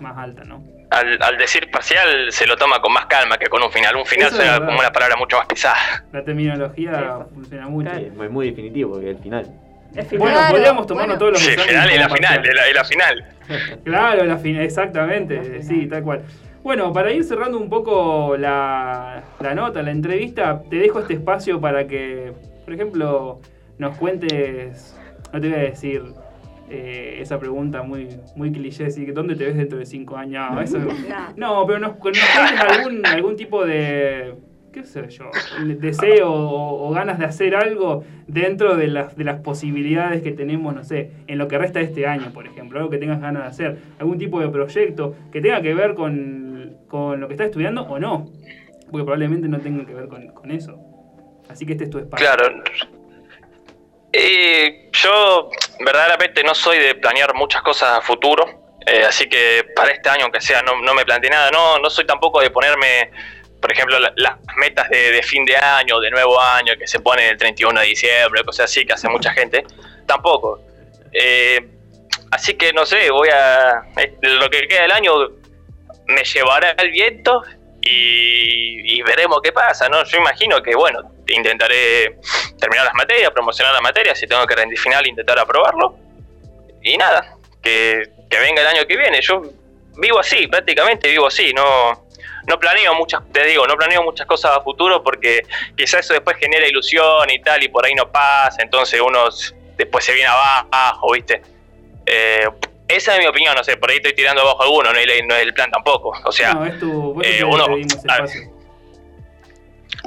Más 0.00 0.16
alta, 0.16 0.44
¿no? 0.44 0.62
al, 0.90 1.20
al 1.20 1.36
decir 1.36 1.68
parcial 1.70 2.30
se 2.30 2.46
lo 2.46 2.56
toma 2.56 2.80
con 2.80 2.92
más 2.92 3.06
calma 3.06 3.36
que 3.38 3.46
con 3.48 3.60
un 3.62 3.72
final. 3.72 3.96
Un 3.96 4.06
final 4.06 4.30
verdad. 4.30 4.64
como 4.64 4.78
una 4.78 4.92
palabra 4.92 5.16
mucho 5.16 5.36
más 5.36 5.46
pesada. 5.46 6.04
La 6.12 6.24
terminología 6.24 7.26
funciona 7.34 7.66
mucho. 7.66 7.90
Claro. 7.90 8.04
Sí, 8.06 8.22
es 8.22 8.30
muy 8.30 8.46
definitivo 8.50 8.92
porque 8.92 9.10
es 9.10 9.16
el 9.16 9.22
final. 9.22 9.50
Es 9.94 10.06
final. 10.08 10.18
Bueno, 10.20 10.36
Claro, 10.38 10.54
podríamos 10.54 10.86
tomarnos 10.86 11.18
bueno. 11.18 11.18
todos 11.18 11.32
los 11.32 11.42
Sí, 11.42 11.50
final 11.68 11.90
es 11.90 11.98
la 12.00 12.08
final, 12.08 12.44
es 12.68 12.74
la, 12.74 12.84
final. 12.84 13.24
Claro, 13.84 14.24
la 14.24 14.36
final, 14.38 14.62
exactamente, 14.62 15.62
sí, 15.62 15.86
tal 15.86 16.02
cual. 16.02 16.22
Bueno, 16.62 16.92
para 16.92 17.12
ir 17.12 17.22
cerrando 17.24 17.58
un 17.58 17.68
poco 17.70 18.36
la, 18.36 19.22
la 19.40 19.54
nota, 19.54 19.82
la 19.82 19.92
entrevista, 19.92 20.62
te 20.68 20.76
dejo 20.76 20.98
este 21.00 21.14
espacio 21.14 21.60
para 21.60 21.86
que, 21.86 22.32
por 22.64 22.74
ejemplo, 22.74 23.40
nos 23.78 23.96
cuentes, 23.96 24.98
no 25.32 25.40
te 25.40 25.48
voy 25.48 25.56
a 25.58 25.60
decir 25.62 26.02
eh, 26.68 27.18
esa 27.20 27.38
pregunta 27.38 27.82
muy, 27.82 28.08
muy 28.34 28.50
cliché, 28.50 28.86
así 28.86 29.06
que 29.06 29.12
¿dónde 29.12 29.36
te 29.36 29.44
ves 29.44 29.56
dentro 29.56 29.78
de 29.78 29.86
cinco 29.86 30.16
años? 30.16 30.50
No, 30.50 30.60
eso- 30.60 30.78
No. 30.78 30.90
no, 31.36 31.66
pero 31.66 31.78
nos, 31.78 31.90
nos 31.92 31.98
cuentes 31.98 32.24
algún, 32.68 33.06
algún 33.06 33.36
tipo 33.36 33.64
de, 33.64 34.34
qué 34.76 34.84
sé 34.84 35.08
yo, 35.08 35.30
deseo 35.64 36.30
o, 36.30 36.90
ganas 36.90 37.18
de 37.18 37.24
hacer 37.24 37.56
algo 37.56 38.04
dentro 38.26 38.76
de 38.76 38.88
las, 38.88 39.16
de 39.16 39.24
las 39.24 39.40
posibilidades 39.40 40.22
que 40.22 40.32
tenemos, 40.32 40.74
no 40.74 40.84
sé, 40.84 41.12
en 41.26 41.38
lo 41.38 41.48
que 41.48 41.56
resta 41.56 41.80
este 41.80 42.06
año, 42.06 42.30
por 42.34 42.46
ejemplo, 42.46 42.78
algo 42.78 42.90
que 42.90 42.98
tengas 42.98 43.22
ganas 43.22 43.44
de 43.44 43.48
hacer, 43.48 43.78
algún 43.98 44.18
tipo 44.18 44.38
de 44.38 44.48
proyecto 44.48 45.16
que 45.32 45.40
tenga 45.40 45.62
que 45.62 45.72
ver 45.72 45.94
con, 45.94 46.76
lo 46.92 47.26
que 47.26 47.32
estás 47.32 47.46
estudiando 47.46 47.84
o 47.84 47.98
no, 47.98 48.26
porque 48.90 49.04
probablemente 49.04 49.48
no 49.48 49.60
tenga 49.60 49.86
que 49.86 49.94
ver 49.94 50.08
con, 50.08 50.28
con 50.28 50.50
eso. 50.50 50.78
Así 51.48 51.64
que 51.64 51.72
este 51.72 51.84
es 51.84 51.90
tu 51.90 51.98
espacio. 51.98 52.26
Claro. 52.26 52.62
Eh, 54.12 54.90
yo 54.92 55.50
verdaderamente 55.82 56.44
no 56.44 56.54
soy 56.54 56.78
de 56.80 56.94
planear 56.96 57.34
muchas 57.34 57.62
cosas 57.62 57.98
a 57.98 58.02
futuro, 58.02 58.66
eh, 58.86 59.02
así 59.04 59.28
que 59.28 59.66
para 59.74 59.90
este 59.90 60.08
año, 60.08 60.22
aunque 60.22 60.40
sea, 60.40 60.62
no, 60.62 60.80
no 60.80 60.94
me 60.94 61.04
planteé 61.04 61.28
nada. 61.28 61.50
No, 61.50 61.78
no 61.80 61.90
soy 61.90 62.06
tampoco 62.06 62.40
de 62.40 62.50
ponerme, 62.50 63.10
por 63.60 63.72
ejemplo, 63.72 63.98
la- 63.98 64.12
las 64.16 64.34
metas 64.56 64.88
de, 64.90 65.22
fin 65.22 65.44
de 65.44 65.56
año, 65.56 65.98
de 66.00 66.10
nuevo 66.10 66.40
año, 66.40 66.74
que 66.78 66.86
se 66.86 67.00
pone 67.00 67.28
el 67.28 67.36
31 67.36 67.80
de 67.80 67.86
diciembre, 67.86 68.44
cosas 68.44 68.70
así 68.70 68.84
que 68.84 68.92
hace 68.92 69.08
mucha 69.08 69.32
gente. 69.32 69.64
Tampoco. 70.06 70.60
Eh, 71.12 71.60
así 72.30 72.54
que 72.54 72.72
no 72.72 72.84
sé, 72.86 73.10
voy 73.10 73.28
a. 73.30 73.82
eh, 73.96 74.16
Lo 74.22 74.48
que 74.50 74.66
queda 74.68 74.82
del 74.82 74.92
año 74.92 75.12
me 76.06 76.22
llevará 76.24 76.70
el 76.78 76.90
viento 76.90 77.42
y, 77.82 78.96
y 78.98 79.02
veremos 79.02 79.40
qué 79.42 79.52
pasa, 79.52 79.88
¿no? 79.88 80.04
Yo 80.04 80.18
imagino 80.18 80.62
que, 80.62 80.74
bueno, 80.74 81.00
intentaré 81.28 82.18
terminar 82.58 82.84
las 82.86 82.94
materias, 82.94 83.30
promocionar 83.32 83.72
las 83.72 83.82
materias, 83.82 84.18
si 84.18 84.26
tengo 84.26 84.46
que 84.46 84.54
rendir 84.56 84.78
final, 84.78 85.06
intentar 85.06 85.38
aprobarlo. 85.38 85.96
Y 86.82 86.96
nada, 86.96 87.36
que, 87.62 88.02
que 88.30 88.38
venga 88.38 88.62
el 88.62 88.68
año 88.68 88.86
que 88.86 88.96
viene. 88.96 89.20
Yo 89.20 89.42
vivo 89.98 90.18
así, 90.20 90.46
prácticamente 90.46 91.08
vivo 91.08 91.26
así, 91.26 91.52
no, 91.52 92.05
no 92.46 92.58
planeo 92.58 92.94
muchas, 92.94 93.22
te 93.32 93.44
digo, 93.44 93.66
no 93.66 93.74
planeo 93.76 94.02
muchas 94.02 94.26
cosas 94.26 94.56
a 94.56 94.60
futuro 94.60 95.02
porque 95.02 95.42
quizás 95.76 96.00
eso 96.00 96.14
después 96.14 96.36
genera 96.36 96.66
ilusión 96.66 97.28
y 97.30 97.40
tal, 97.40 97.62
y 97.62 97.68
por 97.68 97.84
ahí 97.84 97.94
no 97.94 98.10
pasa, 98.10 98.62
entonces 98.62 99.00
uno 99.00 99.28
después 99.76 100.04
se 100.04 100.14
viene 100.14 100.28
abajo, 100.28 101.12
¿viste? 101.12 101.42
Eh, 102.06 102.48
esa 102.88 103.14
es 103.14 103.18
mi 103.18 103.26
opinión, 103.26 103.54
no 103.56 103.64
sé, 103.64 103.76
por 103.76 103.90
ahí 103.90 103.96
estoy 103.96 104.14
tirando 104.14 104.42
abajo 104.42 104.62
alguno, 104.62 104.92
no 104.92 104.98
es, 104.98 105.06
no 105.26 105.34
es 105.34 105.42
el 105.42 105.52
plan 105.52 105.70
tampoco. 105.70 106.12
O 106.24 106.30
sea, 106.30 106.54
no, 106.54 106.66
es 106.66 106.78
tu, 106.78 107.20
eh, 107.20 107.42
uno-. 107.42 107.66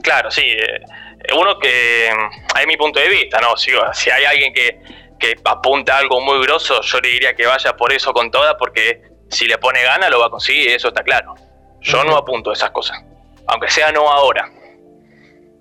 Claro, 0.02 0.32
sí. 0.32 0.44
eh, 0.46 0.80
uno 1.38 1.60
que, 1.60 2.08
es 2.08 2.68
mi 2.68 2.78
punto 2.78 3.02
de 3.02 3.10
vista, 3.10 3.42
¿no? 3.42 3.58
Si, 3.58 3.72
si 3.94 4.10
hay 4.10 4.24
alguien 4.24 4.54
que, 4.54 4.80
que 5.20 5.36
apunta 5.44 5.96
a 5.96 6.00
algo 6.00 6.22
muy 6.22 6.42
grosso, 6.42 6.82
yo 6.82 7.00
le 7.02 7.10
diría 7.10 7.36
que 7.36 7.46
vaya 7.46 7.76
por 7.76 7.92
eso 7.92 8.14
con 8.14 8.32
toda, 8.32 8.58
porque 8.58 9.02
si 9.30 9.46
le 9.46 9.58
pone 9.58 9.84
gana 9.84 10.10
lo 10.10 10.20
va 10.20 10.28
a 10.28 10.30
conseguir, 10.30 10.70
eso 10.70 10.88
está 10.88 11.04
claro. 11.04 11.36
Yo 11.82 12.03
no 12.03 12.15
apunto 12.15 12.49
a 12.49 12.53
esas 12.53 12.71
cosas, 12.71 13.03
aunque 13.47 13.69
sea 13.69 13.91
no 13.91 14.09
ahora. 14.09 14.49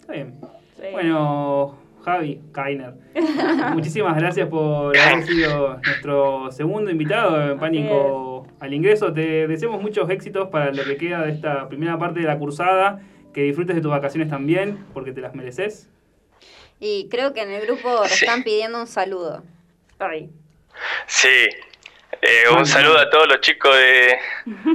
Está 0.00 0.12
bien. 0.12 0.40
Sí. 0.76 0.86
Bueno, 0.92 1.78
Javi 2.04 2.40
Kainer. 2.52 2.94
Muchísimas 3.74 4.16
gracias 4.16 4.48
por 4.48 4.96
haber 4.96 5.24
sido 5.26 5.76
nuestro 5.84 6.50
segundo 6.52 6.90
invitado 6.90 7.52
en 7.52 7.58
Pánico 7.58 8.46
al 8.60 8.72
Ingreso. 8.74 9.12
Te 9.12 9.46
deseamos 9.46 9.82
muchos 9.82 10.08
éxitos 10.10 10.48
para 10.48 10.72
lo 10.72 10.84
que 10.84 10.96
queda 10.96 11.22
de 11.22 11.32
esta 11.32 11.68
primera 11.68 11.98
parte 11.98 12.20
de 12.20 12.26
la 12.26 12.38
cursada. 12.38 13.00
Que 13.32 13.42
disfrutes 13.42 13.76
de 13.76 13.82
tus 13.82 13.90
vacaciones 13.90 14.28
también, 14.30 14.84
porque 14.94 15.12
te 15.12 15.20
las 15.20 15.34
mereces. 15.34 15.88
Y 16.80 17.08
creo 17.08 17.34
que 17.34 17.42
en 17.42 17.50
el 17.50 17.66
grupo 17.66 18.04
Sí. 18.06 18.24
están 18.24 18.42
pidiendo 18.42 18.80
un 18.80 18.86
saludo. 18.86 19.42
Ay. 19.98 20.30
Sí. 21.06 21.28
Eh, 22.20 22.44
un 22.56 22.66
saludo 22.66 22.98
a 22.98 23.08
todos 23.10 23.28
los 23.28 23.40
chicos 23.40 23.74
de, 23.76 24.18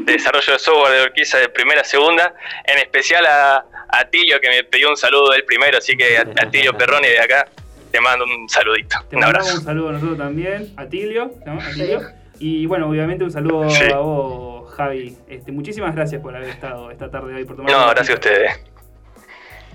de 0.06 0.14
desarrollo 0.14 0.54
de 0.54 0.60
software 0.60 0.94
de 0.94 1.02
Orquiza 1.02 1.38
de 1.40 1.50
primera 1.50 1.82
a 1.82 1.84
segunda, 1.84 2.34
en 2.66 2.78
especial 2.80 3.26
a, 3.26 3.66
a 3.90 4.06
Tilio 4.10 4.40
que 4.40 4.50
me 4.50 4.64
pidió 4.64 4.90
un 4.90 4.98
saludo 4.98 5.34
él 5.34 5.44
primero, 5.46 5.78
así 5.78 5.96
que 5.98 6.18
a, 6.18 6.22
a 6.22 6.50
Tilio 6.50 6.78
Perroni 6.78 7.08
de 7.08 7.20
acá 7.20 7.48
te 7.92 8.00
mando 8.02 8.26
un 8.26 8.48
saludito, 8.50 8.96
Te 9.10 9.16
un 9.18 9.22
mandamos 9.22 9.48
abrazo. 9.50 9.60
un 9.60 9.66
saludo 9.66 9.90
a 9.90 9.92
nosotros 9.92 10.18
también, 10.18 10.74
a 10.78 10.86
Tilio, 10.86 11.32
¿no? 11.46 11.60
A 11.62 11.70
Tilio. 11.74 12.02
Y 12.40 12.66
bueno, 12.66 12.90
obviamente 12.90 13.24
un 13.24 13.32
saludo 13.32 13.70
Sí. 13.70 13.84
a 13.94 13.98
vos, 13.98 14.74
Javi. 14.74 15.18
Este, 15.30 15.52
muchísimas 15.52 15.94
gracias 15.96 16.22
por 16.22 16.36
haber 16.36 16.50
estado 16.50 16.90
esta 16.92 17.12
tarde 17.12 17.36
hoy, 17.36 17.46
por 17.46 17.56
tomar 17.58 17.72
No, 17.72 17.88
gracias 17.90 18.10
a 18.10 18.14
ustedes. 18.14 18.60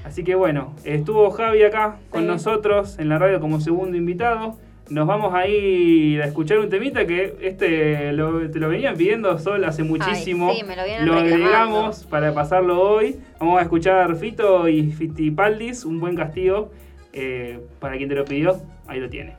Así 0.05 0.25
que 0.25 0.35
bueno, 0.35 0.75
estuvo 0.85 1.31
Javi 1.31 1.63
acá 1.65 1.97
con 2.11 2.23
Sí. 2.23 2.27
nosotros 2.29 2.99
en 2.99 3.09
la 3.11 3.19
radio 3.19 3.41
como 3.41 3.61
segundo 3.61 3.97
invitado. 3.97 4.57
Nos 4.91 5.07
vamos 5.07 5.35
a 5.35 5.47
ir 5.47 6.23
a 6.23 6.27
escuchar 6.27 6.59
un 6.61 6.69
temita 6.71 7.07
que 7.07 7.37
este 7.43 8.13
lo- 8.13 8.51
te 8.51 8.59
lo 8.59 8.69
venían 8.71 8.97
pidiendo 8.97 9.39
Sol 9.39 9.63
hace 9.65 9.83
muchísimo. 9.83 10.53
sí, 10.55 10.63
me 10.65 10.77
lo 10.77 10.85
vienen 10.85 11.07
lo 11.07 11.19
agregamos 11.19 12.05
para 12.07 12.33
pasarlo 12.33 12.81
hoy. 12.81 13.17
Vamos 13.39 13.59
a 13.59 13.63
escuchar 13.63 14.17
Fito 14.17 14.67
y 14.69 14.91
Fitipaldis, 14.93 15.85
un 15.85 16.01
buen 16.01 16.17
castigo. 16.17 16.71
eh, 17.15 17.59
para 17.81 17.97
quien 17.97 18.09
te 18.09 18.15
lo 18.15 18.25
pidió, 18.25 18.61
ahí 18.87 19.01
lo 19.01 19.09
tiene. 19.09 19.35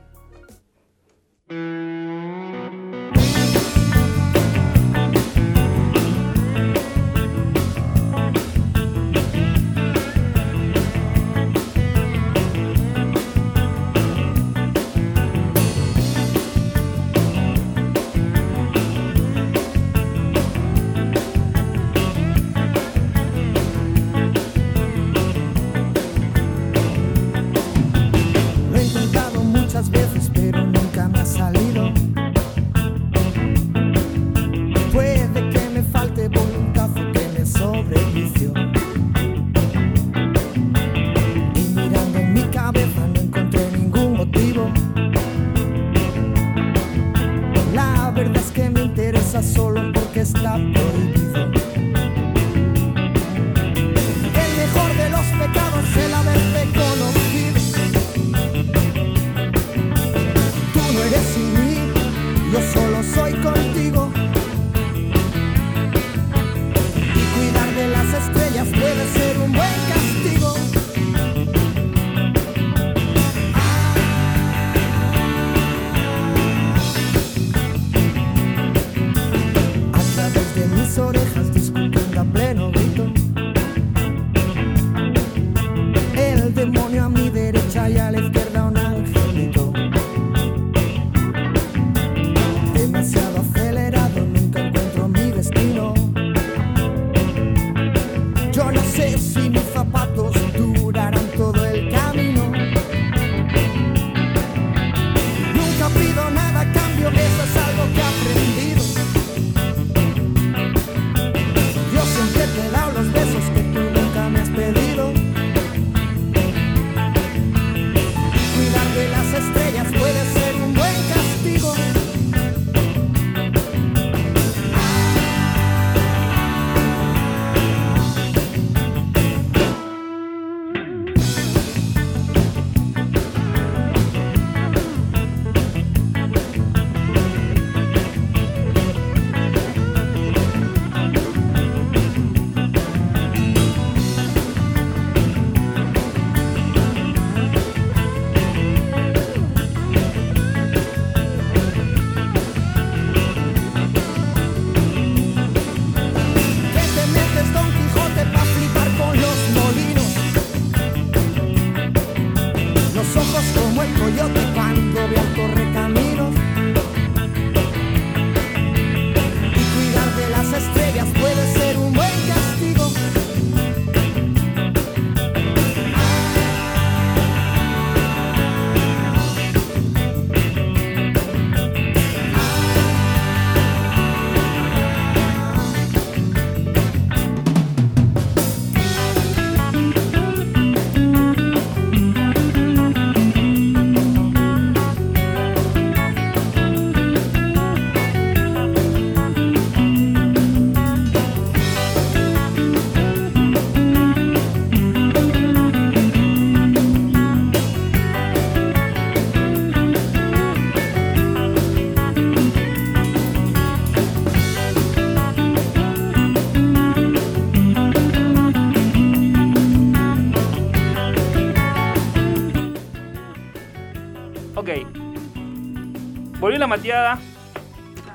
Mateada 226.80 227.18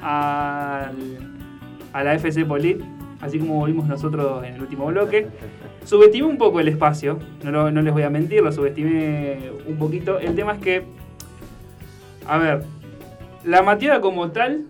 al- 0.01 1.19
a 1.93 2.03
la 2.03 2.13
FC 2.15 2.45
Polit, 2.45 2.81
así 3.21 3.37
como 3.37 3.59
volvimos 3.59 3.85
nosotros 3.87 4.43
en 4.43 4.55
el 4.55 4.61
último 4.61 4.87
bloque. 4.87 5.27
Subestimé 5.83 6.27
un 6.27 6.37
poco 6.39 6.59
el 6.59 6.67
espacio, 6.67 7.19
no, 7.43 7.51
lo- 7.51 7.69
no 7.71 7.83
les 7.83 7.93
voy 7.93 8.01
a 8.01 8.09
mentir, 8.09 8.41
lo 8.41 8.51
subestimé 8.51 9.51
un 9.67 9.77
poquito. 9.77 10.17
El 10.17 10.33
tema 10.35 10.53
es 10.53 10.59
que, 10.59 10.83
a 12.27 12.39
ver, 12.39 12.63
la 13.43 13.61
mateada 13.61 14.01
como 14.01 14.31
tal 14.31 14.65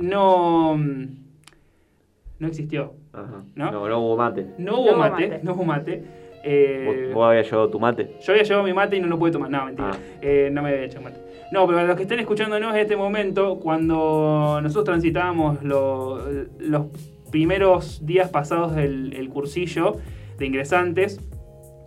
no, 0.00 0.76
no 0.76 2.46
existió. 2.48 2.94
Ajá. 3.12 3.44
¿No? 3.54 3.70
No, 3.70 3.88
no 3.88 3.98
hubo 4.00 4.16
mate. 4.16 4.48
No 4.58 4.80
hubo 4.80 4.86
No 4.86 4.90
hubo 4.92 4.98
mate, 4.98 5.28
mate. 5.28 5.40
no 5.44 5.52
hubo 5.54 5.64
mate. 5.64 6.04
Eh, 6.46 7.06
¿Vos, 7.06 7.14
vos 7.14 7.28
habías 7.30 7.46
llevado 7.50 7.70
tu 7.70 7.80
mate? 7.80 8.16
yo 8.20 8.32
había 8.32 8.42
llevado 8.44 8.64
mi 8.64 8.72
mate 8.72 8.96
y 8.96 9.00
no 9.00 9.06
lo 9.08 9.18
pude 9.18 9.30
tomar. 9.32 9.50
No, 9.50 9.64
mentira. 9.66 9.92
Ah. 9.94 9.98
Eh, 10.20 10.50
no 10.52 10.62
me 10.62 10.70
había 10.70 10.84
hecho 10.84 11.00
mate. 11.00 11.18
No, 11.52 11.66
pero 11.66 11.86
los 11.86 11.96
que 11.96 12.02
estén 12.02 12.18
escuchándonos 12.20 12.74
en 12.74 12.80
este 12.80 12.96
momento, 12.96 13.58
cuando 13.60 14.58
nosotros 14.62 14.84
transitábamos 14.84 15.62
lo- 15.62 16.22
los 16.58 16.86
primeros 17.30 18.04
días 18.04 18.30
pasados 18.30 18.74
del 18.74 19.12
el 19.14 19.28
cursillo 19.28 19.96
de 20.38 20.46
ingresantes, 20.46 21.20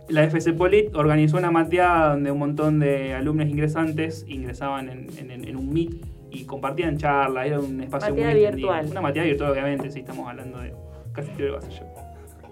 la 0.08 0.24
FC 0.24 0.52
Polit 0.54 0.94
organizó 0.94 1.36
una 1.36 1.50
mateada 1.50 2.10
donde 2.14 2.30
un 2.30 2.38
montón 2.38 2.78
de 2.80 3.14
alumnos 3.14 3.46
ingresantes 3.48 4.24
ingresaban 4.28 4.88
en, 4.88 5.06
en- 5.18 5.46
en 5.46 5.56
un 5.56 5.72
Meet 5.72 5.90
y 6.30 6.44
compartían 6.44 6.96
charlas, 6.98 7.46
era 7.46 7.58
un 7.60 7.80
espacio 7.80 8.10
Mateada 8.10 8.30
muy 8.32 8.40
extendido. 8.42 8.68
virtual. 8.72 8.90
Una 8.90 9.00
mateada 9.02 9.26
virtual, 9.26 9.50
obviamente, 9.52 9.90
sí, 9.90 10.00
estamos 10.00 10.26
hablando 10.28 10.58
de 10.60 10.72
casi 11.12 11.30
tiro 11.32 11.46
de 11.46 11.50
vaso 11.52 11.68
yo. 11.70 11.84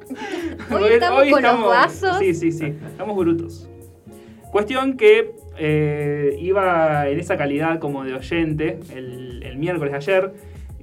Hoy 0.70 0.92
estamos 0.92 1.24
con 1.30 1.42
los 1.42 1.66
vasos. 1.66 2.18
Sí, 2.18 2.34
sí, 2.34 2.52
sí, 2.52 2.74
estamos 2.86 3.16
brutos. 3.16 3.68
Cuestión 4.50 4.96
que 4.96 5.32
eh, 5.58 6.36
iba 6.40 7.08
en 7.08 7.18
esa 7.18 7.36
calidad 7.36 7.78
como 7.78 8.04
de 8.04 8.14
oyente 8.14 8.78
el, 8.94 9.42
el 9.42 9.56
miércoles 9.58 9.94
ayer, 9.94 10.32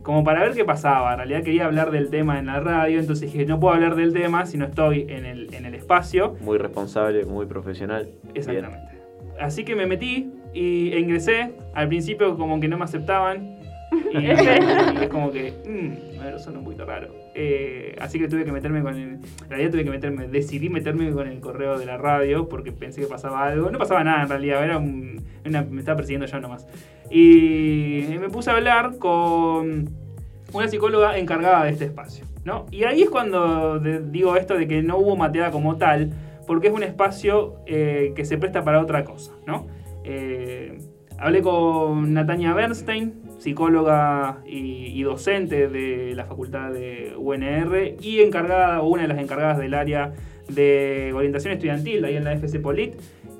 como 0.03 0.23
para 0.23 0.41
ver 0.41 0.53
qué 0.53 0.65
pasaba. 0.65 1.11
En 1.13 1.17
realidad 1.17 1.43
quería 1.43 1.65
hablar 1.65 1.89
del 1.91 2.09
tema 2.09 2.37
en 2.37 2.47
la 2.47 2.59
radio, 2.59 2.99
entonces 2.99 3.31
dije, 3.31 3.45
no 3.45 3.59
puedo 3.59 3.73
hablar 3.73 3.95
del 3.95 4.13
tema 4.13 4.45
si 4.45 4.57
no 4.57 4.65
estoy 4.65 5.07
en 5.09 5.25
el, 5.25 5.53
en 5.53 5.65
el 5.65 5.73
espacio. 5.73 6.35
Muy 6.41 6.57
responsable, 6.57 7.25
muy 7.25 7.45
profesional. 7.45 8.09
Exactamente. 8.33 8.99
Así 9.39 9.63
que 9.63 9.75
me 9.75 9.87
metí 9.87 10.31
y, 10.53 10.91
e 10.91 10.99
ingresé. 10.99 11.53
Al 11.73 11.87
principio 11.87 12.37
como 12.37 12.59
que 12.59 12.67
no 12.67 12.77
me 12.77 12.83
aceptaban. 12.83 13.57
Y, 14.13 14.25
es 15.01 15.09
como 15.09 15.31
que, 15.31 15.53
mmm, 15.67 16.19
a 16.21 16.25
ver, 16.25 16.39
suena 16.39 16.59
un 16.59 16.65
poquito 16.65 16.85
raro. 16.85 17.13
Eh, 17.35 17.95
así 17.99 18.19
que 18.19 18.27
tuve 18.27 18.45
que 18.45 18.51
meterme 18.51 18.81
con 18.81 18.95
el... 18.95 19.01
En 19.13 19.49
realidad 19.49 19.71
tuve 19.71 19.83
que 19.83 19.89
meterme, 19.89 20.27
decidí 20.27 20.69
meterme 20.69 21.11
con 21.11 21.27
el 21.27 21.39
correo 21.39 21.77
de 21.79 21.85
la 21.85 21.97
radio 21.97 22.47
porque 22.49 22.71
pensé 22.71 23.01
que 23.01 23.07
pasaba 23.07 23.45
algo. 23.45 23.69
No 23.71 23.77
pasaba 23.79 24.03
nada 24.03 24.23
en 24.23 24.29
realidad, 24.29 24.63
era 24.63 24.77
un- 24.77 25.21
una- 25.45 25.63
me 25.63 25.79
estaba 25.79 25.97
persiguiendo 25.97 26.25
yo 26.27 26.39
nomás. 26.39 26.67
Y 27.09 28.05
me 28.19 28.29
puse 28.29 28.49
a 28.51 28.55
hablar 28.55 28.97
con 28.97 29.89
una 30.53 30.67
psicóloga 30.67 31.17
encargada 31.17 31.63
de 31.65 31.71
este 31.71 31.85
espacio. 31.85 32.25
¿no? 32.45 32.65
Y 32.71 32.83
ahí 32.83 33.01
es 33.03 33.09
cuando 33.09 33.79
de- 33.79 34.01
digo 34.01 34.35
esto 34.35 34.55
de 34.57 34.67
que 34.67 34.81
no 34.83 34.97
hubo 34.97 35.15
mateada 35.15 35.49
como 35.51 35.77
tal, 35.77 36.11
porque 36.45 36.67
es 36.67 36.73
un 36.73 36.83
espacio 36.83 37.55
eh, 37.65 38.11
que 38.15 38.25
se 38.25 38.37
presta 38.37 38.63
para 38.63 38.81
otra 38.81 39.03
cosa. 39.05 39.31
¿no? 39.47 39.67
Eh, 40.03 40.77
hablé 41.17 41.41
con 41.41 42.13
Natalia 42.13 42.53
Bernstein, 42.53 43.13
psicóloga 43.43 44.39
y, 44.45 45.03
docente 45.03 45.67
de 45.67 46.13
la 46.15 46.23
facultad 46.23 46.71
de 46.71 47.13
UNR 47.17 47.95
y 48.01 48.21
encargada, 48.21 48.81
o 48.81 48.87
una 48.87 49.01
de 49.01 49.09
las 49.09 49.19
encargadas 49.19 49.57
del 49.57 49.73
área 49.73 50.13
de 50.47 51.11
orientación 51.13 51.53
estudiantil 51.53 52.05
ahí 52.05 52.15
en 52.15 52.23
la 52.23 52.31
FC 52.31 52.59
Polit, 52.61 52.93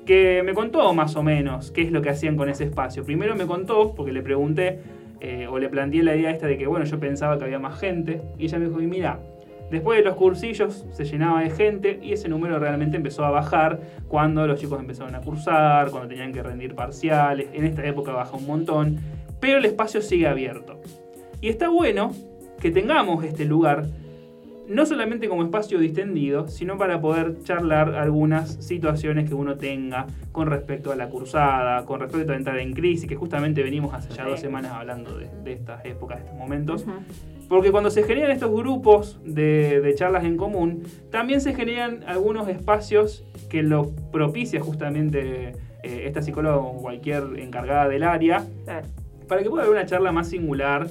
que 0.04 0.42
me 0.44 0.52
contó 0.52 0.92
más 0.92 1.16
o 1.16 1.22
menos 1.22 1.70
qué 1.70 1.80
es 1.82 1.90
lo 1.90 2.02
que 2.02 2.10
hacían 2.10 2.36
con 2.36 2.50
ese 2.50 2.64
espacio. 2.64 3.02
Primero 3.02 3.34
me 3.34 3.46
contó, 3.46 3.94
porque 3.94 4.12
le 4.12 4.20
pregunté, 4.20 4.80
eh, 5.20 5.46
o 5.50 5.58
le 5.58 5.70
planteé 5.70 6.02
la 6.02 6.14
idea 6.14 6.30
esta 6.30 6.46
de 6.46 6.58
que, 6.58 6.66
bueno, 6.66 6.84
yo 6.84 7.00
pensaba 7.00 7.38
que 7.38 7.44
había 7.44 7.58
más 7.58 7.80
gente, 7.80 8.20
y 8.38 8.44
ella 8.44 8.58
me 8.58 8.66
dijo, 8.66 8.82
y 8.82 8.86
mira, 8.86 9.20
después 9.70 9.98
de 9.98 10.04
los 10.04 10.16
cursillos 10.16 10.84
se 10.90 11.04
llenaba 11.06 11.40
de 11.40 11.48
gente 11.48 11.98
y 12.02 12.12
ese 12.12 12.28
número 12.28 12.58
realmente 12.58 12.98
empezó 12.98 13.24
a 13.24 13.30
bajar 13.30 13.80
cuando 14.06 14.46
los 14.46 14.60
chicos 14.60 14.78
empezaron 14.78 15.14
a 15.14 15.20
cursar, 15.22 15.90
cuando 15.90 16.08
tenían 16.08 16.32
que 16.34 16.42
rendir 16.42 16.74
parciales, 16.74 17.48
en 17.54 17.64
esta 17.64 17.86
época 17.86 18.12
baja 18.12 18.36
un 18.36 18.46
montón, 18.46 19.00
pero 19.44 19.58
el 19.58 19.66
espacio 19.66 20.00
sigue 20.00 20.26
abierto. 20.26 20.80
Y 21.42 21.50
está 21.50 21.68
bueno 21.68 22.12
que 22.62 22.70
tengamos 22.70 23.22
este 23.24 23.44
lugar, 23.44 23.84
no 24.68 24.86
solamente 24.86 25.28
como 25.28 25.42
espacio 25.42 25.78
distendido, 25.78 26.48
sino 26.48 26.78
para 26.78 26.98
poder 27.02 27.42
charlar 27.42 27.94
algunas 27.94 28.54
situaciones 28.64 29.28
que 29.28 29.34
uno 29.34 29.56
tenga 29.58 30.06
con 30.32 30.46
respecto 30.46 30.92
a 30.92 30.96
la 30.96 31.10
cursada, 31.10 31.84
con 31.84 32.00
respecto 32.00 32.32
a 32.32 32.36
entrar 32.36 32.58
en 32.58 32.72
crisis, 32.72 33.06
que 33.06 33.16
justamente 33.16 33.62
venimos 33.62 33.92
hace 33.92 34.14
ya 34.14 34.24
dos 34.24 34.40
semanas 34.40 34.72
hablando 34.72 35.18
de, 35.18 35.28
de 35.44 35.52
estas 35.52 35.84
épocas, 35.84 36.20
de 36.20 36.24
estos 36.24 36.38
momentos. 36.38 36.86
Porque 37.46 37.70
cuando 37.70 37.90
se 37.90 38.02
generan 38.04 38.30
estos 38.30 38.50
grupos 38.50 39.20
de, 39.26 39.82
de 39.82 39.94
charlas 39.94 40.24
en 40.24 40.38
común, 40.38 40.84
también 41.10 41.42
se 41.42 41.54
generan 41.54 42.02
algunos 42.06 42.48
espacios 42.48 43.26
que 43.50 43.62
lo 43.62 43.90
propicia 44.10 44.62
justamente 44.62 45.48
eh, 45.82 46.04
esta 46.06 46.22
psicóloga 46.22 46.56
o 46.56 46.78
cualquier 46.80 47.24
encargada 47.36 47.90
del 47.90 48.04
área, 48.04 48.46
Claro. 48.64 48.88
Para 49.28 49.42
que 49.42 49.50
pueda 49.50 49.64
haber 49.64 49.76
una 49.76 49.86
charla 49.86 50.12
más 50.12 50.28
singular 50.28 50.86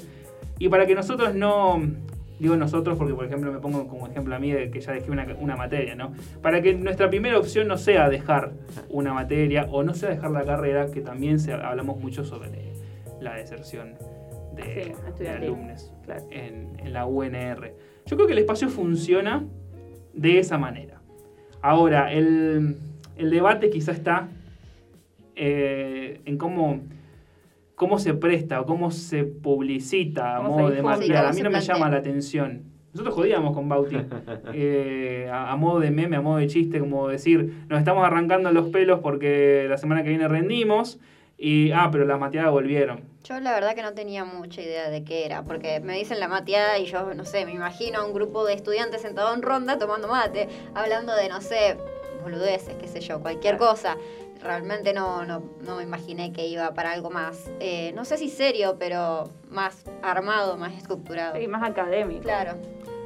y 0.60 0.70
para 0.70 0.86
que 0.86 0.96
nosotros 0.96 1.36
no, 1.36 1.82
digo 2.40 2.56
nosotros 2.56 2.98
porque 2.98 3.14
por 3.14 3.26
ejemplo 3.26 3.52
me 3.52 3.60
pongo 3.60 3.88
como 3.88 4.08
ejemplo 4.08 4.36
a 4.36 4.40
mí 4.40 4.52
de 4.52 4.70
que 4.70 4.80
ya 4.82 4.92
dejé 4.94 5.12
una, 5.12 5.26
una 5.40 5.56
materia, 5.56 5.96
¿no? 5.96 6.14
Para 6.42 6.62
que 6.62 6.74
nuestra 6.74 7.10
primera 7.10 7.38
opción 7.38 7.68
no 7.68 7.78
sea 7.78 8.10
dejar 8.10 8.54
una 8.90 9.14
materia 9.14 9.68
o 9.72 9.84
no 9.84 9.94
sea 9.94 10.10
dejar 10.10 10.32
la 10.32 10.44
carrera, 10.44 10.92
que 10.92 11.02
también 11.02 11.40
se, 11.40 11.54
hablamos 11.54 12.00
mucho 12.00 12.24
sobre 12.24 12.74
la 13.22 13.36
deserción 13.36 13.94
de, 14.56 14.64
Sí, 14.64 14.70
de 14.70 14.82
estudiantil, 15.08 15.48
alumnos 15.48 15.92
claro. 16.04 16.24
en, 16.32 16.80
en 16.80 16.94
la 16.94 17.06
UNR. 17.06 17.74
Yo 18.06 18.16
creo 18.16 18.28
que 18.28 18.34
el 18.34 18.40
espacio 18.40 18.70
funciona 18.70 19.44
de 20.14 20.40
esa 20.40 20.58
manera. 20.58 21.02
Ahora, 21.62 22.12
el, 22.12 22.78
el 23.16 23.30
debate 23.30 23.70
quizá 23.70 23.94
está 23.94 24.28
eh, 25.36 26.22
en 26.26 26.38
cómo, 26.38 26.82
cómo 27.84 28.00
se 28.00 28.14
presta 28.14 28.62
o 28.62 28.66
cómo 28.66 28.92
se 28.92 29.26
publicita 29.26 30.38
a 30.38 30.42
modo 30.42 30.70
de 30.70 30.78
cómo 30.78 30.90
A 30.92 30.98
mí 31.34 31.42
no 31.42 31.50
me 31.50 31.60
llama 31.60 31.90
la 31.90 31.98
atención. 31.98 32.64
Nosotros 32.94 33.14
jodíamos 33.14 33.54
con 33.54 33.68
Bauti 33.68 33.98
eh, 34.54 35.30
a, 35.30 35.52
a 35.52 35.56
modo 35.58 35.82
de 35.82 35.92
meme, 35.92 36.16
a 36.16 36.22
modo 36.22 36.38
de 36.38 36.48
chiste, 36.48 36.80
como 36.80 37.10
decir, 37.10 37.66
nos 37.68 37.80
estamos 37.80 38.06
arrancando 38.08 38.54
los 38.54 38.70
pelos 38.70 39.02
porque 39.02 39.66
la 39.68 39.78
semana 39.78 40.02
que 40.02 40.10
viene 40.10 40.30
rendimos 40.30 40.98
y, 41.38 41.72
ah, 41.74 41.90
pero 41.92 42.06
las 42.06 42.18
mateadas 42.18 42.52
volvieron. 42.52 43.02
Yo 43.26 43.38
la 43.42 43.52
verdad 43.52 43.76
que 43.76 43.82
no 43.82 43.92
tenía 43.92 44.24
mucha 44.24 44.62
idea 44.62 44.90
de 44.90 45.04
qué 45.04 45.26
era, 45.26 45.44
porque 45.44 45.82
me 45.82 45.98
dicen 45.98 46.22
la 46.22 46.30
mateada 46.30 46.80
y 46.80 46.86
yo, 46.86 47.14
no 47.14 47.26
sé, 47.26 47.46
me 47.46 47.52
imagino 47.52 48.00
a 48.00 48.06
un 48.06 48.14
grupo 48.14 48.46
de 48.46 48.54
estudiantes 48.54 49.02
sentado 49.02 49.34
en 49.34 49.42
ronda 49.42 49.78
tomando 49.78 50.08
mate, 50.08 50.48
hablando 50.74 51.14
de, 51.14 51.28
no 51.28 51.42
sé, 51.42 51.76
boludeces, 52.24 52.76
qué 52.76 52.88
sé 52.88 53.02
yo, 53.02 53.20
cualquier 53.20 53.58
cosa. 53.58 53.98
Realmente 54.42 54.94
no, 54.94 55.26
no, 55.26 55.44
no 55.66 55.78
me 55.78 55.84
imaginé 55.84 56.34
que 56.34 56.48
iba 56.48 56.74
para 56.74 56.92
algo 56.92 57.10
más, 57.10 57.52
eh, 57.60 57.92
no 57.96 58.04
sé 58.04 58.18
si 58.18 58.30
serio, 58.30 58.76
pero 58.78 59.30
más 59.50 59.86
armado, 60.02 60.58
más 60.58 60.74
estructurado. 60.74 61.40
Y 61.40 61.48
más 61.48 61.64
académico. 61.64 62.24
Claro. 62.24 62.58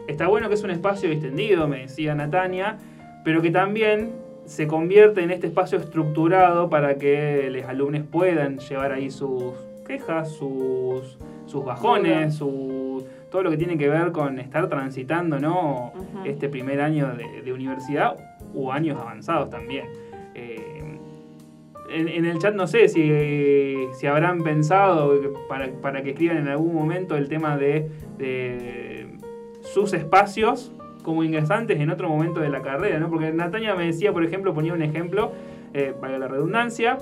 Está 0.08 0.28
bueno 0.28 0.48
que 0.48 0.56
es 0.56 0.64
un 0.64 0.72
espacio 0.72 1.10
distendido, 1.10 1.68
me 1.68 1.82
decía 1.82 2.16
Natania, 2.16 2.78
pero 3.24 3.42
que 3.42 3.52
también 3.52 4.14
se 4.46 4.66
convierte 4.66 5.22
en 5.22 5.32
este 5.32 5.48
espacio 5.48 5.78
estructurado 5.78 6.70
para 6.70 6.96
que 6.96 7.50
los 7.52 7.66
alumnos 7.66 8.04
puedan 8.10 8.58
llevar 8.58 8.94
ahí 8.94 9.12
sus 9.12 9.54
quejas, 9.86 10.32
sus, 10.32 11.18
sus 11.46 11.66
bajones, 11.66 12.36
su, 12.36 13.06
todo 13.30 13.44
lo 13.44 13.50
que 13.50 13.58
tiene 13.58 13.78
que 13.78 13.90
ver 13.90 14.14
con 14.14 14.40
estar 14.40 14.70
transitando 14.70 15.40
¿no? 15.40 15.92
Este 16.26 16.48
primer 16.48 16.80
año 16.80 17.14
de, 17.16 17.42
de 17.42 17.54
universidad 17.54 18.16
o 18.56 18.72
años 18.72 18.98
avanzados 19.00 19.50
también. 19.50 19.88
Eh, 20.34 20.67
en, 21.90 22.08
en 22.08 22.26
el 22.26 22.40
chat 22.40 22.54
no 22.54 22.68
sé 22.68 22.88
si, 22.90 23.88
si 23.94 24.08
habrán 24.08 24.44
pensado 24.44 25.14
para, 25.48 25.72
para 25.82 26.04
que 26.04 26.12
escriban 26.12 26.38
en 26.38 26.48
algún 26.48 26.74
momento 26.74 27.16
el 27.16 27.30
tema 27.30 27.58
de, 27.58 27.90
de 28.18 29.18
sus 29.62 29.94
espacios 29.94 30.72
como 31.04 31.24
ingresantes 31.24 31.80
en 31.80 31.90
otro 31.90 32.10
momento 32.10 32.42
de 32.42 32.50
la 32.50 32.62
carrera, 32.62 33.00
¿no? 33.00 33.10
Porque 33.10 33.32
Natalia 33.32 33.76
me 33.76 33.86
decía, 33.86 34.12
por 34.12 34.26
ejemplo, 34.26 34.54
ponía 34.54 34.74
un 34.74 34.82
ejemplo, 34.82 35.32
eh, 35.74 35.94
para 36.00 36.20
la 36.20 36.28
redundancia, 36.28 36.98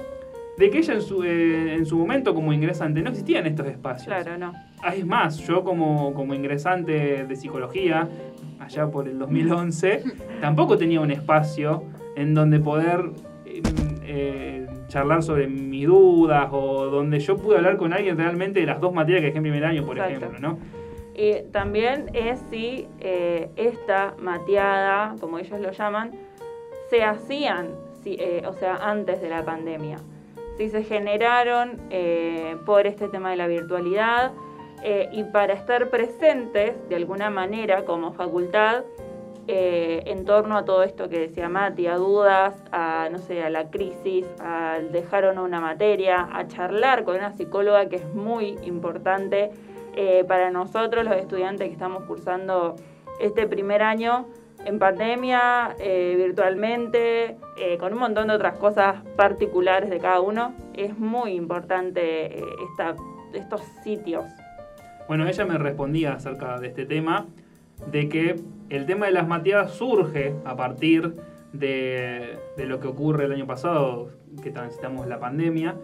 de 0.58 0.70
que 0.70 0.78
ella 0.78 0.94
en 0.94 1.02
su, 1.02 1.24
eh, 1.24 1.74
en 1.74 1.86
su 1.86 1.98
momento 1.98 2.36
como 2.36 2.54
ingresante 2.54 3.02
no 3.02 3.10
existían 3.10 3.48
estos 3.48 3.66
espacios. 3.68 4.08
Claro, 4.08 4.38
no. 4.38 4.54
Ah, 4.84 4.94
Es 4.96 5.06
más, 5.06 5.40
yo 5.40 5.64
como, 5.64 6.14
como 6.14 6.36
ingresante 6.36 7.26
de 7.26 7.36
psicología, 7.36 8.08
allá 8.60 8.92
por 8.92 9.08
el 9.08 9.18
2011, 9.18 10.04
tampoco 10.42 10.78
tenía 10.78 11.02
un 11.02 11.10
espacio 11.10 11.84
en 12.16 12.36
donde 12.36 12.60
poder 12.60 13.00
eh, 13.00 13.12
eh, 13.12 13.35
charlar 14.96 15.24
sobre 15.24 15.48
mis 15.48 15.86
dudas 15.86 16.48
o 16.54 16.86
donde 16.86 17.20
yo 17.20 17.36
pude 17.36 17.58
hablar 17.58 17.76
con 17.76 17.92
alguien 17.92 18.18
realmente 18.18 18.62
de 18.62 18.66
las 18.66 18.80
dos 18.80 18.94
materias 18.94 19.20
que 19.20 19.26
dejé 19.28 19.38
en 19.40 19.44
primer 19.44 19.66
año, 19.66 19.86
por 19.86 19.98
Exacto. 19.98 20.26
ejemplo, 20.26 20.40
¿no? 20.40 20.58
Y 21.14 21.42
también 21.52 22.06
es 22.14 22.42
si 22.50 22.88
eh, 23.02 23.50
esta 23.58 24.14
mateada, 24.20 25.16
como 25.20 25.38
ellos 25.38 25.60
lo 25.60 25.72
llaman, 25.72 26.12
se 26.90 27.04
hacían, 27.04 27.72
si, 28.02 28.16
eh, 28.18 28.44
o 28.48 28.54
sea, 28.54 28.78
antes 28.78 29.22
de 29.22 29.30
la 29.30 29.44
pandemia. 29.44 29.98
Si 30.56 30.70
se 30.70 30.82
generaron 30.84 31.78
eh, 31.90 32.56
por 32.66 32.88
este 32.88 33.10
tema 33.10 33.32
de 33.32 33.36
la 33.36 33.48
virtualidad 33.48 34.32
eh, 34.82 35.10
y 35.12 35.26
para 35.26 35.56
estar 35.56 35.90
presentes 35.90 36.74
de 36.88 36.96
alguna 36.96 37.30
manera 37.30 37.84
como 37.84 38.14
facultad 38.14 38.86
eh, 39.48 40.02
en 40.08 40.26
torno 40.26 40.58
a 40.58 40.66
todo 40.66 40.82
esto 40.82 41.08
que 41.08 41.20
decía 41.20 41.50
Mati, 41.50 41.86
a 41.86 41.98
dudas, 41.98 42.64
a, 42.72 43.10
no 43.12 43.20
sé, 43.20 43.44
a 43.44 43.50
la 43.52 43.70
crisis, 43.70 44.26
al 44.40 44.92
dejar 44.92 45.26
o 45.26 45.34
no 45.34 45.44
una 45.44 45.62
materia, 45.62 46.28
a 46.32 46.48
charlar 46.48 47.04
con 47.04 47.18
una 47.18 47.32
psicóloga 47.32 47.88
que 47.88 47.98
es 47.98 48.14
muy 48.14 48.58
importante 48.64 49.52
eh, 49.96 50.24
para 50.28 50.50
nosotros, 50.50 51.06
los 51.06 51.16
estudiantes 51.16 51.68
que 51.68 51.74
estamos 51.74 52.06
cursando 52.06 52.76
este 53.20 53.48
primer 53.48 53.84
año 53.84 54.26
en 54.66 54.80
pandemia, 54.80 55.76
eh, 55.80 56.16
virtualmente, 56.18 57.38
con 57.80 57.94
un 57.94 58.00
montón 58.00 58.28
de 58.30 58.34
otras 58.34 58.58
cosas 58.58 59.04
particulares 59.16 59.92
de 59.92 60.00
cada 60.00 60.22
uno. 60.22 60.56
Es 60.74 60.98
muy 60.98 61.34
importante 61.34 62.40
esta, 62.64 62.96
estos 63.32 63.62
sitios. 63.84 64.26
Bueno, 65.08 65.28
ella 65.28 65.46
me 65.46 65.60
respondía 65.60 66.14
acerca 66.14 66.60
de 66.60 66.68
este 66.68 66.88
tema 66.88 67.28
de 67.92 68.10
que 68.10 68.36
el 68.70 68.86
tema 68.86 69.06
de 69.08 69.12
las 69.12 69.28
mateadas 69.28 69.72
surge 69.72 70.34
a 70.46 70.56
partir 70.56 71.14
de, 71.54 72.38
lo 72.58 72.80
que 72.80 72.88
ocurre 72.88 73.26
el 73.26 73.32
año 73.32 73.48
pasado, 73.48 74.12
que 74.42 74.52
transitamos 74.52 75.08
la 75.08 75.20
pandemia, 75.20 75.76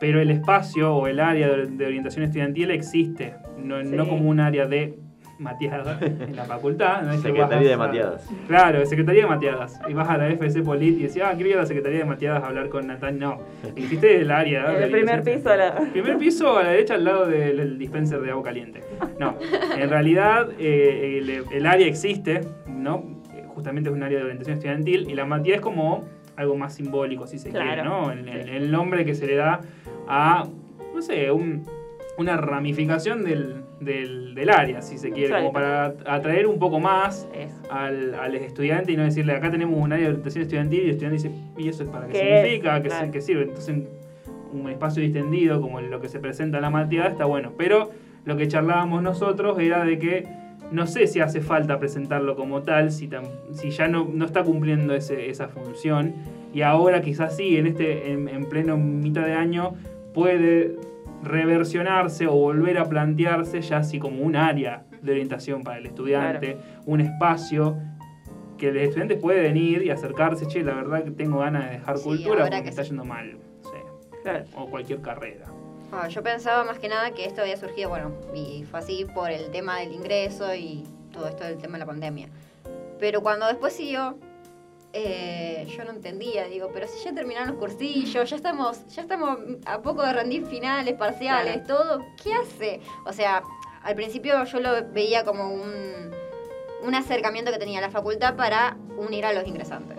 pero 0.00 0.20
el 0.20 0.30
espacio 0.30 0.94
o 0.94 1.06
el 1.06 1.20
área 1.20 1.48
de, 1.48 1.86
orientación 1.86 2.24
estudiantil 2.24 2.70
existe, 2.70 3.34
no 3.56 4.08
como 4.08 4.28
un 4.28 4.40
área 4.40 4.66
de 4.66 4.98
mateadas 5.42 6.00
en 6.00 6.36
la 6.36 6.44
facultad. 6.44 7.02
¿no? 7.02 7.16
Secretaría 7.18 7.70
de 7.70 7.76
mateadas. 7.76 8.28
Claro, 8.46 8.86
Secretaría 8.86 9.22
de 9.22 9.28
mateadas. 9.28 9.80
Y 9.88 9.92
vas 9.92 10.08
a 10.08 10.16
la 10.16 10.28
FC 10.28 10.62
Polit 10.62 10.98
y 10.98 11.02
decís, 11.02 11.22
ah, 11.22 11.32
quiero 11.34 11.50
ir 11.50 11.56
a 11.56 11.60
la 11.60 11.66
Secretaría 11.66 11.98
de 12.00 12.04
mateadas 12.04 12.42
a 12.42 12.46
hablar 12.46 12.68
con 12.68 12.86
Natal. 12.86 13.18
No, 13.18 13.40
existe 13.76 14.20
el 14.20 14.30
área. 14.30 14.76
El 14.78 14.90
primer 14.90 15.22
piso 15.22 15.50
a 15.50 15.56
la... 15.56 15.74
Primer 15.92 16.18
piso 16.18 16.58
a 16.58 16.62
la 16.62 16.70
derecha 16.70 16.94
al 16.94 17.04
lado 17.04 17.26
del 17.26 17.78
dispenser 17.78 18.20
de 18.20 18.30
agua 18.30 18.44
caliente. 18.44 18.80
No, 19.18 19.36
en 19.76 19.90
realidad 19.90 20.48
eh, 20.58 21.44
el, 21.50 21.66
área 21.66 21.86
existe, 21.86 22.40
¿no? 22.66 23.20
Justamente 23.54 23.90
es 23.90 23.94
un 23.94 24.02
área 24.02 24.18
de 24.18 24.24
orientación 24.24 24.56
estudiantil 24.56 25.10
y 25.10 25.14
la 25.14 25.24
mateada 25.24 25.56
es 25.56 25.60
como 25.60 26.04
algo 26.36 26.56
más 26.56 26.74
simbólico, 26.74 27.26
si 27.26 27.38
se 27.38 27.50
quiere, 27.50 27.82
¿no? 27.84 28.10
El, 28.10 28.70
nombre 28.70 29.04
que 29.04 29.14
se 29.14 29.26
le 29.26 29.36
da 29.36 29.60
a, 30.08 30.48
no 30.94 31.02
sé, 31.02 31.30
una 32.16 32.36
ramificación 32.36 33.24
del, 33.24 33.62
del, 33.84 34.50
área, 34.50 34.82
si 34.82 34.98
se 34.98 35.10
quiere, 35.10 35.34
como 35.34 35.52
para 35.52 35.94
atraer 36.06 36.46
un 36.46 36.58
poco 36.58 36.80
más 36.80 37.28
al, 37.70 38.14
al, 38.14 38.34
estudiante 38.34 38.92
y 38.92 38.96
no 38.96 39.04
decirle, 39.04 39.34
acá 39.34 39.50
tenemos 39.50 39.78
un 39.78 39.92
área 39.92 40.06
de 40.06 40.10
orientación 40.10 40.42
estudiantil 40.42 40.80
y 40.80 40.84
el 40.84 40.90
estudiante 40.90 41.16
dice, 41.16 41.30
¿y 41.56 41.68
eso 41.68 41.84
es 41.84 41.88
para 41.88 42.08
qué, 42.08 42.18
significa? 42.18 42.82
¿Qué, 42.82 43.10
¿Qué, 43.10 43.20
sirve? 43.20 43.42
Entonces, 43.44 43.76
un 44.52 44.68
espacio 44.68 45.02
distendido 45.02 45.60
como 45.60 45.80
lo 45.80 46.00
que 46.00 46.08
se 46.08 46.18
presenta 46.18 46.58
en 46.58 46.62
la 46.62 46.70
materia 46.70 47.06
está 47.06 47.24
bueno. 47.24 47.52
Pero 47.56 47.90
lo 48.24 48.36
que 48.36 48.48
charlábamos 48.48 49.02
nosotros 49.02 49.58
era 49.58 49.84
de 49.84 49.98
que 49.98 50.26
no 50.70 50.86
sé 50.86 51.06
si 51.06 51.20
hace 51.20 51.40
falta 51.40 51.78
presentarlo 51.78 52.34
como 52.34 52.62
tal, 52.62 52.90
si, 52.90 53.08
si 53.52 53.70
ya 53.70 53.88
no, 53.88 54.08
no 54.10 54.24
está 54.24 54.42
cumpliendo 54.42 54.94
ese, 54.94 55.28
esa 55.30 55.48
función. 55.48 56.14
Y 56.54 56.62
ahora 56.62 57.02
quizás 57.02 57.36
sí, 57.36 57.56
en, 57.56 57.66
este, 57.66 58.12
en, 58.12 58.28
en 58.28 58.46
pleno 58.46 58.76
mitad 58.76 59.24
de 59.24 59.34
año, 59.34 59.74
puede 60.14 60.76
reversionarse 61.22 62.26
o 62.26 62.32
volver 62.32 62.78
a 62.78 62.88
plantearse 62.88 63.60
ya 63.62 63.78
así 63.78 63.98
como 63.98 64.22
un 64.22 64.36
área 64.36 64.84
de 65.00 65.12
orientación 65.12 65.62
para 65.62 65.78
el 65.78 65.86
estudiante, 65.86 66.58
un 66.86 67.00
espacio 67.00 67.78
que 68.58 68.68
el 68.68 68.76
estudiante 68.76 69.16
puede 69.16 69.40
venir 69.40 69.82
y 69.82 69.90
acercarse, 69.90 70.46
che, 70.46 70.62
la 70.62 70.74
verdad 70.74 71.04
que 71.04 71.10
tengo 71.10 71.38
ganas 71.40 71.64
de 71.64 71.78
dejar 71.78 71.98
cultura 72.00 72.44
porque 72.44 72.62
me 72.62 72.68
está 72.68 72.82
yendo 72.82 73.04
mal, 73.04 73.38
o 74.56 74.66
cualquier 74.66 75.00
carrera. 75.00 75.46
Ah, 75.90 76.08
yo 76.08 76.22
pensaba 76.22 76.64
más 76.64 76.78
que 76.78 76.88
nada 76.88 77.10
que 77.10 77.26
esto 77.26 77.42
había 77.42 77.56
surgido, 77.56 77.90
bueno, 77.90 78.12
y 78.34 78.64
fue 78.64 78.78
así 78.78 79.04
por 79.14 79.30
el 79.30 79.50
tema 79.50 79.80
del 79.80 79.92
ingreso 79.92 80.54
y 80.54 80.84
todo 81.12 81.28
esto 81.28 81.44
del 81.44 81.58
tema 81.58 81.74
de 81.74 81.80
la 81.80 81.86
pandemia. 81.86 82.28
Pero 82.98 83.20
cuando 83.20 83.46
después 83.46 83.72
siguió, 83.72 84.16
eh, 84.92 85.66
yo 85.74 85.84
no 85.84 85.90
entendía, 85.90 86.46
digo, 86.46 86.70
pero 86.72 86.86
si 86.86 87.02
ya 87.04 87.14
terminaron 87.14 87.48
los 87.48 87.56
cursillos, 87.56 88.28
ya 88.28 88.36
estamos, 88.36 88.86
ya 88.88 89.02
estamos 89.02 89.38
a 89.64 89.80
poco 89.80 90.02
de 90.02 90.12
rendir 90.12 90.44
finales, 90.46 90.94
parciales, 90.94 91.66
todo, 91.66 92.04
¿qué 92.22 92.34
hace? 92.34 92.80
O 93.06 93.12
sea, 93.12 93.42
al 93.82 93.94
principio 93.94 94.44
yo 94.44 94.60
lo 94.60 94.90
veía 94.92 95.24
como 95.24 95.52
un, 95.52 96.10
un 96.82 96.94
acercamiento 96.94 97.50
que 97.50 97.58
tenía 97.58 97.80
la 97.80 97.90
facultad 97.90 98.36
para 98.36 98.76
unir 98.96 99.24
a 99.24 99.32
los 99.32 99.46
ingresantes. 99.46 99.98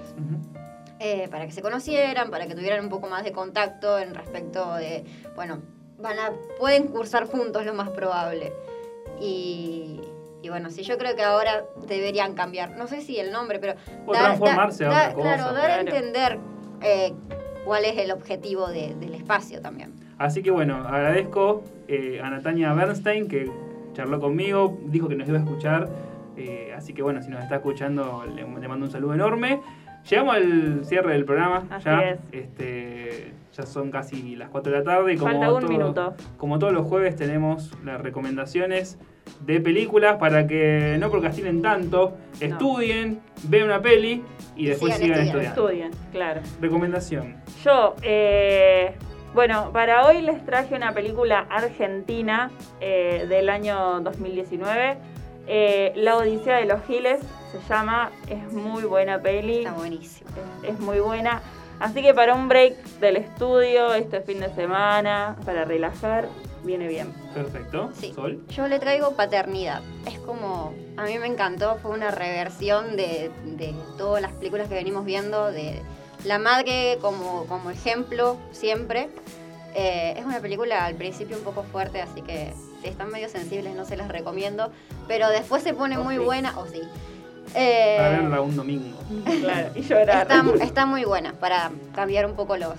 Eh, 1.00 1.28
para 1.30 1.46
que 1.46 1.52
se 1.52 1.62
conocieran, 1.62 2.30
para 2.30 2.48
que 2.48 2.56
tuvieran 2.56 2.82
un 2.82 2.90
poco 2.90 3.10
más 3.10 3.24
de 3.26 3.34
contacto 3.34 4.00
en 4.00 4.16
respecto 4.16 4.76
de, 4.76 5.04
bueno, 5.36 5.62
van 5.98 6.18
a, 6.18 6.32
pueden 6.58 6.88
cursar 6.88 7.26
juntos 7.28 7.66
lo 7.66 7.74
más 7.74 7.90
probable. 7.90 8.54
Y, 9.20 10.00
y 10.44 10.50
bueno, 10.50 10.70
sí, 10.70 10.84
yo 10.84 10.98
creo 10.98 11.16
que 11.16 11.24
ahora 11.24 11.64
deberían 11.88 12.34
cambiar. 12.36 12.76
No 12.78 12.88
sé 12.88 13.00
si 13.00 13.18
el 13.18 13.32
nombre, 13.32 13.60
pero. 13.60 13.76
O 14.06 14.12
transformarse 14.12 14.86
a 14.86 14.90
otra 14.90 15.14
cosa. 15.14 15.36
Claro, 15.36 15.54
dar 15.54 15.72
a 15.72 15.80
entender 15.80 16.38
eh, 16.82 17.14
cuál 17.64 17.86
es 17.86 17.98
el 17.98 18.12
objetivo 18.12 18.68
del 18.68 19.14
espacio 19.14 19.62
también. 19.62 19.94
Así 20.18 20.44
que 20.44 20.52
bueno, 20.52 20.76
agradezco 20.86 21.64
eh, 21.88 22.20
a 22.22 22.30
Natalia 22.30 22.74
Bernstein 22.74 23.30
que 23.30 23.50
charló 23.94 24.20
conmigo, 24.20 24.78
dijo 24.88 25.08
que 25.08 25.16
nos 25.16 25.30
iba 25.30 25.38
a 25.38 25.42
escuchar. 25.42 25.90
Eh, 26.36 26.74
así 26.76 26.94
que 26.94 27.02
bueno, 27.02 27.22
si 27.22 27.30
nos 27.30 27.42
está 27.42 27.56
escuchando, 27.56 28.26
le, 28.26 28.46
mando 28.46 28.86
un 28.86 28.92
saludo 28.92 29.14
enorme. 29.14 29.62
Llegamos 30.10 30.36
al 30.36 30.84
cierre 30.84 31.14
del 31.14 31.24
programa. 31.24 31.66
Así 31.70 31.86
ya, 31.86 32.02
es. 32.02 32.20
Este, 32.34 33.32
ya 33.56 33.66
son 33.66 33.92
casi 33.92 34.36
las 34.36 34.50
4 34.50 34.72
de 34.72 34.78
la 34.80 34.84
tarde. 34.84 35.14
Y 35.14 35.18
como 35.18 35.32
Falta 35.32 35.54
un 35.54 35.68
minuto. 35.68 36.16
Como 36.38 36.60
todos 36.60 36.74
los 36.74 36.88
jueves 36.88 37.16
tenemos 37.16 37.72
las 37.84 38.02
recomendaciones 38.02 38.98
de 39.42 39.60
películas 39.62 40.18
para 40.18 40.48
que 40.48 40.98
no 41.00 41.10
procrastinen 41.10 41.62
tanto, 41.62 42.18
estudien, 42.40 43.22
vean 43.44 43.66
una 43.66 43.82
peli 43.82 44.24
y 44.56 44.68
después 44.68 44.96
sigan, 44.96 45.22
estudiando. 45.22 45.50
Estudien, 45.50 45.92
claro. 46.12 46.42
Recomendación. 46.60 47.38
Yo, 47.64 47.96
eh, 48.02 48.96
bueno, 49.34 49.72
para 49.72 50.06
hoy 50.06 50.22
les 50.22 50.44
traje 50.46 50.76
una 50.76 50.94
película 50.94 51.46
argentina 51.50 52.52
eh, 52.82 53.26
del 53.30 53.50
año 53.50 54.02
2019. 54.02 54.98
Eh, 55.46 55.92
La 55.96 56.18
Odisea 56.18 56.58
de 56.58 56.66
los 56.66 56.84
Giles 56.86 57.20
se 57.52 57.60
llama, 57.70 58.12
es 58.28 58.52
muy 58.52 58.84
buena 58.84 59.22
peli. 59.22 59.60
Está 59.60 59.74
buenísimo. 59.74 60.30
es 60.64 60.80
muy 60.80 61.00
buena. 61.00 61.42
Así 61.84 62.02
que 62.02 62.14
para 62.14 62.34
un 62.34 62.48
break 62.48 62.82
del 63.02 63.18
estudio, 63.18 63.94
este 63.94 64.22
fin 64.22 64.40
de 64.40 64.48
semana, 64.56 65.36
para 65.44 65.66
relajar, 65.66 66.30
viene 66.64 66.88
bien. 66.88 67.12
Perfecto. 67.34 67.92
Sol. 68.16 68.42
Yo 68.48 68.70
le 68.70 68.80
traigo 68.80 69.18
paternidad. 69.18 69.82
Es 70.06 70.18
como, 70.20 70.74
a 70.96 71.04
mí 71.04 71.20
me 71.20 71.28
encantó, 71.28 71.76
fue 71.82 71.92
una 71.92 72.10
reversión 72.10 72.96
de, 72.96 73.32
todas 73.98 74.22
las 74.22 74.32
películas 74.32 74.70
que 74.70 74.76
venimos 74.76 75.04
viendo, 75.04 75.52
de 75.52 75.82
la 76.24 76.40
madre 76.40 77.00
como, 77.02 77.48
como 77.48 77.70
ejemplo 77.70 78.38
siempre. 78.54 79.10
Eh, 79.76 80.14
es 80.18 80.24
una 80.24 80.40
película 80.40 80.86
al 80.86 80.96
principio 80.96 81.36
un 81.36 81.44
poco 81.44 81.64
fuerte, 81.64 82.02
así 82.02 82.22
que 82.22 82.54
si 82.82 82.88
están 82.88 83.10
medio 83.10 83.28
sensibles 83.28 83.76
no 83.76 83.84
se 83.84 83.98
las 83.98 84.08
recomiendo, 84.08 84.72
pero 85.10 85.28
después 85.28 85.62
se 85.64 85.74
pone 85.74 85.98
muy 85.98 86.18
buena, 86.18 86.58
o 86.58 86.66
sí. 86.66 86.82
Eh, 87.56 87.96
para 87.98 88.10
verla 88.10 88.42
un 88.42 88.56
domingo. 88.56 88.98
claro, 89.42 89.70
y 89.76 89.82
llorar. 89.82 90.28
Está, 90.62 90.86
muy 90.86 91.06
buena 91.06 91.34
para 91.34 91.72
cambiar 91.94 92.26
un 92.26 92.36
poco 92.36 92.58
los, 92.58 92.76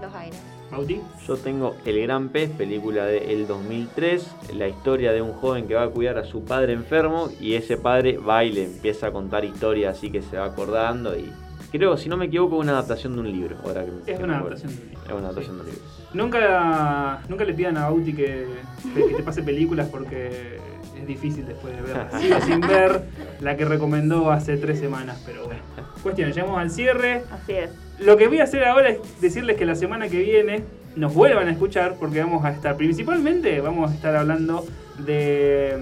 los 0.00 0.14
aires. 0.14 0.40
¿Bauti? 0.70 1.02
Yo 1.26 1.36
tengo 1.36 1.76
El 1.84 2.00
Gran 2.00 2.30
Pez, 2.30 2.50
película 2.50 3.04
del 3.04 3.46
2003, 3.46 4.54
la 4.54 4.68
historia 4.68 5.12
de 5.12 5.20
un 5.20 5.34
joven 5.34 5.68
que 5.68 5.74
va 5.74 5.82
a 5.82 5.88
cuidar 5.88 6.16
a 6.16 6.24
su 6.24 6.44
padre 6.44 6.72
enfermo 6.72 7.28
y 7.38 7.54
ese 7.54 7.76
padre 7.76 8.16
va 8.16 8.42
y 8.44 8.52
le 8.52 8.64
empieza 8.64 9.08
a 9.08 9.12
contar 9.12 9.44
historias 9.44 9.98
así 9.98 10.10
que 10.10 10.22
se 10.22 10.38
va 10.38 10.46
acordando 10.46 11.14
y 11.14 11.30
creo, 11.70 11.96
si 11.96 12.08
no 12.08 12.16
me 12.16 12.26
equivoco, 12.26 12.56
una 12.56 12.72
adaptación 12.72 13.14
de 13.14 13.20
un 13.20 13.32
libro. 13.32 13.56
Ahora 13.64 13.84
que, 13.84 14.12
es 14.12 14.20
una 14.20 14.38
adaptación 14.38 14.74
de 14.74 14.82
un 14.82 14.88
libro. 14.88 15.04
Es 15.04 15.12
una 15.12 15.24
adaptación 15.24 15.56
de 15.56 15.62
un 15.62 15.68
libro. 15.68 15.82
Nunca, 16.14 17.22
nunca 17.28 17.44
le 17.44 17.54
pidan 17.54 17.76
a 17.76 17.82
Bauti 17.90 18.12
que, 18.14 18.46
que 18.94 19.14
te 19.14 19.22
pase 19.22 19.42
películas 19.42 19.88
porque 19.90 20.58
es 20.98 21.06
difícil 21.06 21.46
después 21.46 21.74
de 21.76 21.82
verla. 21.82 22.10
Sigo 22.20 22.40
sin 22.40 22.60
ver 22.60 23.02
la 23.40 23.56
que 23.56 23.64
recomendó 23.64 24.30
hace 24.30 24.56
tres 24.56 24.78
semanas, 24.78 25.22
pero 25.26 25.46
bueno. 25.46 25.62
Cuestión, 26.02 26.32
llegamos 26.32 26.58
al 26.58 26.70
cierre. 26.70 27.22
Así 27.30 27.52
es. 27.52 27.70
Lo 27.98 28.16
que 28.16 28.28
voy 28.28 28.40
a 28.40 28.44
hacer 28.44 28.64
ahora 28.64 28.90
es 28.90 29.20
decirles 29.20 29.56
que 29.56 29.64
la 29.64 29.74
semana 29.74 30.08
que 30.08 30.18
viene 30.18 30.64
nos 30.96 31.14
vuelvan 31.14 31.48
a 31.48 31.52
escuchar 31.52 31.96
porque 31.98 32.20
vamos 32.20 32.44
a 32.44 32.50
estar, 32.50 32.76
principalmente 32.76 33.60
vamos 33.60 33.90
a 33.90 33.94
estar 33.94 34.14
hablando 34.14 34.66
de, 34.98 35.78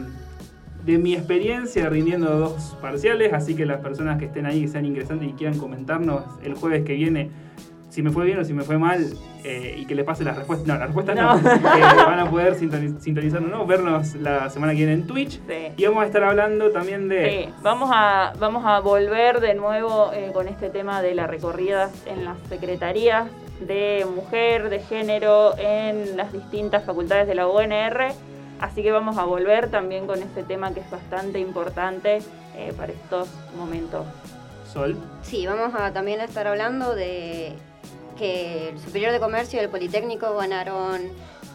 de 0.85 0.99
mi 0.99 1.15
experiencia 1.15 1.89
rindiendo 1.89 2.31
dos 2.39 2.77
parciales, 2.81 3.33
así 3.33 3.55
que 3.57 3.67
las 3.67 3.81
personas 3.81 4.19
que 4.19 4.27
estén 4.27 4.47
ahí, 4.47 4.63
que 4.63 4.69
sean 4.69 4.85
ingresantes 4.85 5.29
y 5.29 5.33
quieran 5.33 5.59
comentarnos 5.59 6.25
el 6.45 6.55
jueves 6.55 6.85
que 6.85 6.95
viene 6.95 7.31
si 7.91 8.03
me 8.03 8.11
fue 8.11 8.25
bien 8.25 8.39
o 8.39 8.45
si 8.45 8.55
me 8.55 8.63
fue 8.63 8.79
mal 8.79 9.13
eh, 9.45 9.75
y 9.79 9.85
que 9.85 9.95
les 9.95 10.05
pase 10.05 10.25
las 10.25 10.37
respuestas. 10.37 10.67
No, 10.67 10.75
las 10.75 10.87
respuestas 10.87 11.17
no. 11.17 11.37
no 11.37 12.07
van 12.07 12.21
a 12.21 12.31
poder 12.31 12.55
sintonizar 12.55 13.43
o 13.43 13.47
no, 13.47 13.67
vernos 13.67 14.15
la 14.15 14.49
semana 14.49 14.73
que 14.73 14.79
viene 14.79 14.93
en 14.93 15.07
Twitch. 15.07 15.41
Y 15.77 15.85
vamos 15.85 16.05
a 16.05 16.07
estar 16.07 16.23
hablando 16.25 16.71
también 16.71 17.09
de. 17.09 17.45
Sí, 17.47 17.55
vamos 17.63 17.91
a, 17.93 18.33
vamos 18.39 18.65
a 18.65 18.81
volver 18.81 19.41
de 19.41 19.55
nuevo 19.55 20.13
eh, 20.13 20.31
con 20.33 20.49
este 20.49 20.71
tema 20.71 21.03
de 21.03 21.15
la 21.15 21.27
recorrida 21.27 21.91
en 22.07 22.25
las 22.25 22.39
secretarías 22.49 23.29
de 23.61 24.07
mujer, 24.15 24.71
de 24.71 24.81
género, 24.81 25.55
en 25.59 26.17
las 26.17 26.33
distintas 26.33 26.85
facultades 26.85 27.27
de 27.27 27.35
la 27.35 27.49
UNR. 27.49 28.13
Así 28.61 28.83
que 28.83 28.93
vamos 28.93 29.17
a 29.19 29.25
volver 29.25 29.71
también 29.71 30.07
con 30.07 30.23
este 30.23 30.43
tema 30.43 30.73
que 30.73 30.81
es 30.81 30.91
bastante 30.91 31.41
importante 31.41 32.19
eh, 32.57 32.73
para 32.77 32.93
estos 32.93 33.29
momentos. 33.57 34.07
Sol. 34.71 34.97
Sí, 35.23 35.47
vamos 35.47 35.75
a 35.75 35.93
también 35.93 36.21
estar 36.21 36.47
hablando 36.47 36.95
de 36.95 37.55
que 38.21 38.69
el 38.69 38.79
Superior 38.79 39.13
de 39.13 39.19
Comercio 39.19 39.59
y 39.59 39.65
el 39.65 39.71
Politécnico 39.71 40.37
ganaron 40.37 41.01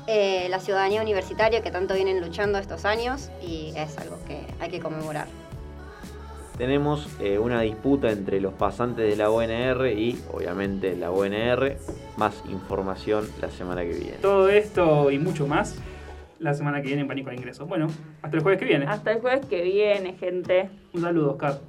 eh, 0.07 0.47
la 0.49 0.59
ciudadanía 0.59 0.99
universitaria 0.99 1.61
que 1.61 1.69
tanto 1.69 1.93
vienen 1.93 2.19
luchando 2.19 2.57
estos 2.57 2.85
años 2.85 3.29
y 3.39 3.71
es 3.77 3.95
algo 3.99 4.17
que 4.27 4.41
hay 4.59 4.71
que 4.71 4.79
conmemorar. 4.79 5.27
Tenemos 6.57 7.07
eh, 7.19 7.37
una 7.37 7.61
disputa 7.61 8.09
entre 8.09 8.41
los 8.41 8.53
pasantes 8.53 9.07
de 9.07 9.15
la 9.15 9.29
UNR 9.29 9.85
y 9.91 10.19
obviamente 10.33 10.95
la 10.95 11.11
UNR. 11.11 11.77
Más 12.17 12.41
información 12.49 13.29
la 13.41 13.51
semana 13.51 13.83
que 13.83 13.93
viene. 13.93 14.17
Todo 14.21 14.49
esto 14.49 15.11
y 15.11 15.19
mucho 15.19 15.45
más 15.45 15.75
la 16.39 16.55
semana 16.55 16.81
que 16.81 16.87
viene 16.87 17.03
en 17.03 17.07
Pánico 17.07 17.29
al 17.29 17.35
Ingreso. 17.35 17.67
Bueno, 17.67 17.87
hasta 18.23 18.37
el 18.37 18.41
jueves 18.41 18.59
que 18.59 18.65
viene. 18.65 18.85
Hasta 18.87 19.11
el 19.11 19.21
jueves 19.21 19.45
que 19.45 19.61
viene, 19.61 20.13
gente. 20.13 20.69
Un 20.93 21.01
saludo, 21.01 21.31
Oscar. 21.33 21.59